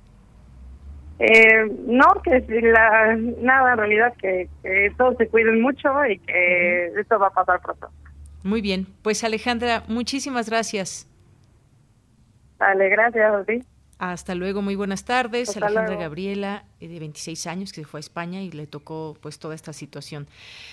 [1.18, 4.48] Eh, no, que la, nada, en realidad que,
[4.96, 7.88] todos se cuiden mucho y que esto va a pasar pronto.
[8.42, 11.08] Muy bien, pues Alejandra, muchísimas gracias.
[12.58, 13.62] Vale, gracias a ti.
[14.02, 15.56] Hasta luego, muy buenas tardes.
[15.56, 19.38] Alejandra Gabriela, eh, de 26 años, que se fue a España y le tocó pues
[19.38, 20.26] toda esta situación.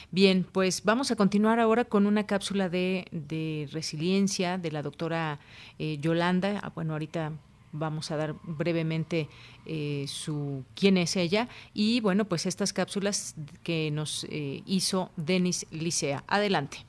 [0.10, 5.38] Bien, pues vamos a continuar ahora con una cápsula de, de resiliencia de la doctora
[5.78, 6.60] eh, Yolanda.
[6.64, 7.34] Ah, bueno, ahorita
[7.72, 9.30] vamos a dar brevemente
[9.66, 11.48] eh, su quién es ella.
[11.74, 16.24] Y bueno pues estas cápsulas que nos eh, hizo Denis Licea.
[16.28, 16.86] Adelante.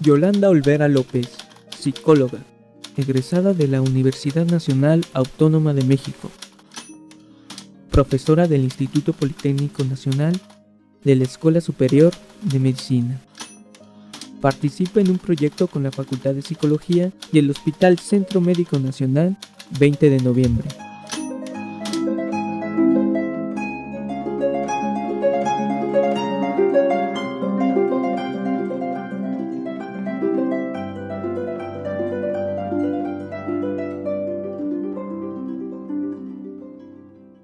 [0.00, 1.36] Yolanda Olvera López,
[1.76, 2.38] psicóloga,
[2.96, 6.30] egresada de la Universidad Nacional Autónoma de México
[7.96, 10.38] profesora del Instituto Politécnico Nacional
[11.02, 13.18] de la Escuela Superior de Medicina.
[14.42, 19.38] Participa en un proyecto con la Facultad de Psicología y el Hospital Centro Médico Nacional
[19.80, 20.68] 20 de noviembre.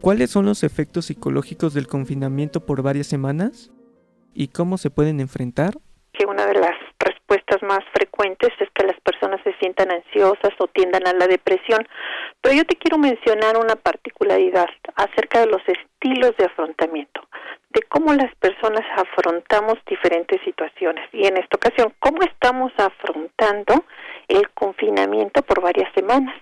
[0.03, 3.71] ¿Cuáles son los efectos psicológicos del confinamiento por varias semanas?
[4.35, 5.75] ¿Y cómo se pueden enfrentar?
[6.13, 10.67] Que una de las respuestas más frecuentes es que las personas se sientan ansiosas o
[10.67, 11.87] tiendan a la depresión.
[12.41, 17.21] Pero yo te quiero mencionar una particularidad acerca de los estilos de afrontamiento,
[17.71, 21.09] de cómo las personas afrontamos diferentes situaciones.
[21.13, 23.85] Y en esta ocasión, cómo estamos afrontando
[24.33, 26.35] el confinamiento por varias semanas.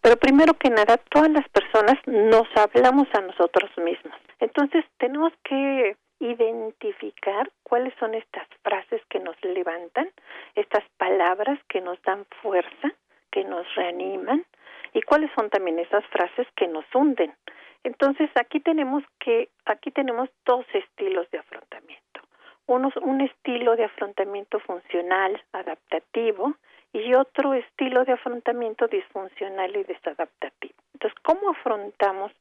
[0.00, 4.16] Pero primero que nada, todas las personas nos hablamos a nosotros mismos.
[4.40, 10.08] Entonces tenemos que identificar cuáles son estas frases que nos levantan,
[10.54, 12.92] estas palabras que nos dan fuerza,
[13.30, 14.44] que nos reaniman
[14.92, 17.34] y cuáles son también esas frases que nos hunden.
[17.82, 22.20] Entonces aquí tenemos que aquí tenemos dos estilos de afrontamiento.
[22.66, 26.54] Uno, un estilo de afrontamiento funcional, adaptativo,
[26.92, 30.74] y otro estilo de afrontamiento disfuncional y desadaptativo.
[30.94, 32.32] Entonces, ¿cómo afrontamos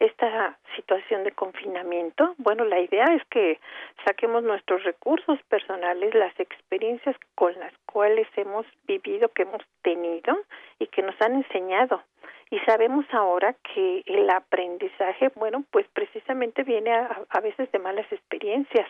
[0.00, 2.34] esta situación de confinamiento?
[2.38, 3.60] Bueno, la idea es que
[4.04, 10.38] saquemos nuestros recursos personales, las experiencias con las cuales hemos vivido, que hemos tenido
[10.78, 12.02] y que nos han enseñado.
[12.50, 18.10] Y sabemos ahora que el aprendizaje, bueno, pues precisamente viene a, a veces de malas
[18.10, 18.88] experiencias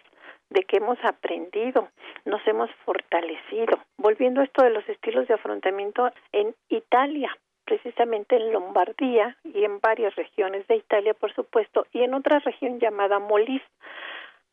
[0.50, 1.88] de que hemos aprendido,
[2.24, 3.78] nos hemos fortalecido.
[3.96, 9.78] Volviendo a esto de los estilos de afrontamiento en Italia, precisamente en Lombardía y en
[9.80, 13.66] varias regiones de Italia, por supuesto, y en otra región llamada Molise.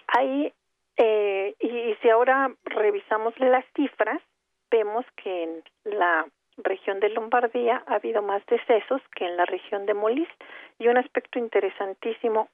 [0.07, 0.51] Ahí,
[0.97, 4.21] eh, y si ahora revisamos las cifras,
[4.69, 6.25] vemos que en la
[6.57, 10.31] región de Lombardía ha habido más decesos que en la región de Molise.
[10.79, 12.49] Y un aspecto interesantísimo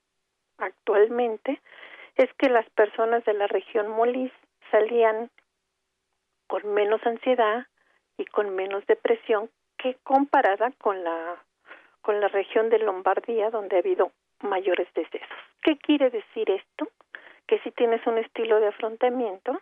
[0.58, 1.62] actualmente
[2.16, 4.32] es que las personas de la región Molis
[4.70, 5.30] salían
[6.47, 7.68] con menos ansiedad
[8.18, 11.43] y con menos depresión que comparada con la
[12.02, 15.28] con la región de Lombardía donde ha habido mayores decesos.
[15.62, 16.89] ¿Qué quiere decir esto?
[17.47, 19.62] Que si tienes un estilo de afrontamiento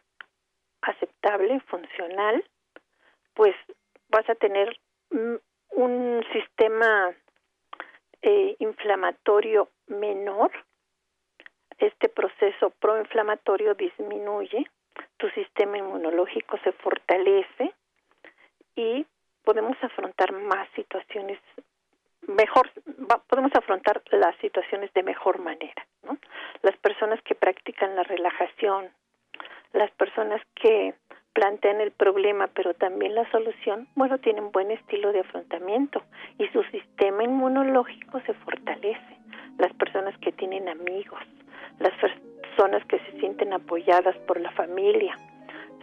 [0.82, 2.44] aceptable, funcional,
[3.34, 3.56] pues
[4.10, 4.78] vas a tener
[5.12, 7.14] un sistema
[8.22, 10.51] eh, inflamatorio menor
[11.80, 14.70] este proceso proinflamatorio disminuye,
[15.18, 17.74] tu sistema inmunológico se fortalece
[18.76, 19.05] y
[19.43, 21.39] podemos afrontar más situaciones
[22.28, 22.70] mejor
[23.28, 26.18] podemos afrontar las situaciones de mejor manera ¿no?
[26.62, 28.91] las personas que practican la relajación
[29.74, 30.94] las personas que
[31.34, 36.04] plantean el problema pero también la solución bueno tienen buen estilo de afrontamiento
[36.38, 39.18] y su sistema inmunológico se fortalece
[39.58, 41.20] las personas que tienen amigos
[41.80, 45.18] las personas que se sienten apoyadas por la familia.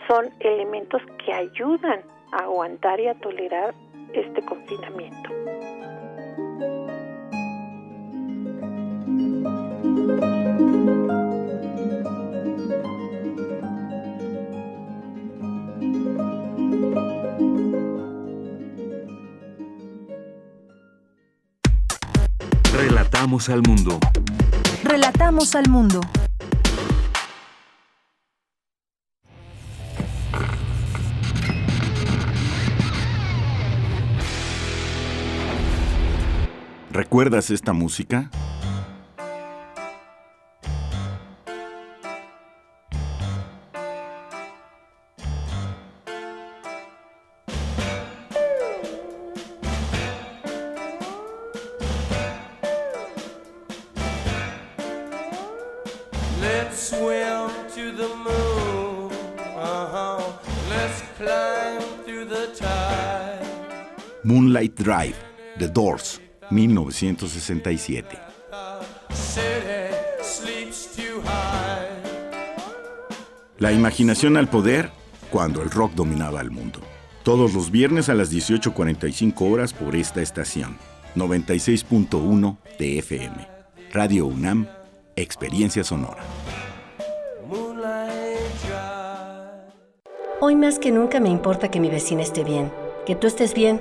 [0.09, 3.75] Son elementos que ayudan a aguantar y a tolerar
[4.13, 5.31] este confinamiento.
[23.27, 23.99] Relatamos al mundo.
[24.85, 26.01] Relatamos al mundo.
[36.93, 38.31] ¿Recuerdas esta música?
[64.27, 65.15] Moonlight Drive,
[65.57, 66.21] The Doors,
[66.51, 68.19] 1967.
[73.59, 74.91] La imaginación al poder
[75.31, 76.81] cuando el rock dominaba el mundo.
[77.23, 80.77] Todos los viernes a las 18.45 horas por esta estación.
[81.15, 83.49] 96.1 de FM.
[83.93, 84.67] Radio UNAM,
[85.15, 86.25] Experiencia Sonora.
[90.41, 92.73] Hoy más que nunca me importa que mi vecina esté bien,
[93.07, 93.81] que tú estés bien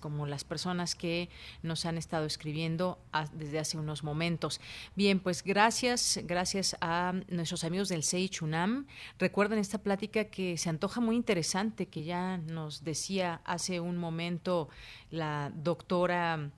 [0.00, 1.28] como las personas que
[1.62, 2.98] nos han estado escribiendo
[3.34, 4.60] desde hace unos momentos.
[4.96, 8.86] Bien, pues gracias, gracias a nuestros amigos del Sage UNAM.
[9.18, 14.68] Recuerden esta plática que se antoja muy interesante, que ya nos decía hace un momento
[15.10, 16.50] la doctora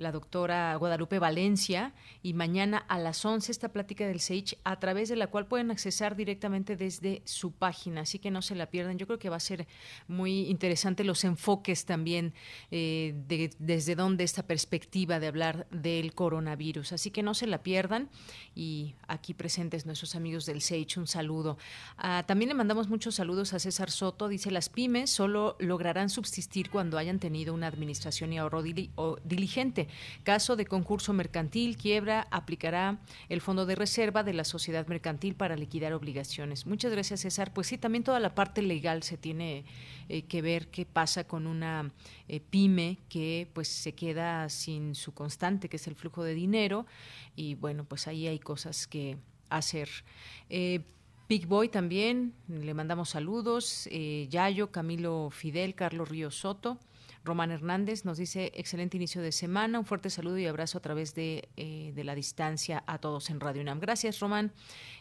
[0.00, 1.92] la doctora Guadalupe Valencia,
[2.22, 5.70] y mañana a las 11 esta plática del SAGE, a través de la cual pueden
[5.70, 8.98] accesar directamente desde su página, así que no se la pierdan.
[8.98, 9.66] Yo creo que va a ser
[10.08, 12.32] muy interesante los enfoques también
[12.70, 17.62] eh, de, desde dónde esta perspectiva de hablar del coronavirus, así que no se la
[17.62, 18.08] pierdan.
[18.54, 21.58] Y aquí presentes nuestros amigos del SAGE, un saludo.
[21.98, 26.70] Ah, también le mandamos muchos saludos a César Soto, dice, las pymes solo lograrán subsistir
[26.70, 29.89] cuando hayan tenido una administración y ahorro diligente
[30.24, 35.56] Caso de concurso mercantil, quiebra, aplicará el fondo de reserva de la sociedad mercantil para
[35.56, 36.66] liquidar obligaciones.
[36.66, 37.52] Muchas gracias, César.
[37.52, 39.64] Pues sí, también toda la parte legal se tiene
[40.08, 41.90] eh, que ver qué pasa con una
[42.28, 46.86] eh, pyme que pues se queda sin su constante, que es el flujo de dinero.
[47.36, 49.16] Y bueno, pues ahí hay cosas que
[49.48, 49.88] hacer.
[50.48, 50.80] Eh,
[51.28, 53.88] Big Boy también, le mandamos saludos.
[54.28, 56.78] Yayo, Camilo Fidel, Carlos Río Soto.
[57.22, 61.14] Román Hernández nos dice, excelente inicio de semana, un fuerte saludo y abrazo a través
[61.14, 63.78] de, eh, la distancia a todos en Radio UNAM.
[63.78, 64.52] Gracias, Román.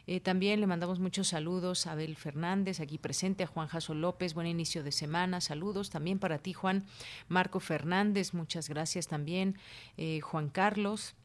[0.05, 4.33] Eh, también le mandamos muchos saludos a Abel Fernández, aquí presente, a Juan Jaso López,
[4.33, 6.85] buen inicio de semana, saludos también para ti, Juan.
[7.29, 9.57] Marco Fernández, muchas gracias también.
[9.97, 11.15] Eh, Juan Carlos.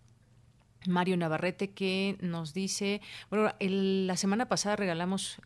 [0.87, 5.41] Mario Navarrete que nos dice, bueno, la semana pasada regalamos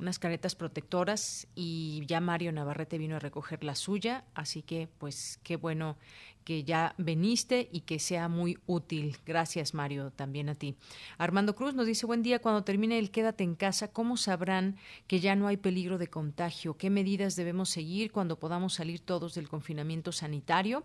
[0.00, 5.38] unas caretas protectoras y ya Mario Navarrete vino a recoger la suya, así que pues
[5.42, 5.96] qué bueno
[6.44, 9.16] que ya veniste y que sea muy útil.
[9.26, 10.74] Gracias, Mario, también a ti.
[11.18, 14.76] Armando Cruz nos dice, buen día, cuando termine el quédate en casa, ¿cómo sabrán
[15.06, 16.76] que ya no hay peligro de contagio?
[16.76, 20.84] ¿Qué medidas debemos seguir cuando podamos salir todos del confinamiento sanitario?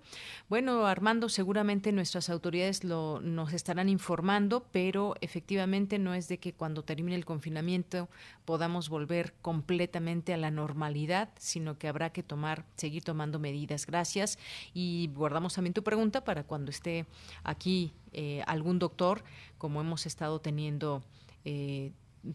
[0.49, 6.53] Bueno, Armando, seguramente nuestras autoridades lo, nos estarán informando, pero efectivamente no es de que
[6.53, 8.09] cuando termine el confinamiento
[8.46, 13.86] podamos volver completamente a la normalidad, sino que habrá que tomar, seguir tomando medidas.
[13.86, 14.38] Gracias
[14.74, 17.06] y guardamos también tu pregunta para cuando esté
[17.43, 19.24] aquí eh, algún doctor,
[19.58, 21.04] como hemos estado teniendo.
[21.43, 21.91] Eh,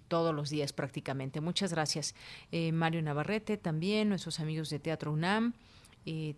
[0.09, 1.41] todos los días prácticamente.
[1.41, 2.15] Muchas gracias.
[2.53, 5.55] Eh, Mario Navarrete también, nuestros amigos de Teatro UNAM.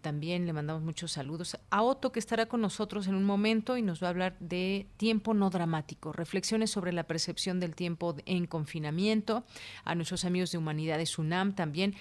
[0.00, 3.82] También le mandamos muchos saludos a Otto, que estará con nosotros en un momento y
[3.82, 8.46] nos va a hablar de tiempo no dramático, reflexiones sobre la percepción del tiempo en
[8.46, 9.44] confinamiento.
[9.84, 11.94] A nuestros amigos de Humanidades UNAM también.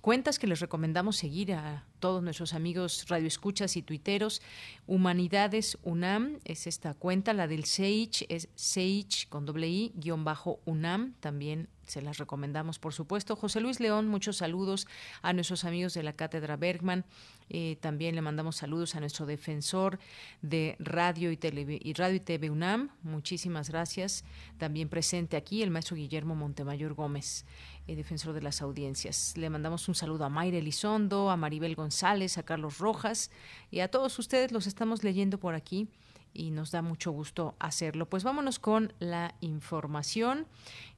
[0.00, 4.42] cuentas que les recomendamos seguir a todos nuestros amigos radioescuchas y tuiteros.
[4.86, 10.60] Humanidades UNAM es esta cuenta, la del Sage, es Sage con doble I, guion bajo
[10.64, 13.36] UNAM, también se las recomendamos, por supuesto.
[13.36, 14.86] José Luis León, muchos saludos
[15.22, 17.04] a nuestros amigos de la Cátedra Bergman.
[17.48, 19.98] Eh, también le mandamos saludos a nuestro defensor
[20.42, 22.90] de Radio y, y Radio y TV UNAM.
[23.02, 24.24] Muchísimas gracias.
[24.58, 27.44] También presente aquí el maestro Guillermo Montemayor Gómez.
[27.86, 29.34] Eh, defensor de las audiencias.
[29.36, 33.30] Le mandamos un saludo a Mayra Elizondo, a Maribel González, a Carlos Rojas
[33.70, 35.88] y a todos ustedes los estamos leyendo por aquí
[36.32, 38.08] y nos da mucho gusto hacerlo.
[38.08, 40.46] Pues vámonos con la información.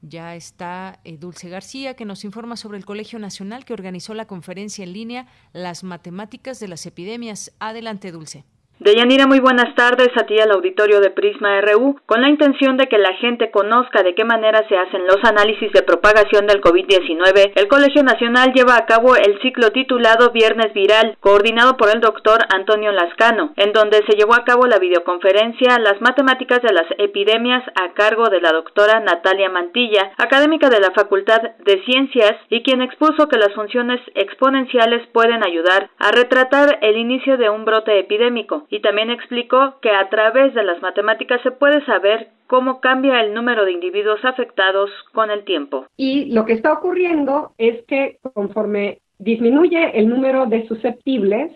[0.02, 4.26] Ya está eh, Dulce García que nos informa sobre el Colegio Nacional que organizó la
[4.26, 7.52] conferencia en línea Las matemáticas de las epidemias.
[7.58, 8.44] Adelante, Dulce.
[8.80, 11.98] Deyanira, muy buenas tardes a ti al auditorio de Prisma RU.
[12.06, 15.72] Con la intención de que la gente conozca de qué manera se hacen los análisis
[15.72, 21.16] de propagación del COVID-19, el Colegio Nacional lleva a cabo el ciclo titulado Viernes Viral,
[21.18, 26.00] coordinado por el doctor Antonio Lascano, en donde se llevó a cabo la videoconferencia Las
[26.00, 31.42] matemáticas de las epidemias a cargo de la doctora Natalia Mantilla, académica de la Facultad
[31.64, 37.36] de Ciencias y quien expuso que las funciones exponenciales pueden ayudar a retratar el inicio
[37.38, 41.84] de un brote epidémico y también explicó que a través de las matemáticas se puede
[41.86, 45.86] saber cómo cambia el número de individuos afectados con el tiempo.
[45.96, 51.52] Y lo que está ocurriendo es que conforme disminuye el número de susceptibles,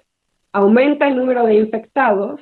[0.52, 2.40] aumenta el número de infectados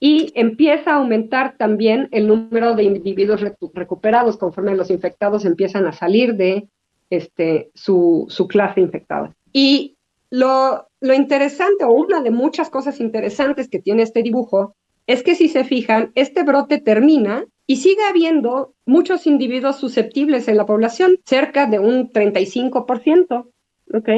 [0.00, 3.42] y empieza a aumentar también el número de individuos
[3.74, 6.68] recuperados conforme los infectados empiezan a salir de
[7.10, 9.34] este, su, su clase infectada.
[9.52, 9.96] Y
[10.30, 14.74] lo, interesante o una de muchas cosas interesantes que tiene este dibujo
[15.06, 20.56] es que si se fijan, este brote termina y sigue habiendo muchos individuos susceptibles en
[20.56, 23.50] la población, cerca de un 35%,
[23.94, 24.08] ¿ok?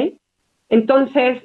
[0.69, 1.43] Entonces,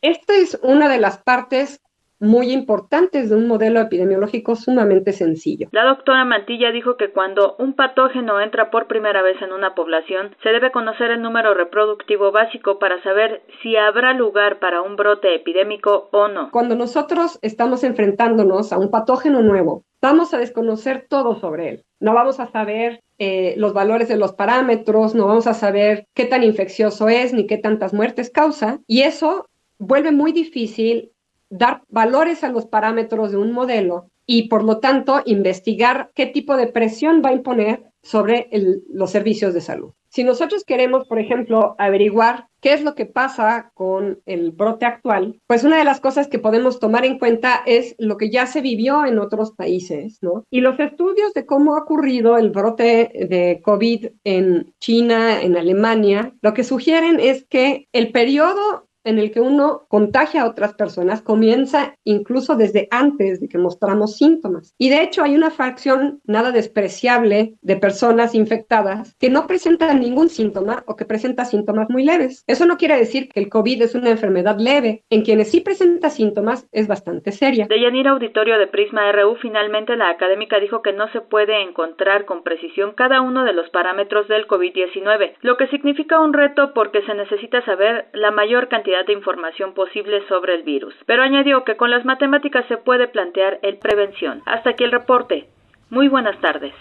[0.00, 1.80] esta es una de las partes
[2.24, 5.68] muy importantes de un modelo epidemiológico sumamente sencillo.
[5.72, 10.34] La doctora Mantilla dijo que cuando un patógeno entra por primera vez en una población,
[10.42, 15.34] se debe conocer el número reproductivo básico para saber si habrá lugar para un brote
[15.34, 16.50] epidémico o no.
[16.50, 21.84] Cuando nosotros estamos enfrentándonos a un patógeno nuevo, vamos a desconocer todo sobre él.
[22.00, 26.24] No vamos a saber eh, los valores de los parámetros, no vamos a saber qué
[26.24, 29.48] tan infeccioso es ni qué tantas muertes causa, y eso
[29.78, 31.12] vuelve muy difícil
[31.56, 36.56] dar valores a los parámetros de un modelo y por lo tanto investigar qué tipo
[36.56, 38.48] de presión va a imponer sobre
[38.88, 39.92] los servicios de salud.
[40.08, 45.40] Si nosotros queremos, por ejemplo, averiguar qué es lo que pasa con el brote actual,
[45.46, 48.60] pues una de las cosas que podemos tomar en cuenta es lo que ya se
[48.60, 50.44] vivió en otros países, ¿no?
[50.50, 56.34] Y los estudios de cómo ha ocurrido el brote de COVID en China, en Alemania,
[56.42, 61.22] lo que sugieren es que el periodo en el que uno contagia a otras personas
[61.22, 64.74] comienza incluso desde antes de que mostramos síntomas.
[64.78, 70.28] Y de hecho hay una fracción nada despreciable de personas infectadas que no presentan ningún
[70.28, 72.44] síntoma o que presentan síntomas muy leves.
[72.46, 75.04] Eso no quiere decir que el COVID es una enfermedad leve.
[75.10, 77.66] En quienes sí presenta síntomas es bastante seria.
[77.66, 82.24] De Yanira Auditorio de Prisma RU, finalmente la académica dijo que no se puede encontrar
[82.24, 87.02] con precisión cada uno de los parámetros del COVID-19, lo que significa un reto porque
[87.02, 91.76] se necesita saber la mayor cantidad de información posible sobre el virus, pero añadió que
[91.76, 94.42] con las matemáticas se puede plantear el prevención.
[94.46, 95.48] Hasta aquí el reporte.
[95.90, 96.72] Muy buenas tardes.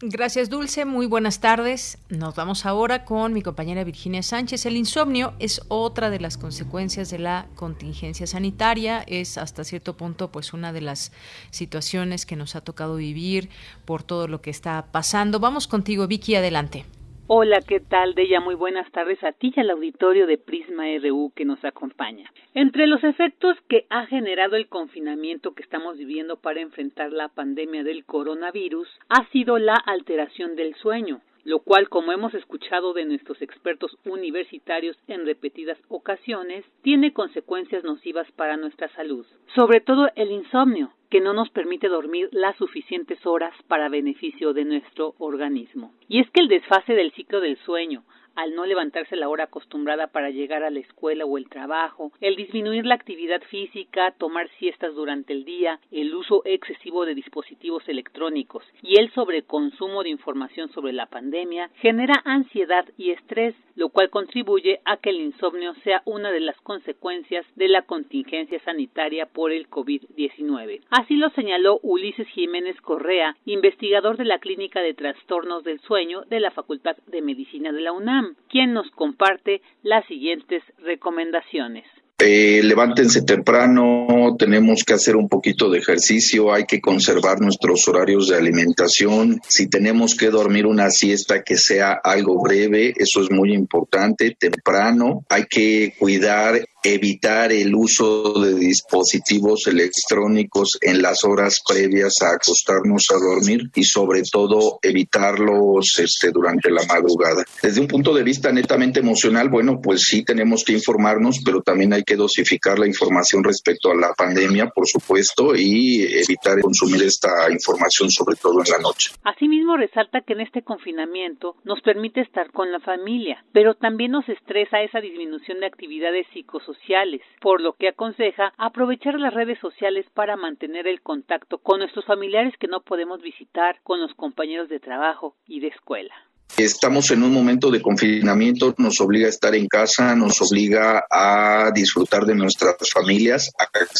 [0.00, 0.84] Gracias, Dulce.
[0.84, 1.98] Muy buenas tardes.
[2.10, 4.66] Nos vamos ahora con mi compañera Virginia Sánchez.
[4.66, 9.02] El insomnio es otra de las consecuencias de la contingencia sanitaria.
[9.06, 11.12] Es hasta cierto punto, pues, una de las
[11.50, 13.48] situaciones que nos ha tocado vivir
[13.84, 15.40] por todo lo que está pasando.
[15.40, 16.84] Vamos contigo, Vicky, adelante.
[17.26, 18.38] Hola, ¿qué tal, Deya?
[18.40, 22.30] Muy buenas tardes a ti y al auditorio de Prisma RU que nos acompaña.
[22.52, 27.82] Entre los efectos que ha generado el confinamiento que estamos viviendo para enfrentar la pandemia
[27.82, 33.40] del coronavirus ha sido la alteración del sueño, lo cual, como hemos escuchado de nuestros
[33.42, 40.90] expertos universitarios en repetidas ocasiones, tiene consecuencias nocivas para nuestra salud, sobre todo el insomnio,
[41.10, 45.92] que no nos permite dormir las suficientes horas para beneficio de nuestro organismo.
[46.08, 48.02] Y es que el desfase del ciclo del sueño,
[48.36, 52.36] al no levantarse la hora acostumbrada para llegar a la escuela o el trabajo, el
[52.36, 58.64] disminuir la actividad física, tomar siestas durante el día, el uso excesivo de dispositivos electrónicos
[58.82, 64.80] y el sobreconsumo de información sobre la pandemia genera ansiedad y estrés, lo cual contribuye
[64.84, 69.68] a que el insomnio sea una de las consecuencias de la contingencia sanitaria por el
[69.68, 70.80] COVID-19.
[70.90, 76.40] Así lo señaló Ulises Jiménez Correa, investigador de la Clínica de Trastornos del Sueño de
[76.40, 81.86] la Facultad de Medicina de la UNAM quien nos comparte las siguientes recomendaciones.
[82.16, 88.28] Eh, levántense temprano, tenemos que hacer un poquito de ejercicio, hay que conservar nuestros horarios
[88.28, 89.40] de alimentación.
[89.48, 95.24] Si tenemos que dormir una siesta que sea algo breve, eso es muy importante, temprano.
[95.28, 103.06] Hay que cuidar evitar el uso de dispositivos electrónicos en las horas previas a acostarnos
[103.10, 107.44] a dormir y sobre todo evitarlos este, durante la madrugada.
[107.62, 111.94] Desde un punto de vista netamente emocional, bueno, pues sí tenemos que informarnos, pero también
[111.94, 117.50] hay que dosificar la información respecto a la pandemia, por supuesto, y evitar consumir esta
[117.50, 119.12] información sobre todo en la noche.
[119.24, 124.28] Asimismo, resalta que en este confinamiento nos permite estar con la familia, pero también nos
[124.28, 130.06] estresa esa disminución de actividades psicosociales sociales, por lo que aconseja aprovechar las redes sociales
[130.14, 134.80] para mantener el contacto con nuestros familiares que no podemos visitar, con los compañeros de
[134.80, 136.14] trabajo y de escuela.
[136.56, 141.72] Estamos en un momento de confinamiento, nos obliga a estar en casa, nos obliga a
[141.74, 143.50] disfrutar de nuestras familias,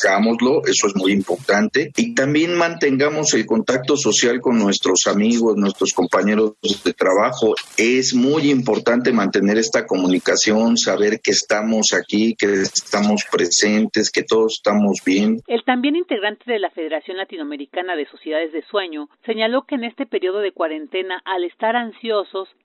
[0.05, 1.91] hagámoslo, eso es muy importante.
[1.97, 6.53] Y también mantengamos el contacto social con nuestros amigos, nuestros compañeros
[6.85, 7.55] de trabajo.
[7.77, 14.59] Es muy importante mantener esta comunicación, saber que estamos aquí, que estamos presentes, que todos
[14.59, 15.41] estamos bien.
[15.49, 20.07] El también integrante de la Federación Latinoamericana de Sociedades de Sueño señaló que en este
[20.07, 21.75] periodo de cuarentena, al estar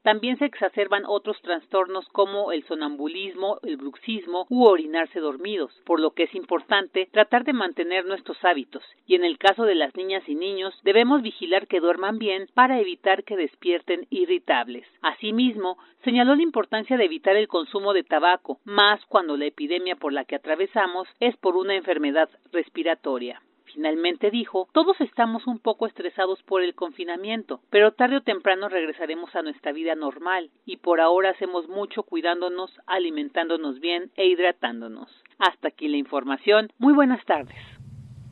[0.01, 6.11] también se exacerban otros trastornos como el sonambulismo, el bruxismo u orinarse dormidos, por lo
[6.11, 10.27] que es importante tratar de mantener nuestros hábitos y en el caso de las niñas
[10.27, 14.87] y niños debemos vigilar que duerman bien para evitar que despierten irritables.
[15.01, 20.13] Asimismo, señaló la importancia de evitar el consumo de tabaco, más cuando la epidemia por
[20.13, 23.41] la que atravesamos es por una enfermedad respiratoria.
[23.73, 29.35] Finalmente dijo, todos estamos un poco estresados por el confinamiento, pero tarde o temprano regresaremos
[29.35, 35.09] a nuestra vida normal y por ahora hacemos mucho cuidándonos, alimentándonos bien e hidratándonos.
[35.37, 36.71] Hasta aquí la información.
[36.77, 37.57] Muy buenas tardes.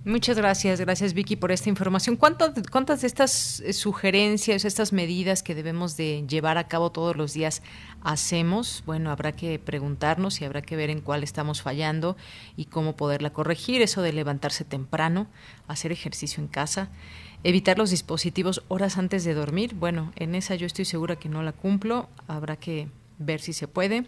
[0.08, 2.16] Muchas gracias, gracias Vicky por esta información.
[2.16, 7.18] ¿Cuántas, ¿Cuántas de estas eh, sugerencias, estas medidas que debemos de llevar a cabo todos
[7.18, 7.62] los días
[8.08, 8.84] hacemos?
[8.86, 12.16] Bueno, habrá que preguntarnos y habrá que ver en cuál estamos fallando
[12.56, 13.82] y cómo poderla corregir.
[13.82, 15.28] Eso de levantarse temprano,
[15.68, 16.90] hacer ejercicio en casa,
[17.44, 19.76] evitar los dispositivos horas antes de dormir.
[19.76, 22.08] Bueno, en esa yo estoy segura que no la cumplo.
[22.30, 22.88] Habrá que
[23.20, 24.06] ver si se puede.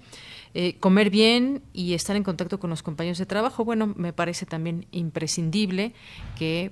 [0.53, 4.45] Eh, comer bien y estar en contacto con los compañeros de trabajo, bueno, me parece
[4.45, 5.93] también imprescindible
[6.37, 6.71] que,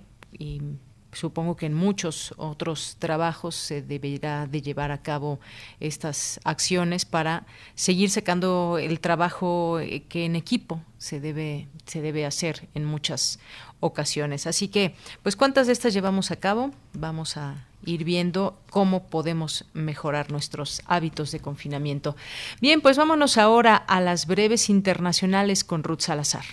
[1.17, 5.39] supongo que en muchos otros trabajos se deberá de llevar a cabo
[5.79, 7.45] estas acciones para
[7.75, 13.39] seguir sacando el trabajo eh, que en equipo se debe, se debe hacer en muchas
[13.79, 14.47] ocasiones.
[14.47, 16.71] Así que, pues, ¿cuántas de estas llevamos a cabo?
[16.93, 22.15] Vamos a ir viendo cómo podemos mejorar nuestros hábitos de confinamiento.
[22.61, 26.43] Bien, pues vámonos ahora a las breves internacionales con Ruth Salazar.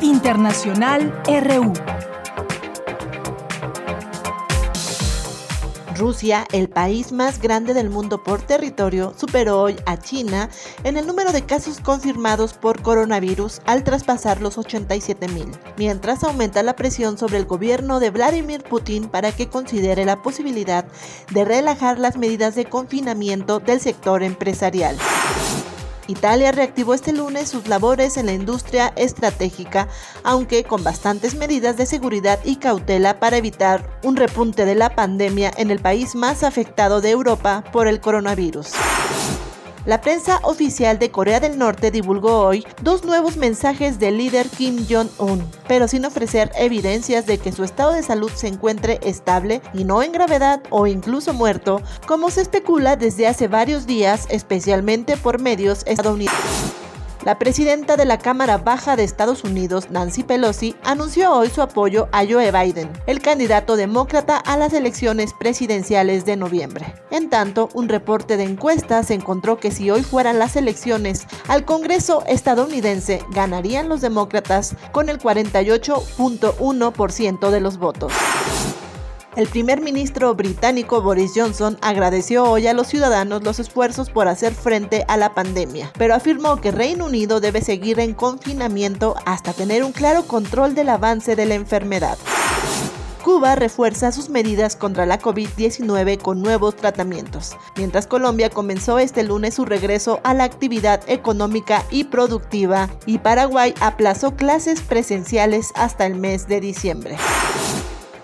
[0.00, 1.72] Internacional RU.
[5.96, 10.48] Rusia, el país más grande del mundo por territorio, superó hoy a China
[10.84, 16.62] en el número de casos confirmados por coronavirus al traspasar los 87 mil, mientras aumenta
[16.62, 20.84] la presión sobre el gobierno de Vladimir Putin para que considere la posibilidad
[21.30, 24.96] de relajar las medidas de confinamiento del sector empresarial.
[26.12, 29.88] Italia reactivó este lunes sus labores en la industria estratégica,
[30.22, 35.50] aunque con bastantes medidas de seguridad y cautela para evitar un repunte de la pandemia
[35.56, 38.72] en el país más afectado de Europa por el coronavirus.
[39.84, 44.86] La prensa oficial de Corea del Norte divulgó hoy dos nuevos mensajes del líder Kim
[44.88, 49.82] Jong-un, pero sin ofrecer evidencias de que su estado de salud se encuentre estable y
[49.82, 55.40] no en gravedad o incluso muerto, como se especula desde hace varios días, especialmente por
[55.40, 56.72] medios estadounidenses.
[57.24, 62.08] La presidenta de la Cámara Baja de Estados Unidos, Nancy Pelosi, anunció hoy su apoyo
[62.10, 66.96] a Joe Biden, el candidato demócrata a las elecciones presidenciales de noviembre.
[67.12, 72.24] En tanto, un reporte de encuestas encontró que si hoy fueran las elecciones al Congreso
[72.26, 78.12] estadounidense, ganarían los demócratas con el 48.1% de los votos.
[79.34, 84.52] El primer ministro británico Boris Johnson agradeció hoy a los ciudadanos los esfuerzos por hacer
[84.52, 89.84] frente a la pandemia, pero afirmó que Reino Unido debe seguir en confinamiento hasta tener
[89.84, 92.18] un claro control del avance de la enfermedad.
[93.24, 99.54] Cuba refuerza sus medidas contra la COVID-19 con nuevos tratamientos, mientras Colombia comenzó este lunes
[99.54, 106.16] su regreso a la actividad económica y productiva y Paraguay aplazó clases presenciales hasta el
[106.16, 107.16] mes de diciembre.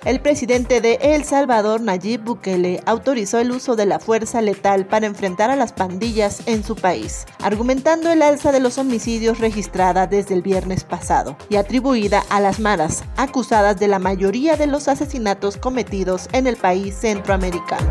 [0.05, 5.07] El presidente de El Salvador, Nayib Bukele, autorizó el uso de la fuerza letal para
[5.07, 10.35] enfrentar a las pandillas en su país, argumentando el alza de los homicidios registrada desde
[10.35, 15.57] el viernes pasado y atribuida a las maras, acusadas de la mayoría de los asesinatos
[15.57, 17.91] cometidos en el país centroamericano.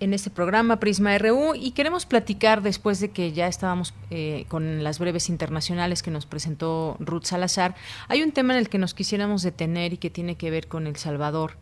[0.00, 4.82] en este programa Prisma RU y queremos platicar después de que ya estábamos eh, con
[4.82, 7.74] las breves internacionales que nos presentó Ruth Salazar.
[8.08, 10.86] Hay un tema en el que nos quisiéramos detener y que tiene que ver con
[10.86, 11.56] El Salvador.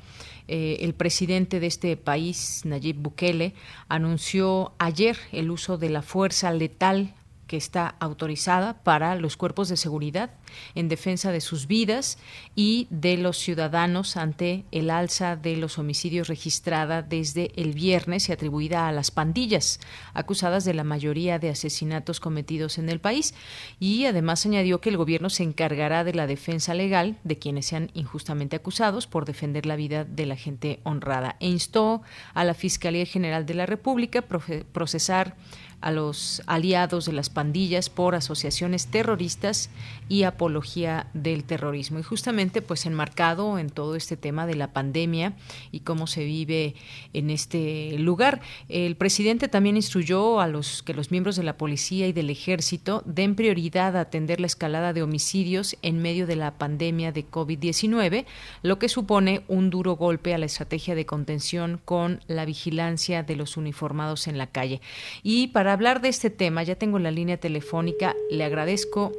[0.49, 3.55] Eh, el presidente de este país, Nayib Bukele,
[3.89, 7.15] anunció ayer el uso de la fuerza letal
[7.53, 10.31] que está autorizada para los cuerpos de seguridad
[10.75, 12.17] en defensa de sus vidas
[12.57, 18.33] y de los ciudadanos ante el alza de los homicidios registrada desde el viernes y
[18.33, 19.81] atribuida a las pandillas
[20.15, 23.35] acusadas de la mayoría de asesinatos cometidos en el país.
[23.79, 27.91] Y además añadió que el gobierno se encargará de la defensa legal de quienes sean
[27.93, 31.37] injustamente acusados por defender la vida de la gente honrada.
[31.39, 32.01] E instó
[32.33, 35.37] a la Fiscalía General de la República procesar
[35.83, 39.71] a los aliados de las pandillas por asociaciones terroristas
[40.09, 41.99] y apología del terrorismo.
[41.99, 45.35] Y justamente pues enmarcado en todo este tema de la pandemia
[45.71, 46.75] y cómo se vive
[47.13, 48.41] en este lugar.
[48.69, 53.03] El presidente también instruyó a los que los miembros de la policía y del ejército
[53.05, 58.25] den prioridad a atender la escalada de homicidios en medio de la pandemia de COVID-19,
[58.63, 63.37] lo que supone un duro golpe a la estrategia de contención con la vigilancia de
[63.37, 64.81] los uniformados en la calle.
[65.23, 69.13] Y para hablar de este tema, ya tengo la línea telefónica, le agradezco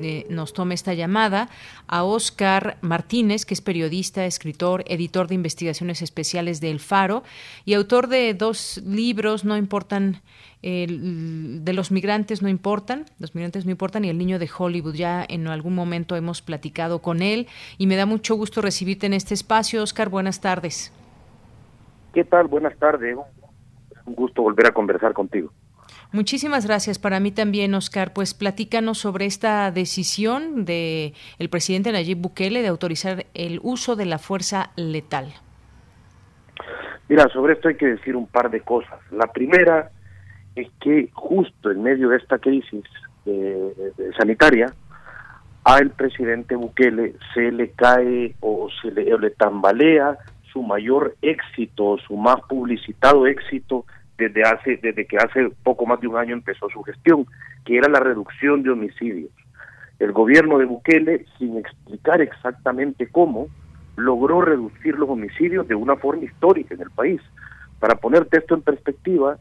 [0.00, 1.48] eh, nos tome esta llamada
[1.86, 7.22] a Oscar Martínez, que es periodista, escritor, editor de investigaciones especiales de El Faro
[7.64, 10.22] y autor de dos libros, No importan,
[10.62, 14.94] de los migrantes no importan, los migrantes no importan y El Niño de Hollywood.
[14.94, 17.48] Ya en algún momento hemos platicado con él
[17.78, 19.82] y me da mucho gusto recibirte en este espacio.
[19.82, 20.92] Oscar, buenas tardes.
[22.14, 22.46] ¿Qué tal?
[22.46, 23.16] Buenas tardes.
[24.06, 25.52] Un gusto volver a conversar contigo.
[26.12, 26.98] Muchísimas gracias.
[26.98, 28.12] Para mí también, Oscar.
[28.12, 34.04] Pues platícanos sobre esta decisión de el presidente Nayib Bukele de autorizar el uso de
[34.04, 35.32] la fuerza letal.
[37.08, 39.00] Mira, sobre esto hay que decir un par de cosas.
[39.10, 39.90] La primera
[40.54, 42.84] es que justo en medio de esta crisis
[44.18, 44.74] sanitaria,
[45.64, 50.18] al presidente Bukele se le cae o se le, le tambalea
[50.52, 53.86] su mayor éxito, su más publicitado éxito
[54.22, 57.26] desde hace desde que hace poco más de un año empezó su gestión,
[57.64, 59.30] que era la reducción de homicidios.
[59.98, 63.48] El gobierno de Bukele, sin explicar exactamente cómo,
[63.96, 67.20] logró reducir los homicidios de una forma histórica en el país.
[67.78, 69.38] Para ponerte esto en perspectiva,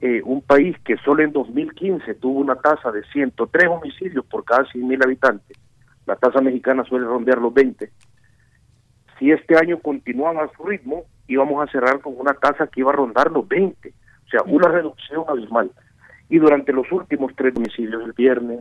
[0.00, 4.64] eh, un país que solo en 2015 tuvo una tasa de 103 homicidios por cada
[4.64, 5.58] 100.000 habitantes,
[6.06, 7.90] la tasa mexicana suele rondear los 20,
[9.20, 12.90] si este año continuaba a su ritmo, íbamos a cerrar con una tasa que iba
[12.90, 13.92] a rondar los 20.
[14.30, 15.70] O sea, una reducción abismal.
[16.28, 18.60] Y durante los últimos tres homicidios, el viernes,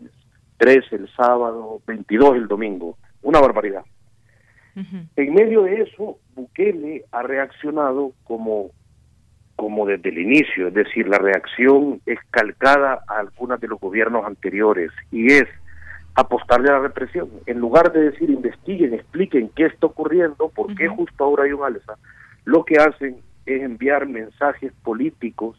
[0.58, 3.84] tres el sábado, 22 el domingo, una barbaridad.
[5.16, 8.72] En medio de eso, Bukele ha reaccionado como
[9.58, 14.26] como desde el inicio, es decir, la reacción es calcada a algunas de los gobiernos
[14.26, 15.50] anteriores y es
[16.16, 17.30] apostarle a la represión.
[17.46, 21.66] En lugar de decir investiguen, expliquen qué está ocurriendo, por qué justo ahora hay un
[21.66, 21.98] alza,
[22.46, 23.18] lo que hacen
[23.56, 25.58] es enviar mensajes políticos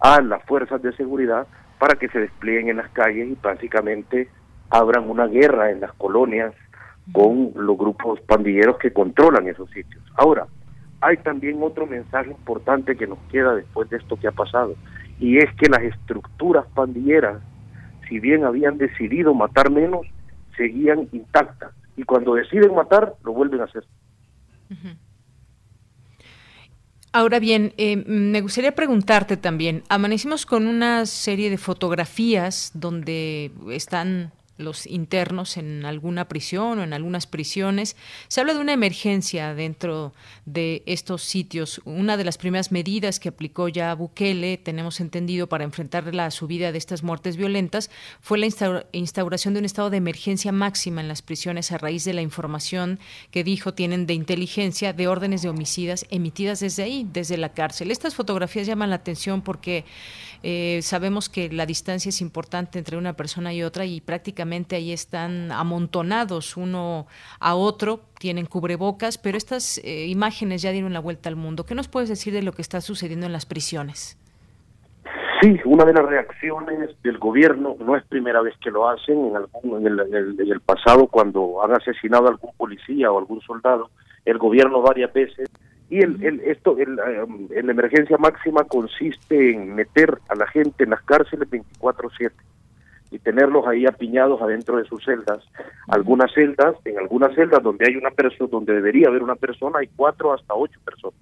[0.00, 1.46] a las fuerzas de seguridad
[1.78, 4.28] para que se desplieguen en las calles y básicamente
[4.70, 6.54] abran una guerra en las colonias
[7.12, 10.02] con los grupos pandilleros que controlan esos sitios.
[10.14, 10.46] Ahora,
[11.00, 14.76] hay también otro mensaje importante que nos queda después de esto que ha pasado,
[15.18, 17.40] y es que las estructuras pandilleras,
[18.08, 20.06] si bien habían decidido matar menos,
[20.56, 23.84] seguían intactas, y cuando deciden matar, lo vuelven a hacer.
[27.12, 34.32] Ahora bien, eh, me gustaría preguntarte también, amanecimos con una serie de fotografías donde están
[34.60, 37.96] los internos en alguna prisión o en algunas prisiones.
[38.28, 40.12] Se habla de una emergencia dentro
[40.44, 41.80] de estos sitios.
[41.84, 46.72] Una de las primeras medidas que aplicó ya Bukele, tenemos entendido, para enfrentar la subida
[46.72, 48.46] de estas muertes violentas, fue la
[48.92, 52.98] instauración de un estado de emergencia máxima en las prisiones a raíz de la información
[53.30, 57.90] que dijo tienen de inteligencia de órdenes de homicidas emitidas desde ahí, desde la cárcel.
[57.90, 59.84] Estas fotografías llaman la atención porque
[60.42, 64.92] eh, sabemos que la distancia es importante entre una persona y otra y prácticamente ahí
[64.92, 67.06] están amontonados uno
[67.40, 71.66] a otro, tienen cubrebocas, pero estas eh, imágenes ya dieron la vuelta al mundo.
[71.66, 74.16] ¿Qué nos puedes decir de lo que está sucediendo en las prisiones?
[75.42, 79.36] Sí, una de las reacciones del gobierno, no es primera vez que lo hacen, en,
[79.36, 80.00] algún, en, el,
[80.38, 83.90] en el pasado cuando han asesinado a algún policía o algún soldado,
[84.26, 85.48] el gobierno varias veces
[85.90, 90.84] y el, el, esto, el, um, la emergencia máxima consiste en meter a la gente
[90.84, 92.30] en las cárceles 24/7
[93.10, 95.44] y tenerlos ahí apiñados adentro de sus celdas.
[95.88, 99.88] Algunas celdas, en algunas celdas donde hay una persona, donde debería haber una persona, hay
[99.96, 101.18] cuatro hasta ocho personas.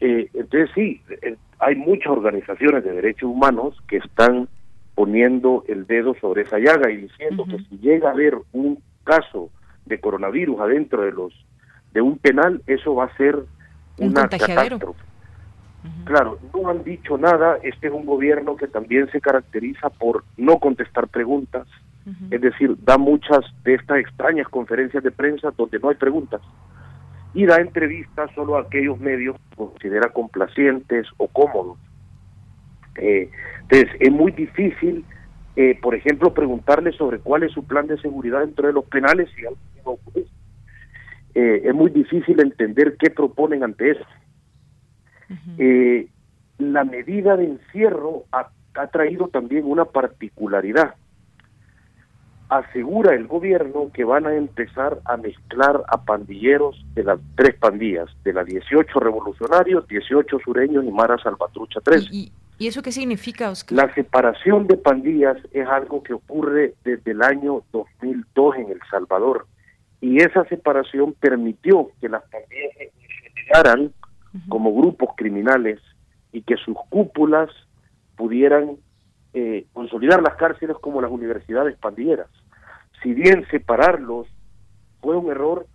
[0.00, 4.48] Eh, entonces sí, eh, hay muchas organizaciones de derechos humanos que están
[4.94, 9.50] poniendo el dedo sobre esa llaga y diciendo que si llega a haber un caso
[9.84, 11.34] de coronavirus adentro de los
[11.92, 13.36] de un penal, eso va a ser
[13.98, 15.02] una catástrofe.
[16.04, 20.58] Claro, no han dicho nada, este es un gobierno que también se caracteriza por no
[20.58, 21.66] contestar preguntas,
[22.30, 26.40] es decir, da muchas de estas extrañas conferencias de prensa donde no hay preguntas
[27.34, 31.78] y da entrevistas solo a aquellos medios que considera complacientes o cómodos.
[32.96, 33.30] Eh,
[33.62, 35.04] entonces, es muy difícil,
[35.54, 39.28] eh, por ejemplo, preguntarle sobre cuál es su plan de seguridad dentro de los penales
[39.38, 40.24] y algo ocurre.
[41.40, 44.04] Eh, es muy difícil entender qué proponen ante eso.
[45.56, 46.08] Eh,
[46.58, 48.50] la medida de encierro ha,
[48.88, 50.96] traído también una particularidad.
[52.48, 58.08] Asegura el gobierno que van a empezar a mezclar a pandilleros de las tres pandillas,
[58.24, 62.08] de las 18 revolucionarios, 18 sureños y Mara Salvatrucha 3.
[62.10, 63.78] ¿Y, ¿Y, eso qué significa, Oscar?
[63.78, 69.46] La separación de pandillas es algo que ocurre desde el año 2002 en El Salvador
[70.00, 72.92] y esa separación permitió que las pandillas se
[73.34, 73.92] llegaran
[74.48, 75.80] como grupos criminales
[76.32, 77.50] y que sus cúpulas
[78.16, 78.76] pudieran
[79.34, 82.28] eh, consolidar las cárceles como las universidades pandilleras.
[83.02, 84.26] Si bien separarlos
[85.00, 85.66] fue un error,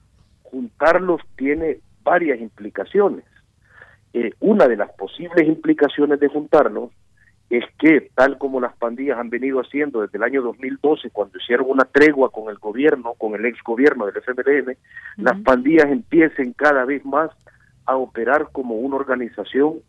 [0.44, 3.26] juntarlos tiene varias implicaciones.
[4.14, 6.92] Eh, una de las posibles implicaciones de juntarlos
[7.50, 11.68] es que, tal como las pandillas han venido haciendo desde el año 2012, cuando hicieron
[11.70, 14.76] una tregua con el gobierno, con el ex gobierno del FMLN,
[15.18, 17.30] las pandillas empiecen cada vez más
[17.86, 19.80] a operar como una organización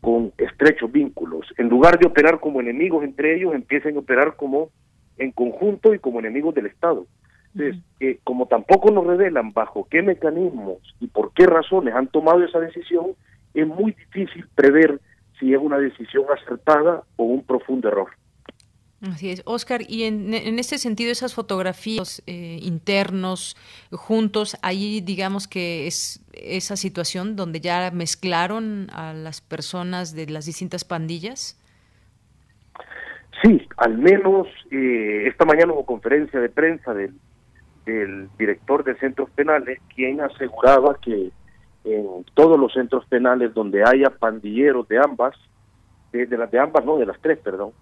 [0.00, 1.46] con estrechos vínculos.
[1.56, 4.70] En lugar de operar como enemigos entre ellos, empiecen a operar como
[5.18, 7.06] en conjunto y como enemigos del Estado.
[7.54, 12.44] Entonces, eh, como tampoco nos revelan bajo qué mecanismos y por qué razones han tomado
[12.44, 13.12] esa decisión,
[13.54, 15.00] es muy difícil prever
[15.40, 18.10] si es una decisión acertada o un profundo error.
[19.02, 23.56] Así es, Oscar, y en, en este sentido esas fotografías eh, internos
[23.90, 30.44] juntos, ahí digamos que es esa situación donde ya mezclaron a las personas de las
[30.44, 31.56] distintas pandillas.
[33.42, 37.14] Sí, al menos eh, esta mañana hubo conferencia de prensa del,
[37.86, 41.30] del director de centros penales, quien aseguraba que
[41.84, 45.34] en todos los centros penales donde haya pandilleros de ambas,
[46.12, 47.72] de, las de ambas, no, de las tres, perdón,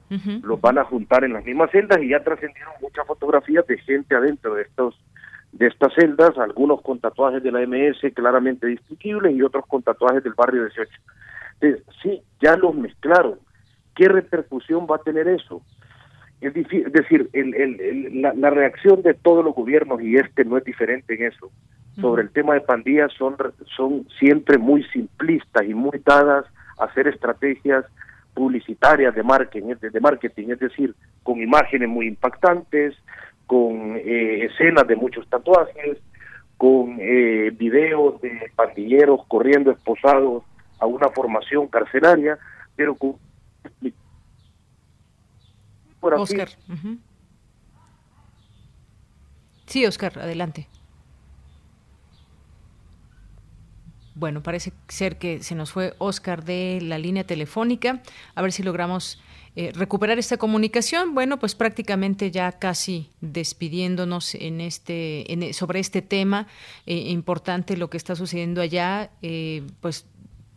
[0.43, 4.15] los van a juntar en las mismas celdas y ya trascendieron muchas fotografías de gente
[4.15, 4.95] adentro de estos
[5.53, 10.23] de estas celdas, algunos con tatuajes de la MS claramente distinguibles y otros con tatuajes
[10.23, 10.91] del barrio 18.
[11.61, 13.39] Entonces, sí, ya los mezclaron.
[13.95, 15.63] ¿Qué repercusión va a tener eso?
[16.41, 20.65] Es, decir, el, el, la, la reacción de todos los gobiernos, y este no es
[20.65, 21.51] diferente en eso,
[22.01, 23.37] sobre el tema de pandillas son,
[23.77, 26.45] son siempre muy simplistas y muy dadas
[26.79, 27.85] a hacer estrategias
[28.35, 30.95] publicitarias de marketing, de marketing, es decir,
[31.25, 32.95] con imágenes muy impactantes,
[33.47, 35.99] con eh, escenas de muchos tatuajes,
[36.57, 40.45] con eh, videos de pandilleros corriendo esposados
[40.79, 42.39] a una formación carcelaria,
[42.77, 43.17] pero con...
[46.01, 46.49] Oscar.
[49.67, 50.69] Sí, Oscar, adelante.
[54.19, 58.03] Bueno, parece ser que se nos fue Oscar de la línea telefónica.
[58.35, 59.21] A ver si logramos
[59.55, 61.15] eh, recuperar esta comunicación.
[61.15, 66.49] Bueno, pues prácticamente ya casi despidiéndonos en este, en, sobre este tema
[66.85, 69.13] eh, importante lo que está sucediendo allá.
[69.23, 70.05] Eh, pues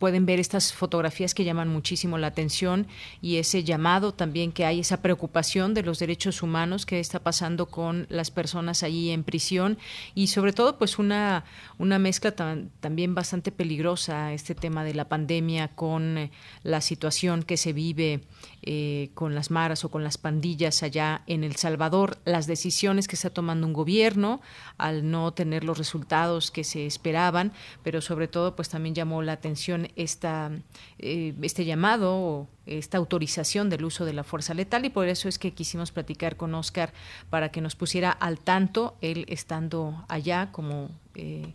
[0.02, 2.88] pueden ver estas fotografías que llaman muchísimo la atención
[3.20, 7.66] y ese llamado también que hay, esa preocupación de los derechos humanos que está pasando
[7.66, 9.78] con las personas allí en prisión.
[10.16, 11.44] Y sobre todo pues una,
[11.78, 16.32] una mezcla también bastante peligrosa, este tema de la pandemia con eh,
[16.64, 18.22] la situación que se vive
[18.64, 23.16] eh, con las maras o con las pandillas allá en El Salvador, las decisiones que
[23.16, 24.40] está tomando un gobierno
[24.78, 27.52] al no tener los resultados que se esperaban,
[27.82, 30.52] pero sobre todo pues también llamó la atención esta,
[31.00, 35.28] eh, este llamado o esta autorización del uso de la fuerza letal y por eso
[35.28, 36.92] es que quisimos platicar con Oscar
[37.30, 40.88] para que nos pusiera al tanto, él estando allá como...
[41.16, 41.52] Eh,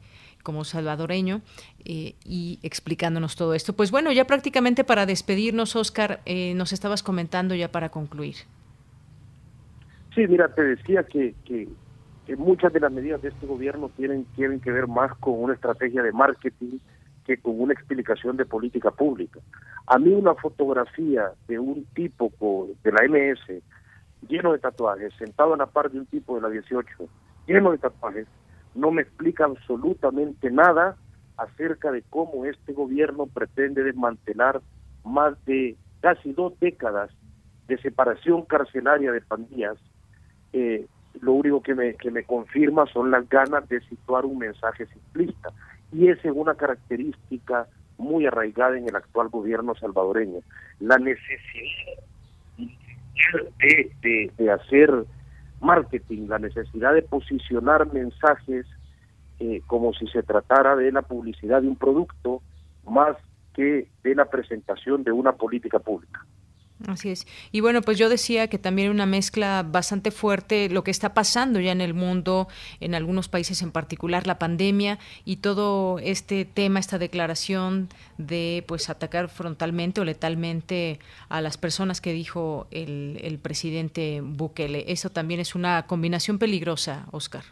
[0.48, 1.41] como salvadoreño
[1.84, 3.74] eh, y explicándonos todo esto.
[3.74, 6.22] Pues bueno, ya prácticamente para despedirnos, Oscar,
[6.56, 8.36] nos estabas comentando ya para concluir.
[10.15, 11.68] Sí, mira, te decía que, que,
[12.38, 16.02] muchas de las medidas de este gobierno tienen, tienen que ver más con una estrategia
[16.02, 16.80] de marketing,
[17.26, 19.41] que con una explicación de política pública.
[19.86, 22.32] A mí una fotografía de un tipo
[22.86, 23.61] de la MS
[24.30, 26.88] lleno de tatuajes, sentado a la par de un tipo de la 18,
[27.48, 28.28] lleno de tatuajes,
[28.78, 30.95] no me explica absolutamente nada
[31.36, 34.62] acerca de cómo este gobierno pretende desmantelar
[35.04, 37.12] más de casi dos décadas
[37.68, 39.78] de separación carcelaria de pandillas.
[40.54, 40.86] Eh,
[41.22, 45.49] lo único que me, que me confirma son las ganas de situar un mensaje simplista
[45.91, 47.68] y esa es una característica
[47.98, 50.41] muy arraigada en el actual gobierno salvadoreño.
[50.80, 52.04] La necesidad
[53.60, 54.91] de, de, hacer
[55.62, 58.66] marketing, la necesidad de posicionar mensajes
[59.40, 62.42] eh, como si se tratara de la publicidad de un producto
[62.86, 63.18] más
[63.54, 66.26] que de la presentación de una política pública.
[66.86, 67.26] Así es.
[67.52, 71.60] Y bueno, pues yo decía que también una mezcla bastante fuerte lo que está pasando
[71.60, 72.48] ya en el mundo,
[72.80, 77.90] en algunos países en particular, la pandemia y todo este tema, esta declaración
[78.20, 80.99] de pues atacar frontalmente o letalmente
[81.30, 84.86] a las personas que dijo el, el presidente Bukele.
[84.88, 87.44] Eso también es una combinación peligrosa, Oscar.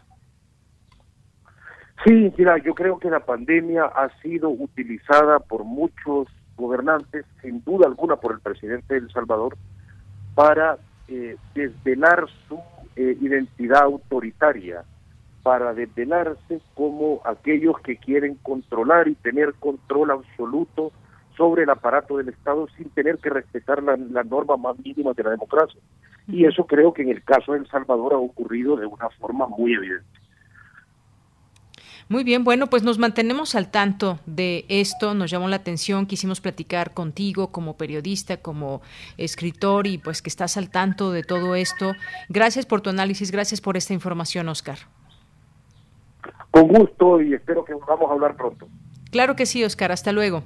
[2.04, 7.86] Sí, mira, yo creo que la pandemia ha sido utilizada por muchos gobernantes, sin duda
[7.86, 9.56] alguna por el presidente de El Salvador,
[10.34, 10.78] para
[11.08, 12.58] eh, desvelar su
[12.96, 14.84] eh, identidad autoritaria,
[15.42, 20.92] para desvelarse como aquellos que quieren controlar y tener control absoluto
[21.36, 25.22] sobre el aparato del Estado sin tener que respetar las la normas más mínimas de
[25.22, 25.80] la democracia.
[26.26, 29.46] Y eso creo que en el caso de El Salvador ha ocurrido de una forma
[29.46, 30.15] muy evidente.
[32.08, 36.40] Muy bien, bueno, pues nos mantenemos al tanto de esto, nos llamó la atención, quisimos
[36.40, 38.80] platicar contigo como periodista, como
[39.18, 41.94] escritor y pues que estás al tanto de todo esto.
[42.28, 44.78] Gracias por tu análisis, gracias por esta información, Oscar.
[46.52, 48.68] Con gusto y espero que vamos a hablar pronto.
[49.10, 50.44] Claro que sí, Oscar, hasta luego.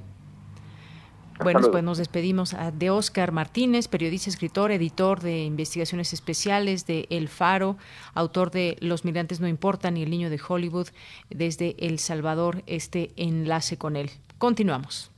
[1.43, 7.27] Bueno, pues nos despedimos de Oscar Martínez, periodista, escritor, editor de investigaciones especiales de El
[7.27, 7.77] Faro,
[8.13, 10.87] autor de Los migrantes no importan y El niño de Hollywood,
[11.29, 14.11] desde El Salvador, este enlace con él.
[14.37, 15.11] Continuamos.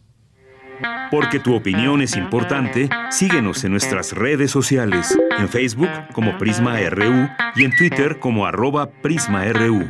[1.12, 7.30] Porque tu opinión es importante, síguenos en nuestras redes sociales, en Facebook como Prisma RU
[7.56, 9.88] y en Twitter como arroba PrismaRU.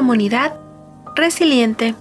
[0.00, 0.54] Comunidad
[1.14, 1.94] resiliente.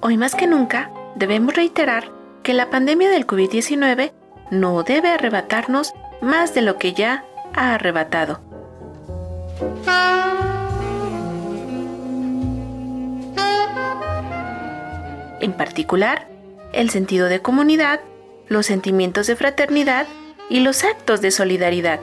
[0.00, 2.04] Hoy más que nunca debemos reiterar
[2.44, 4.12] que la pandemia del COVID-19
[4.52, 8.38] no debe arrebatarnos más de lo que ya ha arrebatado.
[15.40, 16.28] En particular,
[16.72, 17.98] el sentido de comunidad,
[18.46, 20.06] los sentimientos de fraternidad
[20.50, 22.00] y los actos de solidaridad.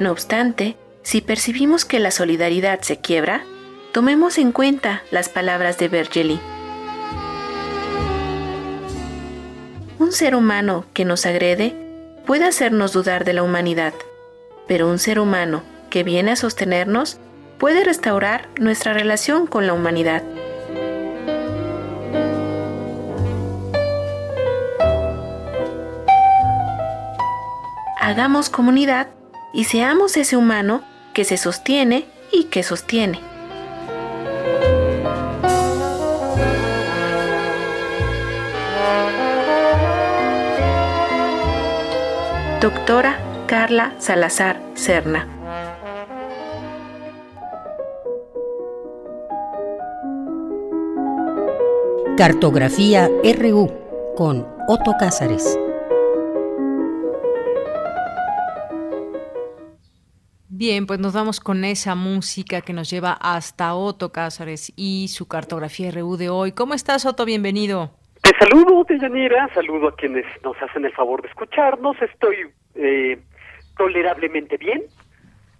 [0.00, 3.44] No obstante, si percibimos que la solidaridad se quiebra,
[3.92, 6.40] tomemos en cuenta las palabras de Bergeli.
[9.98, 11.76] Un ser humano que nos agrede
[12.26, 13.94] puede hacernos dudar de la humanidad,
[14.66, 17.18] pero un ser humano que viene a sostenernos
[17.58, 20.22] puede restaurar nuestra relación con la humanidad.
[28.12, 29.08] Hagamos comunidad
[29.54, 30.82] y seamos ese humano
[31.14, 33.18] que se sostiene y que sostiene.
[42.60, 45.26] Doctora Carla Salazar Cerna.
[52.18, 53.70] Cartografía RU
[54.14, 55.61] con Otto Cázares.
[60.64, 65.26] Bien, pues nos vamos con esa música que nos lleva hasta Otto Cázares y su
[65.26, 66.52] cartografía RU de hoy.
[66.52, 67.24] ¿Cómo estás, Otto?
[67.24, 67.90] Bienvenido.
[68.22, 72.00] Te saludo, Deyanira, saludo a quienes nos hacen el favor de escucharnos.
[72.00, 73.18] Estoy eh,
[73.76, 74.84] tolerablemente bien.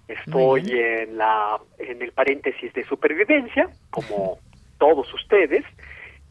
[0.06, 4.38] Estoy en la en el paréntesis de supervivencia, como
[4.78, 5.64] todos ustedes.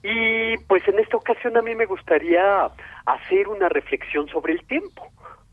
[0.01, 2.69] Y pues en esta ocasión a mí me gustaría
[3.05, 5.11] hacer una reflexión sobre el tiempo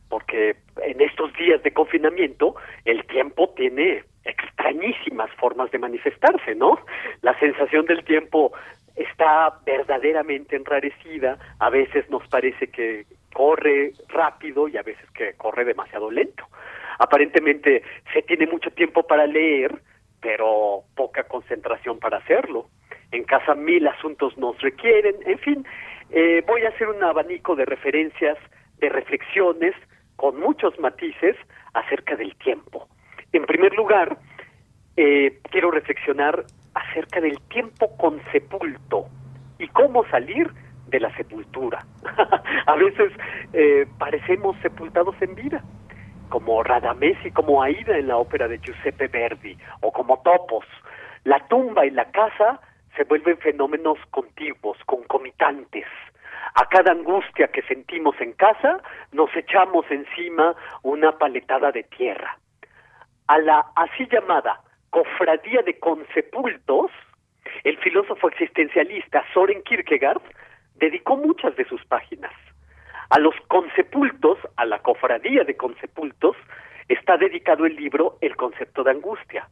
[0.09, 2.55] porque en estos días de confinamiento
[2.85, 6.79] el tiempo tiene extrañísimas formas de manifestarse, ¿no?
[7.23, 8.53] La sensación del tiempo
[8.97, 15.65] está verdaderamente enrarecida, a veces nos parece que corre rápido y a veces que corre
[15.65, 16.45] demasiado lento.
[16.99, 17.83] Aparentemente
[18.13, 19.81] se tiene mucho tiempo para leer,
[20.21, 22.67] pero poca concentración para hacerlo.
[23.13, 25.67] En casa mil asuntos nos requieren, en fin,
[26.11, 28.37] eh, voy a hacer un abanico de referencias,
[28.79, 29.75] de reflexiones,
[30.19, 31.37] con muchos matices
[31.75, 32.89] acerca del tiempo.
[33.33, 34.19] En primer lugar,
[34.97, 39.07] eh, quiero reflexionar acerca del tiempo con sepulto
[39.61, 40.51] y cómo salir
[40.89, 41.87] de la sepultura.
[42.67, 43.13] a veces
[43.53, 45.63] eh, parecemos sepultados en vida,
[46.31, 50.67] como Radamés y como Aida en la ópera de Giuseppe Verdi, o como Topos.
[51.23, 52.61] La tumba y la casa
[52.97, 55.87] se vuelven fenómenos contiguos, concomitantes.
[56.61, 58.83] A cada angustia que sentimos en casa,
[59.13, 62.37] nos echamos encima una paletada de tierra.
[63.29, 64.61] A la así llamada
[64.91, 66.91] cofradía de consepultos,
[67.63, 70.21] el filósofo existencialista Soren Kierkegaard
[70.75, 72.33] dedicó muchas de sus páginas.
[73.11, 76.37] A los consepultos, a la cofradía de consepultos,
[76.89, 79.49] está dedicado el libro El concepto de angustia.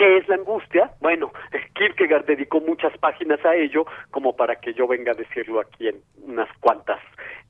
[0.00, 0.92] ¿Qué es la angustia?
[1.00, 1.30] Bueno,
[1.74, 5.96] Kierkegaard dedicó muchas páginas a ello como para que yo venga a decirlo aquí en
[6.22, 6.98] unas cuantas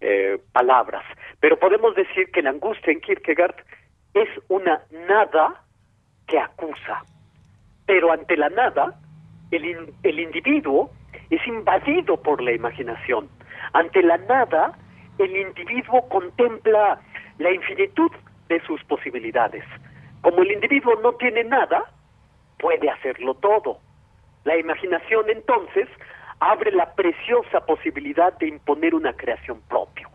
[0.01, 1.05] eh, palabras.
[1.39, 3.55] Pero podemos decir que la angustia en Kierkegaard
[4.15, 5.63] es una nada
[6.27, 7.05] que acusa.
[7.87, 8.99] Pero ante la nada,
[9.53, 10.91] el, el individuo
[11.31, 13.29] es invadido por la imaginación.
[13.75, 14.77] Ante la nada,
[15.19, 17.01] el individuo contempla
[17.39, 18.11] la infinitud
[18.49, 19.63] de sus posibilidades.
[20.23, 21.85] Como el individuo no tiene nada,
[22.61, 23.79] puede hacerlo todo.
[24.45, 25.89] La imaginación entonces
[26.39, 30.09] abre la preciosa posibilidad de imponer una creación propia.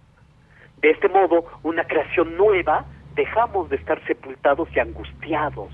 [0.78, 2.86] De este modo, una creación nueva,
[3.16, 5.72] dejamos de estar sepultados y angustiados.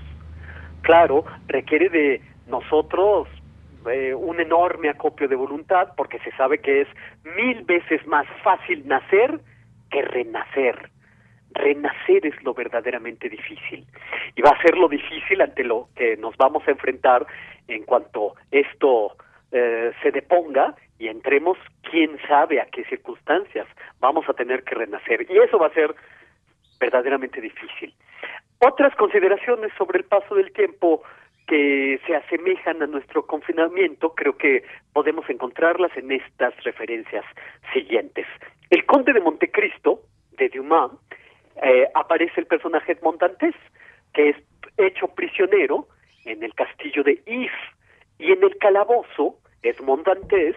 [0.82, 3.28] Claro, requiere de nosotros
[3.90, 6.88] eh, un enorme acopio de voluntad porque se sabe que es
[7.36, 9.40] mil veces más fácil nacer
[9.90, 10.92] que renacer
[11.54, 13.86] renacer es lo verdaderamente difícil.
[14.34, 17.26] Y va a ser lo difícil ante lo que nos vamos a enfrentar
[17.68, 19.16] en cuanto esto
[19.50, 21.58] eh, se deponga y entremos,
[21.90, 23.66] quién sabe a qué circunstancias
[24.00, 25.26] vamos a tener que renacer.
[25.28, 25.94] Y eso va a ser
[26.80, 27.94] verdaderamente difícil.
[28.58, 31.02] Otras consideraciones sobre el paso del tiempo
[31.46, 37.24] que se asemejan a nuestro confinamiento, creo que podemos encontrarlas en estas referencias
[37.72, 38.26] siguientes.
[38.70, 40.00] El conde de Montecristo,
[40.38, 40.92] de Dumas,
[41.62, 43.54] eh, aparece el personaje Montantes,
[44.12, 44.36] que es
[44.76, 45.86] hecho prisionero
[46.24, 47.52] en el castillo de If,
[48.18, 50.56] y en el calabozo, Edmond Dantes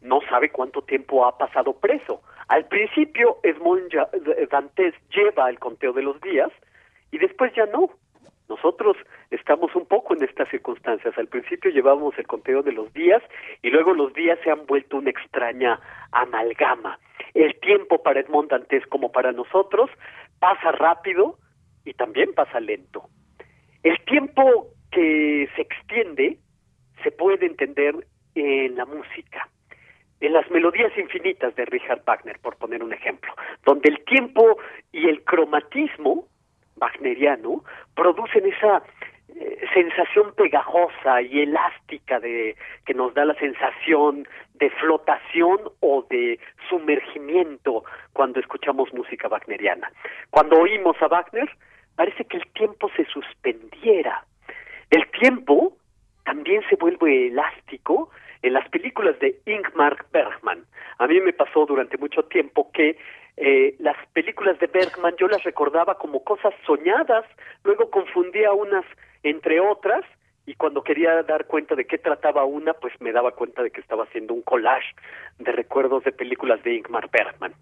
[0.00, 2.22] no sabe cuánto tiempo ha pasado preso.
[2.48, 3.92] Al principio, Edmond
[4.50, 6.50] Dantes lleva el conteo de los días
[7.10, 7.90] y después ya no.
[8.48, 8.96] Nosotros
[9.30, 11.16] estamos un poco en estas circunstancias.
[11.16, 13.22] Al principio llevábamos el conteo de los días
[13.62, 15.80] y luego los días se han vuelto una extraña
[16.12, 16.98] amalgama.
[17.32, 19.88] El tiempo para Edmond Dantes como para nosotros
[20.38, 21.38] pasa rápido
[21.84, 23.08] y también pasa lento.
[23.82, 26.38] El tiempo que se extiende
[27.02, 27.94] se puede entender
[28.34, 29.48] en la música,
[30.20, 33.32] en las melodías infinitas de Richard Wagner, por poner un ejemplo,
[33.64, 34.56] donde el tiempo
[34.92, 36.26] y el cromatismo
[36.76, 37.62] wagneriano
[37.94, 38.82] producen esa
[39.36, 42.56] eh, sensación pegajosa y elástica de
[42.86, 46.38] que nos da la sensación de flotación o de
[46.68, 49.90] sumergimiento cuando escuchamos música wagneriana.
[50.30, 51.50] Cuando oímos a Wagner,
[51.96, 54.24] parece que el tiempo se suspendiera.
[54.90, 55.76] El tiempo
[56.24, 58.10] también se vuelve elástico
[58.42, 60.64] en las películas de Ingmar Bergman.
[60.98, 62.98] A mí me pasó durante mucho tiempo que
[63.36, 67.24] eh, las películas de Bergman yo las recordaba como cosas soñadas,
[67.64, 68.84] luego confundía unas
[69.22, 70.04] entre otras
[70.46, 73.80] y cuando quería dar cuenta de qué trataba una, pues me daba cuenta de que
[73.80, 74.94] estaba haciendo un collage
[75.38, 77.54] de recuerdos de películas de Ingmar Bergman.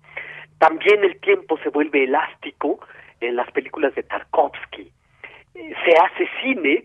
[0.59, 2.81] También el tiempo se vuelve elástico
[3.29, 4.93] en las películas de Tarkovsky.
[5.55, 6.85] Eh, se hace cine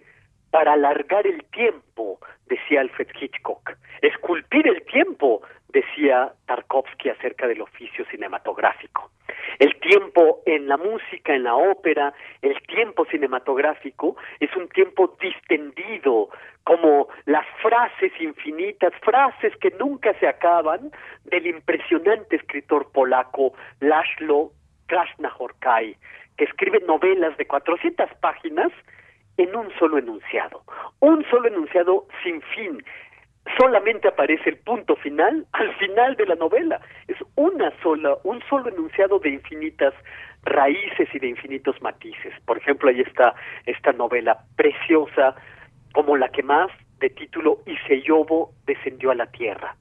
[0.52, 3.78] para alargar el tiempo, decía Alfred Hitchcock.
[4.02, 9.12] Esculpir el tiempo, decía Tarkovsky acerca del oficio cinematográfico.
[9.60, 16.30] El tiempo en la música, en la ópera, el tiempo cinematográfico es un tiempo distendido,
[16.64, 20.92] como las frases infinitas, frases que nunca se acaban,
[21.26, 24.52] del impresionante escritor polaco Laszlo
[24.88, 25.98] Krasznahorkai,
[26.38, 28.72] que escribe novelas de 400 páginas
[29.38, 30.64] en un solo enunciado,
[31.00, 32.84] un solo enunciado sin fin.
[33.58, 36.82] Solamente aparece el punto final al final de la novela.
[37.08, 39.94] Es una sola, un solo enunciado de infinitas
[40.44, 42.34] raíces y de infinitos matices.
[42.46, 43.36] Por ejemplo, ahí está
[43.66, 45.36] esta novela preciosa,
[45.94, 46.70] como la que más,
[47.00, 49.76] de título Iseyobo descendió a la tierra.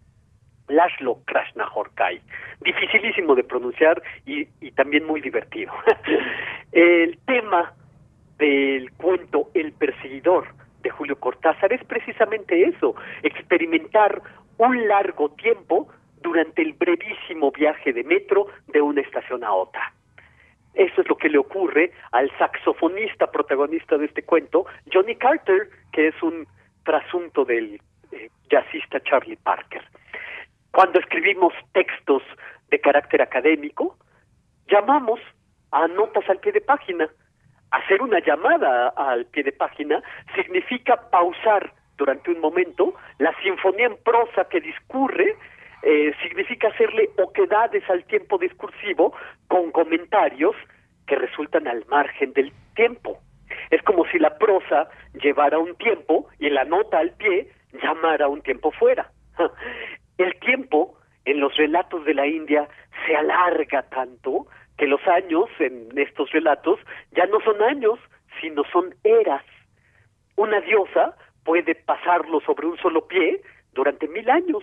[0.69, 2.21] Laszlo Krasznahorkai.
[2.61, 5.73] Dificilísimo de pronunciar y, y también muy divertido.
[6.73, 7.73] el tema
[8.39, 10.49] del cuento El perseguidor
[10.83, 14.23] de Julio Cortázar es precisamente eso, experimentar
[14.59, 15.89] un largo tiempo
[16.21, 19.93] durante el brevísimo viaje de metro de una estación a otra.
[20.75, 26.09] Eso es lo que le ocurre al saxofonista protagonista de este cuento, Johnny Carter, que
[26.09, 26.47] es un
[26.85, 27.81] trasunto del
[28.13, 29.83] eh, jazzista Charlie Parker.
[30.77, 32.23] Cuando escribimos textos
[32.69, 33.97] de carácter académico,
[34.69, 35.19] llamamos
[35.71, 37.09] a notas al pie de página,
[37.71, 40.03] hacer una llamada al pie de página
[40.35, 45.39] significa pausar durante un momento la sinfonía en prosa que discurre
[45.83, 49.15] eh, significa hacerle oquedades al tiempo discursivo
[49.49, 50.55] con comentarios
[51.07, 53.19] que resultan al margen del tiempo.
[53.71, 57.51] Es como si la prosa llevara un tiempo y la nota al pie
[57.83, 59.11] llamara un tiempo fuera.
[60.19, 62.69] El tiempo en los relatos de la India
[63.07, 64.47] se alarga tanto
[64.79, 66.79] que los años en estos relatos
[67.13, 67.99] ya no son años,
[68.41, 69.45] sino son eras.
[70.37, 73.41] Una diosa puede pasarlo sobre un solo pie
[73.73, 74.63] durante mil años,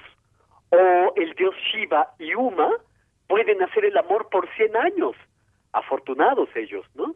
[0.70, 2.70] o el dios Shiva y Uma
[3.28, 5.16] pueden hacer el amor por cien años.
[5.72, 7.16] Afortunados ellos, ¿no?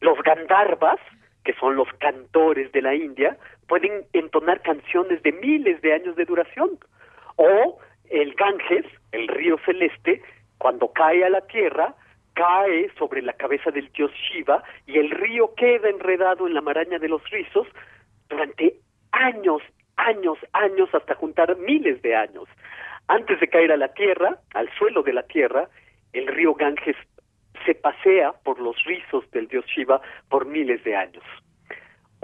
[0.00, 1.00] Los Gandharvas,
[1.44, 3.36] que son los cantores de la India,
[3.66, 6.78] pueden entonar canciones de miles de años de duración.
[7.36, 7.78] O
[8.10, 10.22] el Ganges, el río celeste,
[10.58, 11.94] cuando cae a la tierra,
[12.34, 16.98] cae sobre la cabeza del dios Shiva y el río queda enredado en la maraña
[16.98, 17.66] de los rizos
[18.28, 18.74] durante
[19.12, 19.62] años,
[19.96, 22.48] años, años, hasta juntar miles de años.
[23.06, 25.68] Antes de caer a la tierra, al suelo de la tierra,
[26.12, 26.96] el río Ganges
[27.64, 31.24] se pasea por los rizos del dios Shiva por miles de años.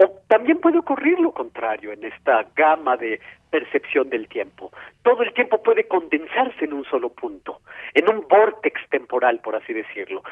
[0.01, 3.19] O también puede ocurrir lo contrario en esta gama de
[3.51, 4.71] percepción del tiempo.
[5.03, 7.59] Todo el tiempo puede condensarse en un solo punto,
[7.93, 10.23] en un vórtex temporal, por así decirlo.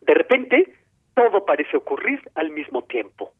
[0.00, 0.72] De repente,
[1.14, 3.32] todo parece ocurrir al mismo tiempo.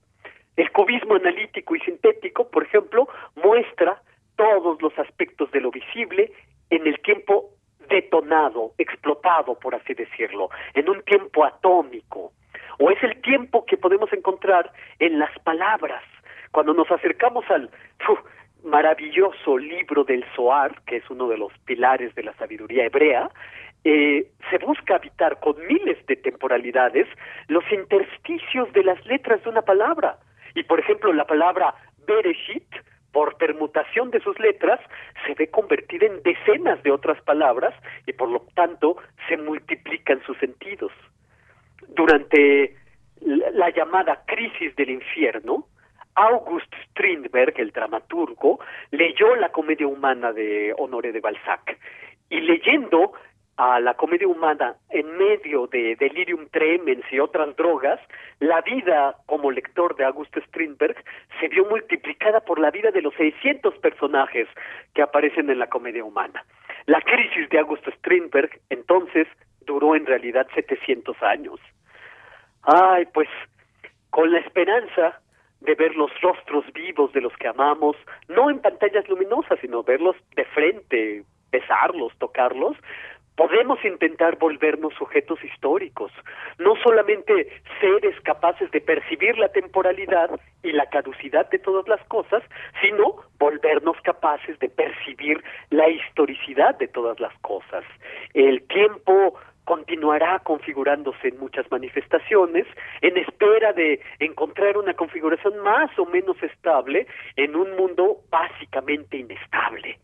[0.57, 3.09] El cubismo analítico y sintético, por ejemplo,
[3.43, 4.03] muestra
[4.37, 6.31] todos los aspectos de lo visible
[6.69, 7.55] en el tiempo
[7.89, 12.33] detonado, explotado, por así decirlo, en un tiempo atómico,
[12.79, 16.03] o es el tiempo que podemos encontrar en las palabras.
[16.51, 17.71] Cuando nos acercamos al
[18.65, 23.31] maravilloso libro del Zohar, que es uno de los pilares de la sabiduría hebrea,
[23.85, 27.07] eh, se busca habitar con miles de temporalidades
[27.49, 30.19] los intersticios de las letras de una palabra.
[30.55, 31.75] Y por ejemplo, la palabra
[32.07, 32.67] Bereshit,
[33.13, 34.81] por permutación de sus letras,
[35.27, 37.75] se ve convertida en decenas de otras palabras
[38.07, 38.97] y por lo tanto
[39.29, 40.93] se multiplican sus sentidos.
[41.89, 42.77] Durante
[43.21, 45.67] la llamada crisis del infierno,
[46.15, 48.61] August Strindberg, el dramaturgo,
[48.91, 51.79] leyó la comedia humana de Honoré de Balzac
[52.29, 53.13] y leyendo
[53.61, 58.01] a la comedia humana en medio de delirium tremens y otras drogas,
[58.39, 60.97] la vida como lector de August Strindberg
[61.39, 64.49] se vio multiplicada por la vida de los 600 personajes
[64.95, 66.43] que aparecen en la comedia humana.
[66.87, 69.29] La crisis de August Strindberg entonces
[69.67, 71.61] duró en realidad 700 años.
[72.63, 73.29] Ay, pues
[74.09, 75.21] con la esperanza
[75.61, 77.95] de ver los rostros vivos de los que amamos,
[78.27, 82.75] no en pantallas luminosas, sino verlos de frente, besarlos, tocarlos,
[83.41, 86.13] podemos intentar volvernos sujetos históricos,
[86.59, 87.49] no solamente
[87.81, 90.29] seres capaces de percibir la temporalidad
[90.63, 92.43] y la caducidad de todas las cosas,
[92.83, 97.83] sino volvernos capaces de percibir la historicidad de todas las cosas.
[98.35, 102.67] El tiempo continuará configurándose en muchas manifestaciones
[103.01, 107.07] en espera de encontrar una configuración más o menos estable
[107.37, 109.99] en un mundo básicamente inestable.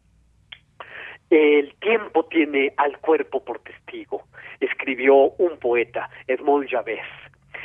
[1.30, 4.24] El tiempo tiene al cuerpo por testigo,
[4.60, 7.06] escribió un poeta, Edmond Javés.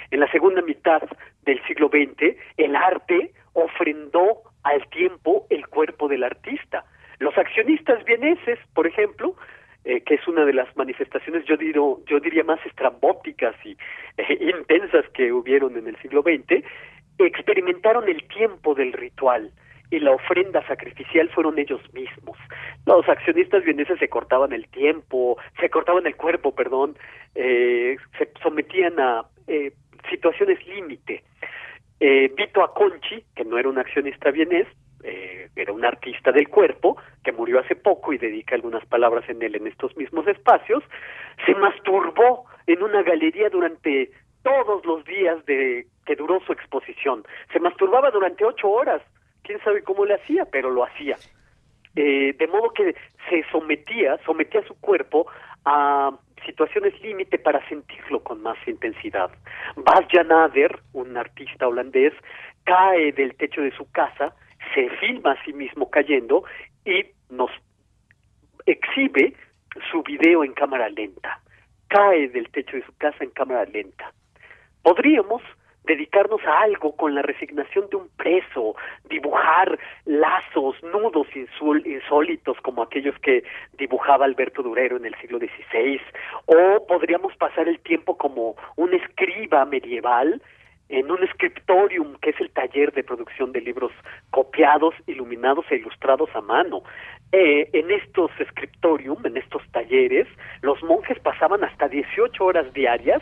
[0.10, 1.02] En la segunda mitad
[1.44, 6.86] del siglo XX, el arte ofrendó al tiempo el cuerpo del artista.
[7.20, 9.36] Los accionistas vieneses, por ejemplo,
[9.84, 11.56] eh, que es una de las manifestaciones, yo,
[12.06, 13.78] yo diría, más estrambóticas y
[14.18, 16.64] eh, intensas que hubieron en el siglo XX,
[17.20, 19.52] experimentaron el tiempo del ritual
[19.92, 22.38] y la ofrenda sacrificial fueron ellos mismos.
[22.86, 26.98] Los accionistas vieneses se cortaban el tiempo, se cortaban el cuerpo, perdón,
[27.36, 29.74] eh, se sometían a eh,
[30.10, 31.24] situaciones límite.
[32.00, 34.68] Eh, Vito Aconchi, que no era un accionista vienés,
[35.04, 39.42] eh, era un artista del cuerpo, que murió hace poco y dedica algunas palabras en
[39.44, 40.84] él en estos mismos espacios,
[41.46, 44.10] se masturbó en una galería durante
[44.42, 47.24] todos los días de que duró su exposición.
[47.52, 49.02] Se masturbaba durante ocho horas
[49.44, 51.18] quién sabe cómo le hacía, pero lo hacía.
[51.96, 52.96] Eh, de modo que
[53.30, 55.28] se sometía, sometía su cuerpo
[55.66, 56.12] a
[56.46, 59.30] situaciones límite para sentirlo con más intensidad.
[59.76, 62.14] Bas Nader, un artista holandés,
[62.64, 64.34] cae del techo de su casa,
[64.74, 66.44] se filma a sí mismo cayendo
[66.86, 67.52] y nos
[68.66, 69.34] exhibe
[69.92, 71.42] su video en cámara lenta.
[71.88, 74.14] Cae del techo de su casa en cámara lenta.
[74.82, 75.42] Podríamos
[75.84, 78.76] dedicarnos a algo con la resignación de un preso,
[79.10, 83.44] dibujar lazos, nudos insólitos como aquellos que
[83.78, 86.00] dibujaba Alberto Durero en el siglo XVI,
[86.46, 90.42] o podríamos pasar el tiempo como un escriba medieval
[90.92, 93.94] en un scriptorium, que es el taller de producción de libros
[94.30, 96.84] copiados, iluminados e ilustrados a mano.
[97.32, 100.28] Eh, en estos scriptorium, en estos talleres,
[100.62, 103.22] los monjes pasaban hasta 18 horas diarias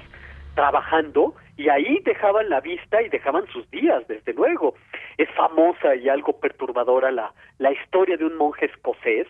[0.55, 4.75] trabajando y ahí dejaban la vista y dejaban sus días, desde luego.
[5.17, 9.27] Es famosa y algo perturbadora la, la historia de un monje escocés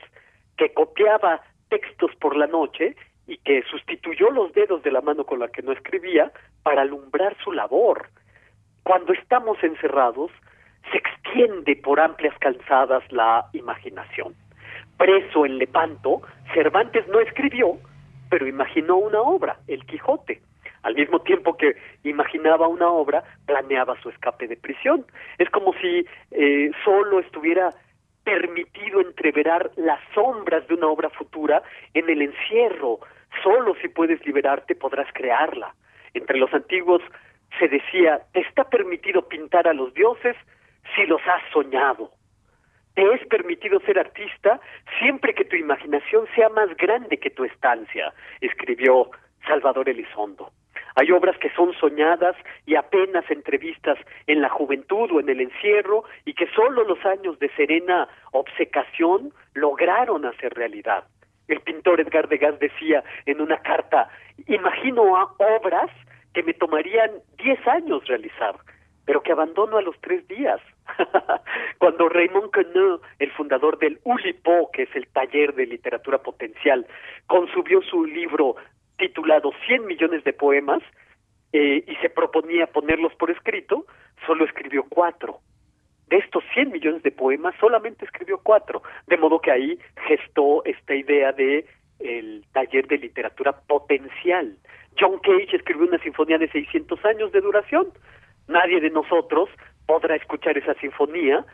[0.55, 2.95] que copiaba textos por la noche
[3.25, 6.31] y que sustituyó los dedos de la mano con la que no escribía
[6.61, 8.09] para alumbrar su labor.
[8.83, 10.29] Cuando estamos encerrados,
[10.91, 14.35] se extiende por amplias calzadas la imaginación.
[14.99, 16.21] Preso en Lepanto,
[16.53, 17.79] Cervantes no escribió,
[18.29, 20.43] pero imaginó una obra, El Quijote.
[20.83, 25.05] Al mismo tiempo que imaginaba una obra, planeaba su escape de prisión.
[25.37, 27.69] Es como si eh, solo estuviera
[28.23, 32.99] permitido entreverar las sombras de una obra futura en el encierro.
[33.43, 35.73] Solo si puedes liberarte podrás crearla.
[36.13, 37.01] Entre los antiguos
[37.57, 40.35] se decía, te está permitido pintar a los dioses
[40.95, 42.11] si los has soñado.
[42.93, 44.59] Te es permitido ser artista
[44.99, 49.09] siempre que tu imaginación sea más grande que tu estancia, escribió
[49.47, 50.51] Salvador Elizondo.
[50.99, 52.35] Hay obras que son soñadas
[52.65, 53.97] y apenas entrevistas
[54.27, 59.31] en la juventud o en el encierro y que solo los años de serena obsecación
[59.53, 61.05] lograron hacer realidad.
[61.47, 64.09] El pintor Edgar Degas decía en una carta,
[64.47, 65.03] imagino
[65.37, 65.89] obras
[66.33, 68.57] que me tomarían diez años realizar,
[69.05, 70.59] pero que abandono a los tres días.
[71.77, 76.85] Cuando Raymond Queneau, el fundador del Ulipo, que es el taller de literatura potencial,
[77.25, 78.57] consumió su libro
[78.99, 80.83] titulado 100 millones de poemas
[81.51, 83.87] eh, y se proponía ponerlos por escrito,
[84.27, 85.39] solo escribió cuatro.
[86.07, 90.93] De estos 100 millones de poemas, solamente escribió cuatro, de modo que ahí gestó esta
[90.93, 91.65] idea de
[91.99, 94.57] el taller de literatura potencial.
[94.99, 97.87] John Cage escribió una sinfonía de 600 años de duración.
[98.47, 99.49] Nadie de nosotros
[99.85, 101.45] podrá escuchar esa sinfonía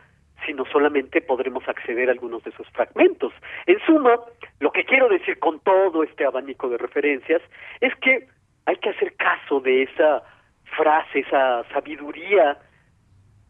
[0.46, 3.32] sino solamente podremos acceder a algunos de sus fragmentos.
[3.66, 4.18] En suma,
[4.60, 7.42] lo que quiero decir con todo este abanico de referencias
[7.80, 8.28] es que
[8.64, 10.22] hay que hacer caso de esa
[10.76, 12.58] frase, esa sabiduría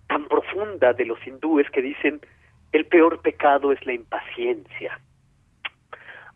[0.09, 2.21] tan profunda de los hindúes que dicen
[2.73, 5.01] el peor pecado es la impaciencia.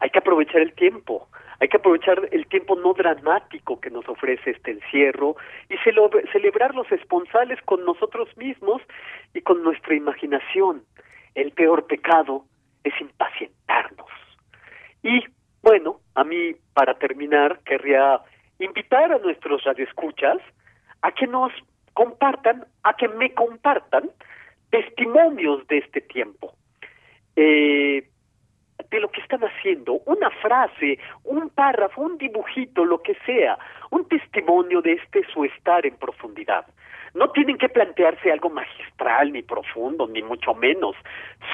[0.01, 1.28] Hay que aprovechar el tiempo,
[1.61, 5.37] hay que aprovechar el tiempo no dramático que nos ofrece este encierro
[5.69, 5.77] y
[6.32, 8.81] celebrar los esponsales con nosotros mismos
[9.51, 10.85] con nuestra imaginación.
[11.35, 12.44] El peor pecado
[12.85, 14.06] es impacientarnos.
[15.02, 15.24] Y
[15.60, 18.20] bueno, a mí para terminar querría
[18.60, 20.39] invitar a nuestros radioescuchas
[21.02, 21.51] a que nos
[21.94, 24.10] compartan, a que me compartan
[24.70, 26.55] testimonios de este tiempo.
[27.35, 28.09] Eh,
[28.89, 33.59] de lo que están haciendo, una frase, un párrafo, un dibujito, lo que sea,
[33.90, 36.66] un testimonio de este su estar en profundidad.
[37.15, 40.97] No tienen que plantearse algo magistral ni profundo, ni mucho menos,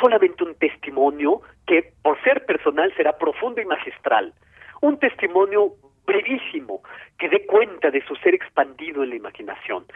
[0.01, 4.35] solamente un testimonio que por ser personal será profundo y magistral.
[4.83, 5.73] Un testimonio
[6.07, 6.83] brevísimo
[7.19, 9.87] que dé cuenta de su ser expandido en la imaginación.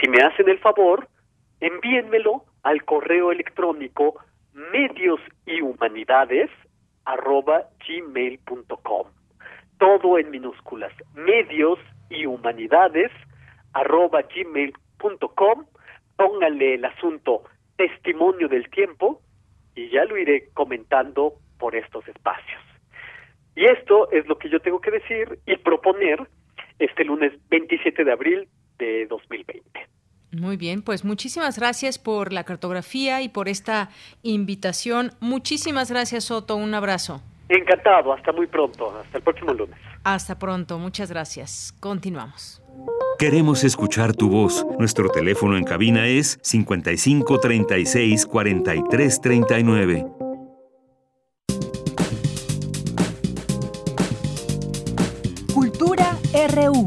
[0.00, 1.08] Si me hacen el favor,
[1.60, 4.16] envíenmelo al correo electrónico
[4.72, 6.50] medios y humanidades
[7.04, 9.06] arroba gmail.com.
[9.78, 10.92] Todo en minúsculas.
[11.14, 11.78] Medios
[12.10, 13.10] y humanidades
[13.72, 15.66] arroba gmail.com.
[16.16, 17.44] Pónganle el asunto
[17.76, 19.22] testimonio del tiempo
[19.74, 22.60] y ya lo iré comentando por estos espacios.
[23.56, 26.28] Y esto es lo que yo tengo que decir y proponer
[26.78, 28.48] este lunes 27 de abril
[28.78, 29.86] de 2020.
[30.32, 33.90] Muy bien, pues muchísimas gracias por la cartografía y por esta
[34.22, 35.10] invitación.
[35.20, 36.56] Muchísimas gracias, Soto.
[36.56, 37.20] Un abrazo.
[37.48, 38.12] Encantado.
[38.12, 38.96] Hasta muy pronto.
[38.96, 39.76] Hasta el próximo lunes.
[40.04, 40.78] Hasta pronto.
[40.78, 41.74] Muchas gracias.
[41.80, 42.59] Continuamos.
[43.20, 44.64] Queremos escuchar tu voz.
[44.78, 50.06] Nuestro teléfono en cabina es 55 36 43 39.
[55.52, 56.18] Cultura
[56.54, 56.86] RU.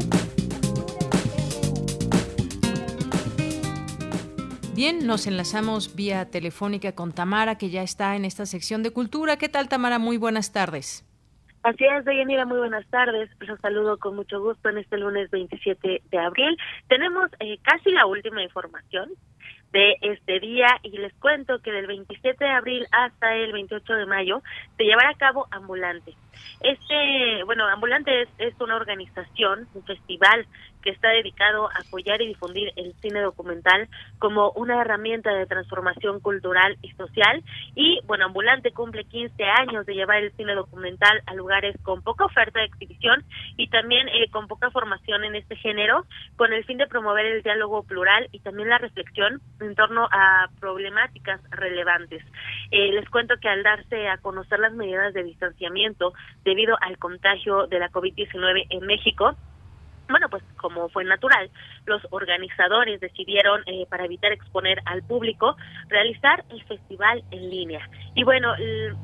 [4.74, 9.36] Bien, nos enlazamos vía telefónica con Tamara, que ya está en esta sección de cultura.
[9.36, 10.00] ¿Qué tal, Tamara?
[10.00, 11.04] Muy buenas tardes.
[11.64, 13.30] Así es, Deyanira, muy buenas tardes.
[13.40, 16.58] Los saludo con mucho gusto en este lunes 27 de abril.
[16.88, 19.08] Tenemos eh, casi la última información
[19.72, 24.04] de este día y les cuento que del 27 de abril hasta el 28 de
[24.04, 24.42] mayo
[24.76, 26.14] se llevará a cabo Ambulante.
[26.60, 30.46] Este, bueno, Ambulante es, es una organización, un festival
[30.84, 33.88] que está dedicado a apoyar y difundir el cine documental
[34.18, 37.42] como una herramienta de transformación cultural y social.
[37.74, 42.26] Y bueno, Ambulante cumple 15 años de llevar el cine documental a lugares con poca
[42.26, 43.24] oferta de exhibición
[43.56, 46.04] y también eh, con poca formación en este género,
[46.36, 50.48] con el fin de promover el diálogo plural y también la reflexión en torno a
[50.60, 52.22] problemáticas relevantes.
[52.70, 56.12] Eh, les cuento que al darse a conocer las medidas de distanciamiento
[56.44, 59.34] debido al contagio de la COVID-19 en México,
[60.08, 61.50] bueno, pues como fue natural,
[61.86, 65.56] los organizadores decidieron, eh, para evitar exponer al público,
[65.88, 67.88] realizar el festival en línea.
[68.14, 68.54] Y bueno,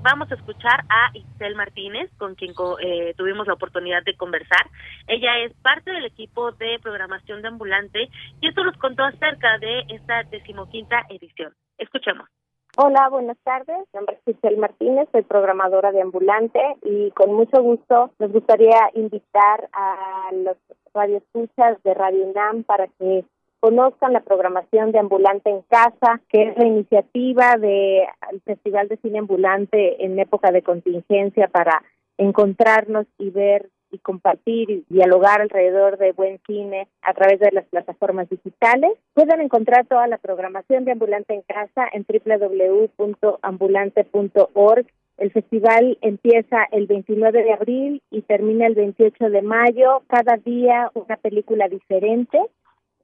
[0.03, 4.67] vamos a escuchar a Isel Martínez, con quien eh, tuvimos la oportunidad de conversar.
[5.07, 8.09] Ella es parte del equipo de programación de Ambulante
[8.41, 11.55] y esto nos contó acerca de esta decimoquinta edición.
[11.79, 12.29] Escuchemos.
[12.77, 13.79] Hola, buenas tardes.
[13.93, 18.91] Mi nombre es Giselle Martínez, soy programadora de Ambulante y con mucho gusto nos gustaría
[18.95, 20.57] invitar a los
[20.95, 23.25] radioescuchas de Radio UNAM para que
[23.59, 29.19] conozcan la programación de Ambulante en Casa, que es la iniciativa del Festival de Cine
[29.19, 31.83] Ambulante en época de contingencia para
[32.19, 37.65] encontrarnos y ver y compartir y dialogar alrededor de buen cine a través de las
[37.67, 38.93] plataformas digitales.
[39.15, 44.87] Pueden encontrar toda la programación de Ambulante en Casa en www.ambulante.org.
[45.19, 50.03] El festival empieza el 29 de abril y termina el 28 de mayo.
[50.07, 52.39] Cada día una película diferente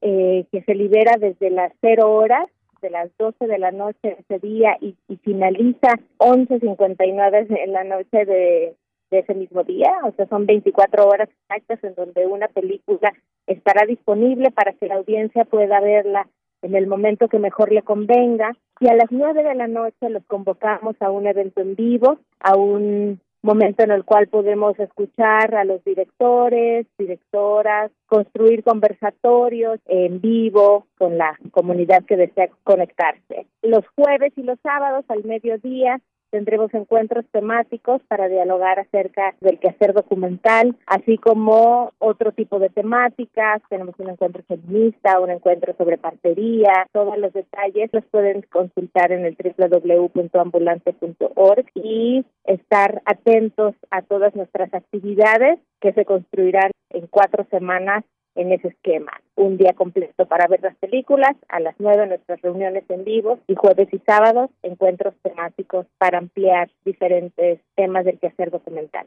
[0.01, 2.49] eh, que se libera desde las 0 horas
[2.81, 8.25] de las 12 de la noche ese día y, y finaliza 11.59 en la noche
[8.25, 8.75] de
[9.11, 13.13] de ese mismo día, o sea, son 24 horas exactas en donde una película
[13.47, 16.27] estará disponible para que la audiencia pueda verla
[16.63, 18.57] en el momento que mejor le convenga.
[18.81, 22.57] Y a las 9 de la noche los convocamos a un evento en vivo, a
[22.57, 30.87] un momento en el cual podemos escuchar a los directores, directoras, construir conversatorios en vivo
[30.99, 33.47] con la comunidad que desea conectarse.
[33.63, 36.01] Los jueves y los sábados al mediodía
[36.31, 43.63] tendremos encuentros temáticos para dialogar acerca del quehacer documental, así como otro tipo de temáticas.
[43.69, 46.87] Tenemos un encuentro feminista, un encuentro sobre partería.
[46.93, 54.75] Todos los detalles los pueden consultar en el www.ambulante.org y estar atentos a todas nuestras
[54.75, 58.05] actividades que se construirán en cuatro semanas
[58.37, 59.13] en ese esquema.
[59.35, 63.55] Un día completo para ver las películas, a las nueve nuestras reuniones en vivo y
[63.55, 69.07] jueves y sábados encuentros temáticos para ampliar diferentes temas del quehacer documental.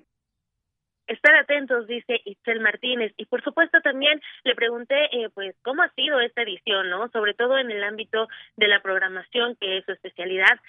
[1.09, 3.13] Estar atentos, dice Itzel Martínez.
[3.17, 7.09] Y por supuesto también le pregunté, eh, pues, cómo ha sido esta edición, ¿no?
[7.09, 8.27] Sobre todo en el ámbito
[8.57, 10.59] de la programación, que es su especialidad,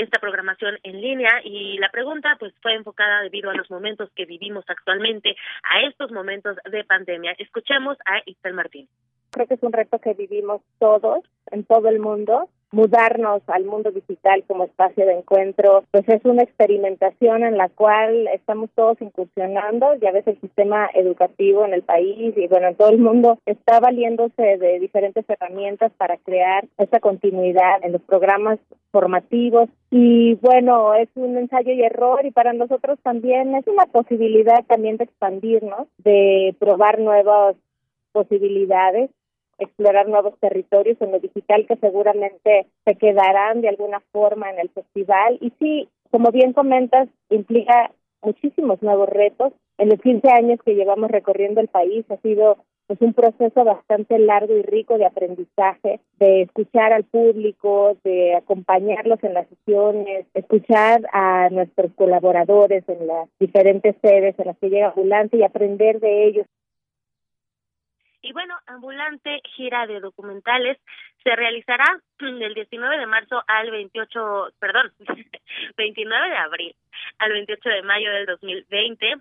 [0.00, 1.40] esta programación en línea.
[1.44, 6.10] Y la pregunta, pues, fue enfocada debido a los momentos que vivimos actualmente, a estos
[6.10, 7.34] momentos de pandemia.
[7.38, 8.90] Escuchemos a Itzel Martínez.
[9.30, 11.20] Creo que es un reto que vivimos todos
[11.52, 16.42] en todo el mundo mudarnos al mundo digital como espacio de encuentro, pues es una
[16.42, 22.34] experimentación en la cual estamos todos incursionando, ya ves el sistema educativo en el país
[22.36, 27.82] y bueno, en todo el mundo está valiéndose de diferentes herramientas para crear esa continuidad
[27.82, 28.58] en los programas
[28.92, 29.68] formativos.
[29.90, 34.96] Y bueno, es un ensayo y error y para nosotros también es una posibilidad también
[34.96, 37.56] de expandirnos, de probar nuevas
[38.12, 39.10] posibilidades
[39.60, 44.70] explorar nuevos territorios en lo digital que seguramente se quedarán de alguna forma en el
[44.70, 45.38] festival.
[45.40, 47.92] Y sí, como bien comentas, implica
[48.22, 49.52] muchísimos nuevos retos.
[49.78, 52.58] En los 15 años que llevamos recorriendo el país ha sido
[52.90, 59.22] pues un proceso bastante largo y rico de aprendizaje, de escuchar al público, de acompañarlos
[59.22, 64.88] en las sesiones, escuchar a nuestros colaboradores en las diferentes sedes en las que llega
[64.88, 66.46] Ambulante y aprender de ellos.
[68.22, 70.78] Y bueno, Ambulante Gira de Documentales
[71.22, 74.92] se realizará del 19 de marzo al 28, perdón,
[75.76, 76.76] 29 de abril
[77.18, 79.16] al 28 de mayo del 2020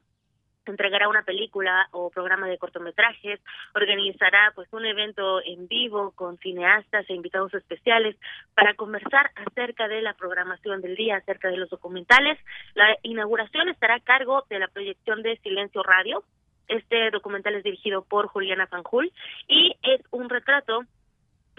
[0.69, 3.39] entregará una película o programa de cortometrajes,
[3.73, 8.15] organizará pues un evento en vivo con cineastas e invitados especiales
[8.53, 12.37] para conversar acerca de la programación del día, acerca de los documentales.
[12.75, 16.23] La inauguración estará a cargo de la proyección de Silencio Radio,
[16.69, 19.11] este documental es dirigido por Juliana Fanjul
[19.47, 20.85] y es un retrato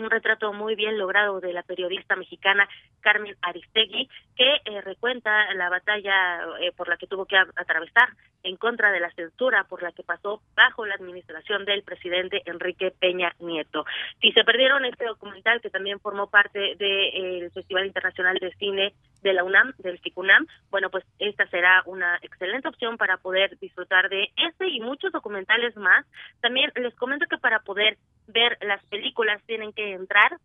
[0.01, 2.69] un retrato muy bien logrado de la periodista mexicana
[3.01, 8.09] Carmen Aristegui, que eh, recuenta la batalla eh, por la que tuvo que atravesar
[8.43, 12.93] en contra de la censura por la que pasó bajo la administración del presidente Enrique
[12.99, 13.85] Peña Nieto.
[14.21, 18.95] Si se perdieron este documental, que también formó parte del de, Festival Internacional de Cine
[19.23, 24.09] de la UNAM, del FICUNAM, bueno, pues esta será una excelente opción para poder disfrutar
[24.09, 26.07] de este y muchos documentales más.
[26.41, 30.39] También les comento que para poder ver las películas tienen que entrar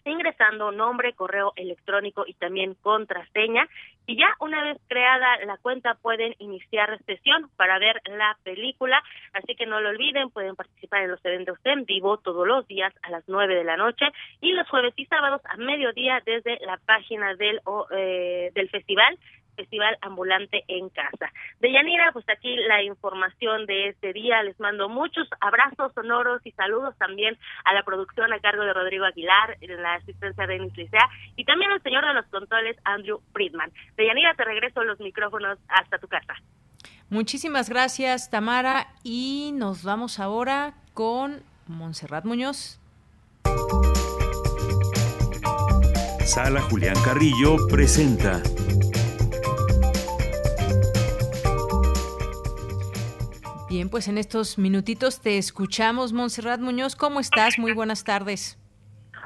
[0.09, 3.67] ingresando nombre, correo electrónico y también contraseña.
[4.05, 9.01] Y ya una vez creada la cuenta pueden iniciar sesión para ver la película.
[9.33, 12.93] Así que no lo olviden, pueden participar en los eventos en vivo todos los días
[13.03, 14.05] a las nueve de la noche
[14.41, 17.61] y los jueves y sábados a mediodía desde la página del,
[17.91, 19.17] eh, del festival
[19.57, 21.33] Festival Ambulante en Casa.
[21.59, 24.41] De Yanira, pues aquí la información de este día.
[24.43, 29.03] Les mando muchos abrazos sonoros y saludos también a la producción a cargo de Rodrigo
[29.03, 33.19] Aguilar, en la asistencia de Denis Licea, y también al señor de los controles, Andrew
[33.33, 33.71] Friedman.
[33.97, 36.35] De Yanira, te regreso los micrófonos hasta tu casa.
[37.09, 42.79] Muchísimas gracias, Tamara, y nos vamos ahora con Montserrat Muñoz.
[46.25, 48.41] Sala Julián Carrillo presenta
[53.69, 56.95] Bien, pues en estos minutitos te escuchamos, Montserrat Muñoz.
[56.95, 57.59] ¿Cómo estás?
[57.59, 58.57] Muy buenas tardes.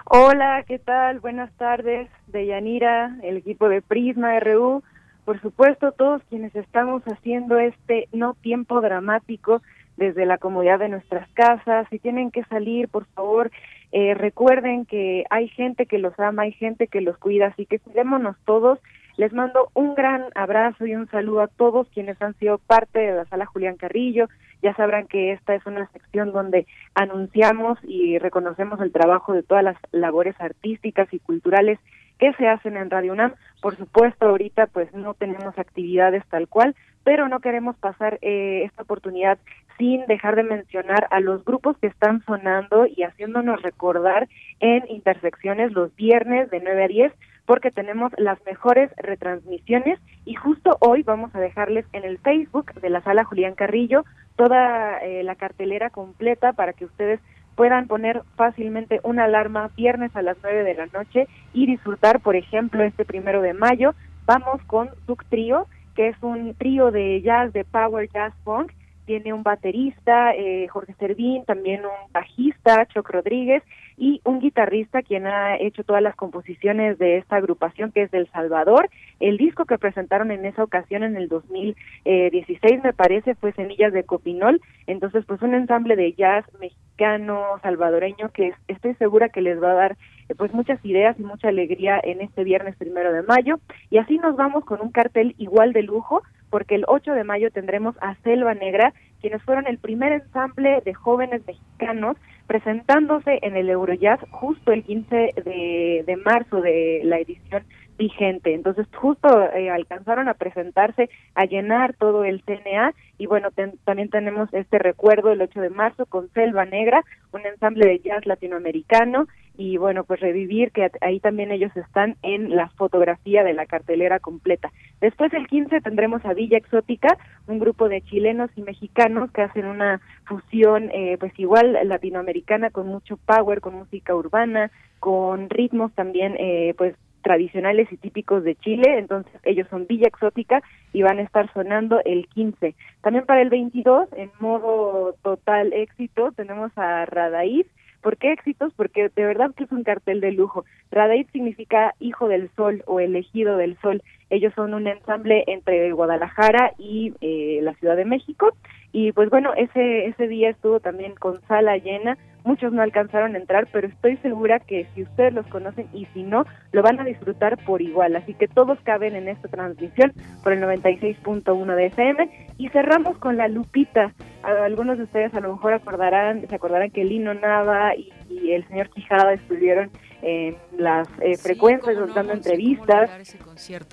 [0.05, 1.19] Hola, ¿qué tal?
[1.19, 4.81] Buenas tardes, de Yanira, el equipo de Prisma RU.
[5.25, 9.61] Por supuesto, todos quienes estamos haciendo este no tiempo dramático
[9.97, 11.85] desde la comodidad de nuestras casas.
[11.91, 13.51] Si tienen que salir, por favor,
[13.91, 17.77] eh, recuerden que hay gente que los ama, hay gente que los cuida, así que
[17.77, 18.79] cuidémonos todos
[19.17, 23.13] les mando un gran abrazo y un saludo a todos quienes han sido parte de
[23.13, 24.27] la sala Julián Carrillo.
[24.61, 29.63] Ya sabrán que esta es una sección donde anunciamos y reconocemos el trabajo de todas
[29.63, 31.79] las labores artísticas y culturales
[32.19, 33.33] que se hacen en Radio UNAM.
[33.61, 38.83] Por supuesto, ahorita pues no tenemos actividades tal cual, pero no queremos pasar eh, esta
[38.83, 39.39] oportunidad
[39.77, 44.29] sin dejar de mencionar a los grupos que están sonando y haciéndonos recordar
[44.59, 47.13] en intersecciones los viernes de 9 a 10
[47.51, 52.89] porque tenemos las mejores retransmisiones y justo hoy vamos a dejarles en el Facebook de
[52.89, 54.05] la sala Julián Carrillo
[54.37, 57.19] toda eh, la cartelera completa para que ustedes
[57.57, 62.37] puedan poner fácilmente una alarma viernes a las 9 de la noche y disfrutar, por
[62.37, 63.95] ejemplo, este primero de mayo,
[64.25, 68.71] vamos con Zuc Trio, que es un trío de jazz, de power jazz funk,
[69.05, 73.61] tiene un baterista, eh, Jorge Servín, también un bajista, Choc Rodríguez,
[74.01, 78.27] y un guitarrista quien ha hecho todas las composiciones de esta agrupación que es del
[78.31, 78.89] Salvador.
[79.19, 84.03] El disco que presentaron en esa ocasión en el 2016 me parece fue Semillas de
[84.03, 89.73] Copinol, entonces pues un ensamble de jazz mexicano, salvadoreño que estoy segura que les va
[89.73, 89.97] a dar
[90.29, 93.59] eh, pues muchas ideas y mucha alegría en este viernes primero de mayo
[93.91, 97.51] y así nos vamos con un cartel igual de lujo porque el 8 de mayo
[97.51, 102.17] tendremos a Selva Negra quienes fueron el primer ensamble de jóvenes mexicanos
[102.47, 105.15] presentándose en el Eurojazz justo el 15
[105.45, 107.63] de, de marzo de la edición
[108.01, 108.53] vigente.
[108.53, 113.49] Entonces, justo eh, alcanzaron a presentarse, a llenar todo el CNA y bueno,
[113.85, 118.25] también tenemos este recuerdo el 8 de marzo con Selva Negra, un ensamble de jazz
[118.25, 119.27] latinoamericano
[119.61, 124.19] y bueno, pues revivir que ahí también ellos están en la fotografía de la cartelera
[124.19, 124.71] completa.
[124.99, 127.15] Después el 15 tendremos a Villa Exótica,
[127.45, 132.87] un grupo de chilenos y mexicanos que hacen una fusión eh, pues igual latinoamericana con
[132.87, 138.97] mucho power, con música urbana, con ritmos también eh, pues tradicionales y típicos de Chile,
[138.97, 142.73] entonces ellos son Villa Exótica y van a estar sonando el 15.
[143.01, 147.67] También para el 22, en modo total éxito, tenemos a Radaíz.
[148.01, 148.73] ¿Por qué éxitos?
[148.75, 150.65] Porque de verdad que es un cartel de lujo.
[150.91, 154.01] Radaíz significa hijo del sol o elegido del sol.
[154.31, 158.55] Ellos son un ensamble entre Guadalajara y eh, la Ciudad de México.
[158.91, 163.37] Y pues bueno, ese, ese día estuvo también con sala llena Muchos no alcanzaron a
[163.37, 167.03] entrar, pero estoy segura que si ustedes los conocen y si no, lo van a
[167.03, 168.15] disfrutar por igual.
[168.15, 170.11] Así que todos caben en esta transmisión
[170.43, 172.29] por el 96.1 de FM.
[172.57, 174.13] Y cerramos con la Lupita.
[174.41, 178.11] Algunos de ustedes a lo mejor acordarán, se acordarán que Lino Nava y,
[178.51, 179.91] el señor Quijada estuvieron
[180.21, 183.35] en las eh, frecuencias dando entrevistas.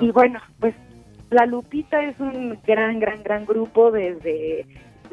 [0.00, 0.74] Y bueno, pues
[1.30, 4.66] la Lupita es un gran, gran, gran grupo desde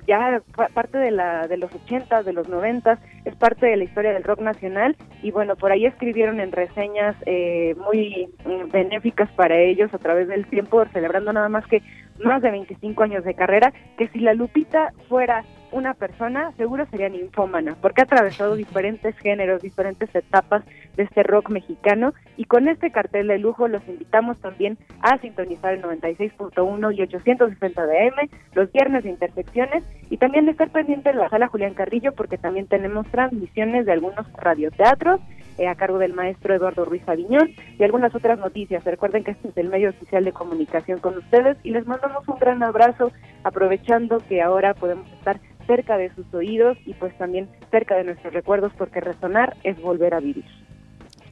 [0.07, 0.41] ya
[0.73, 4.23] parte de la de los 80, de los 90, es parte de la historia del
[4.23, 9.93] rock nacional y bueno, por ahí escribieron en reseñas eh, muy mm, benéficas para ellos
[9.93, 11.81] a través del tiempo, celebrando nada más que
[12.23, 17.09] más de 25 años de carrera, que si la Lupita fuera una persona, seguro sería
[17.09, 20.63] ninfómana, porque ha atravesado diferentes géneros, diferentes etapas
[20.95, 25.73] de este rock mexicano y con este cartel de lujo los invitamos también a sintonizar
[25.73, 31.09] el 96.1 y 860 de AM los viernes de intersecciones y también de estar pendiente
[31.09, 35.19] en la sala Julián Carrillo porque también tenemos transmisiones de algunos radioteatros
[35.57, 38.83] eh, a cargo del maestro Eduardo Ruiz Aviñón y algunas otras noticias.
[38.83, 42.37] Recuerden que este es el medio oficial de comunicación con ustedes y les mandamos un
[42.39, 43.11] gran abrazo
[43.43, 48.33] aprovechando que ahora podemos estar cerca de sus oídos y pues también cerca de nuestros
[48.33, 50.45] recuerdos porque resonar es volver a vivir.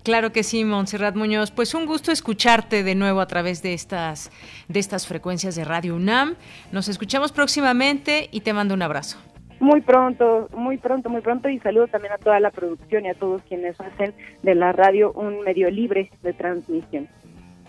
[0.03, 1.51] Claro que sí, Montserrat Muñoz.
[1.51, 4.31] Pues un gusto escucharte de nuevo a través de estas,
[4.67, 6.35] de estas frecuencias de Radio UNAM.
[6.73, 9.17] Nos escuchamos próximamente y te mando un abrazo.
[9.61, 13.13] Muy pronto, muy pronto, muy pronto y saludo también a toda la producción y a
[13.13, 17.07] todos quienes hacen de la radio un medio libre de transmisión.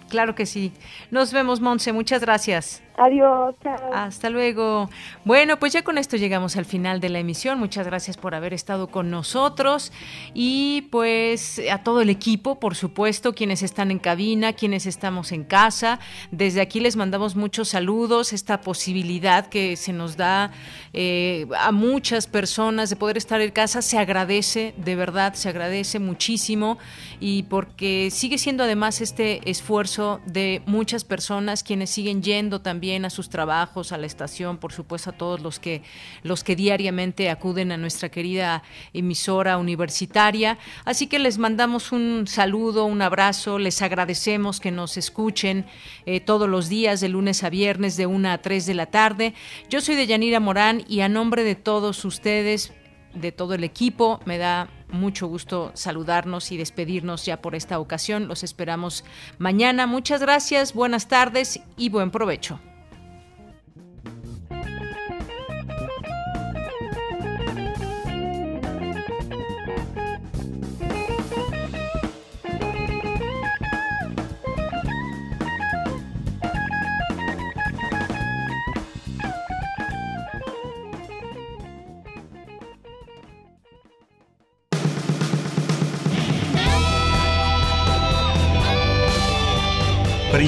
[0.09, 0.73] Claro que sí.
[1.13, 1.93] Nos vemos, Monse.
[1.93, 2.83] Muchas gracias.
[2.97, 3.57] Adiós.
[3.93, 4.89] Hasta luego.
[5.25, 7.59] Bueno, pues ya con esto llegamos al final de la emisión.
[7.59, 9.91] Muchas gracias por haber estado con nosotros
[10.33, 15.43] y pues a todo el equipo, por supuesto, quienes están en cabina, quienes estamos en
[15.43, 15.99] casa.
[16.31, 20.53] Desde aquí les mandamos muchos saludos, esta posibilidad que se nos da
[20.93, 25.99] eh, a muchas personas de poder estar en casa se agradece, de verdad, se agradece
[25.99, 26.79] muchísimo
[27.19, 33.11] y porque sigue siendo además este esfuerzo de muchas personas quienes siguen yendo también a
[33.11, 35.83] sus trabajos, a la estación, por supuesto a todos los que
[36.23, 38.63] los que diariamente acuden a nuestra querida
[38.93, 40.59] emisora universitaria.
[40.85, 45.65] Así que les mandamos un saludo, un abrazo, les agradecemos que nos escuchen
[46.05, 49.35] eh, todos los días de lunes a viernes de 1 a 3 de la tarde.
[49.71, 52.73] Yo soy de Yanira Morán y a nombre de todos ustedes
[53.15, 54.21] de todo el equipo.
[54.27, 58.29] Me da mucho gusto saludarnos y despedirnos ya por esta ocasión.
[58.29, 59.05] Los esperamos
[59.39, 59.87] mañana.
[59.87, 62.61] Muchas gracias, buenas tardes y buen provecho.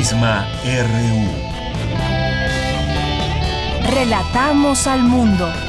[0.06, 1.26] Prisma RU.
[3.90, 5.65] Relatamos al mundo.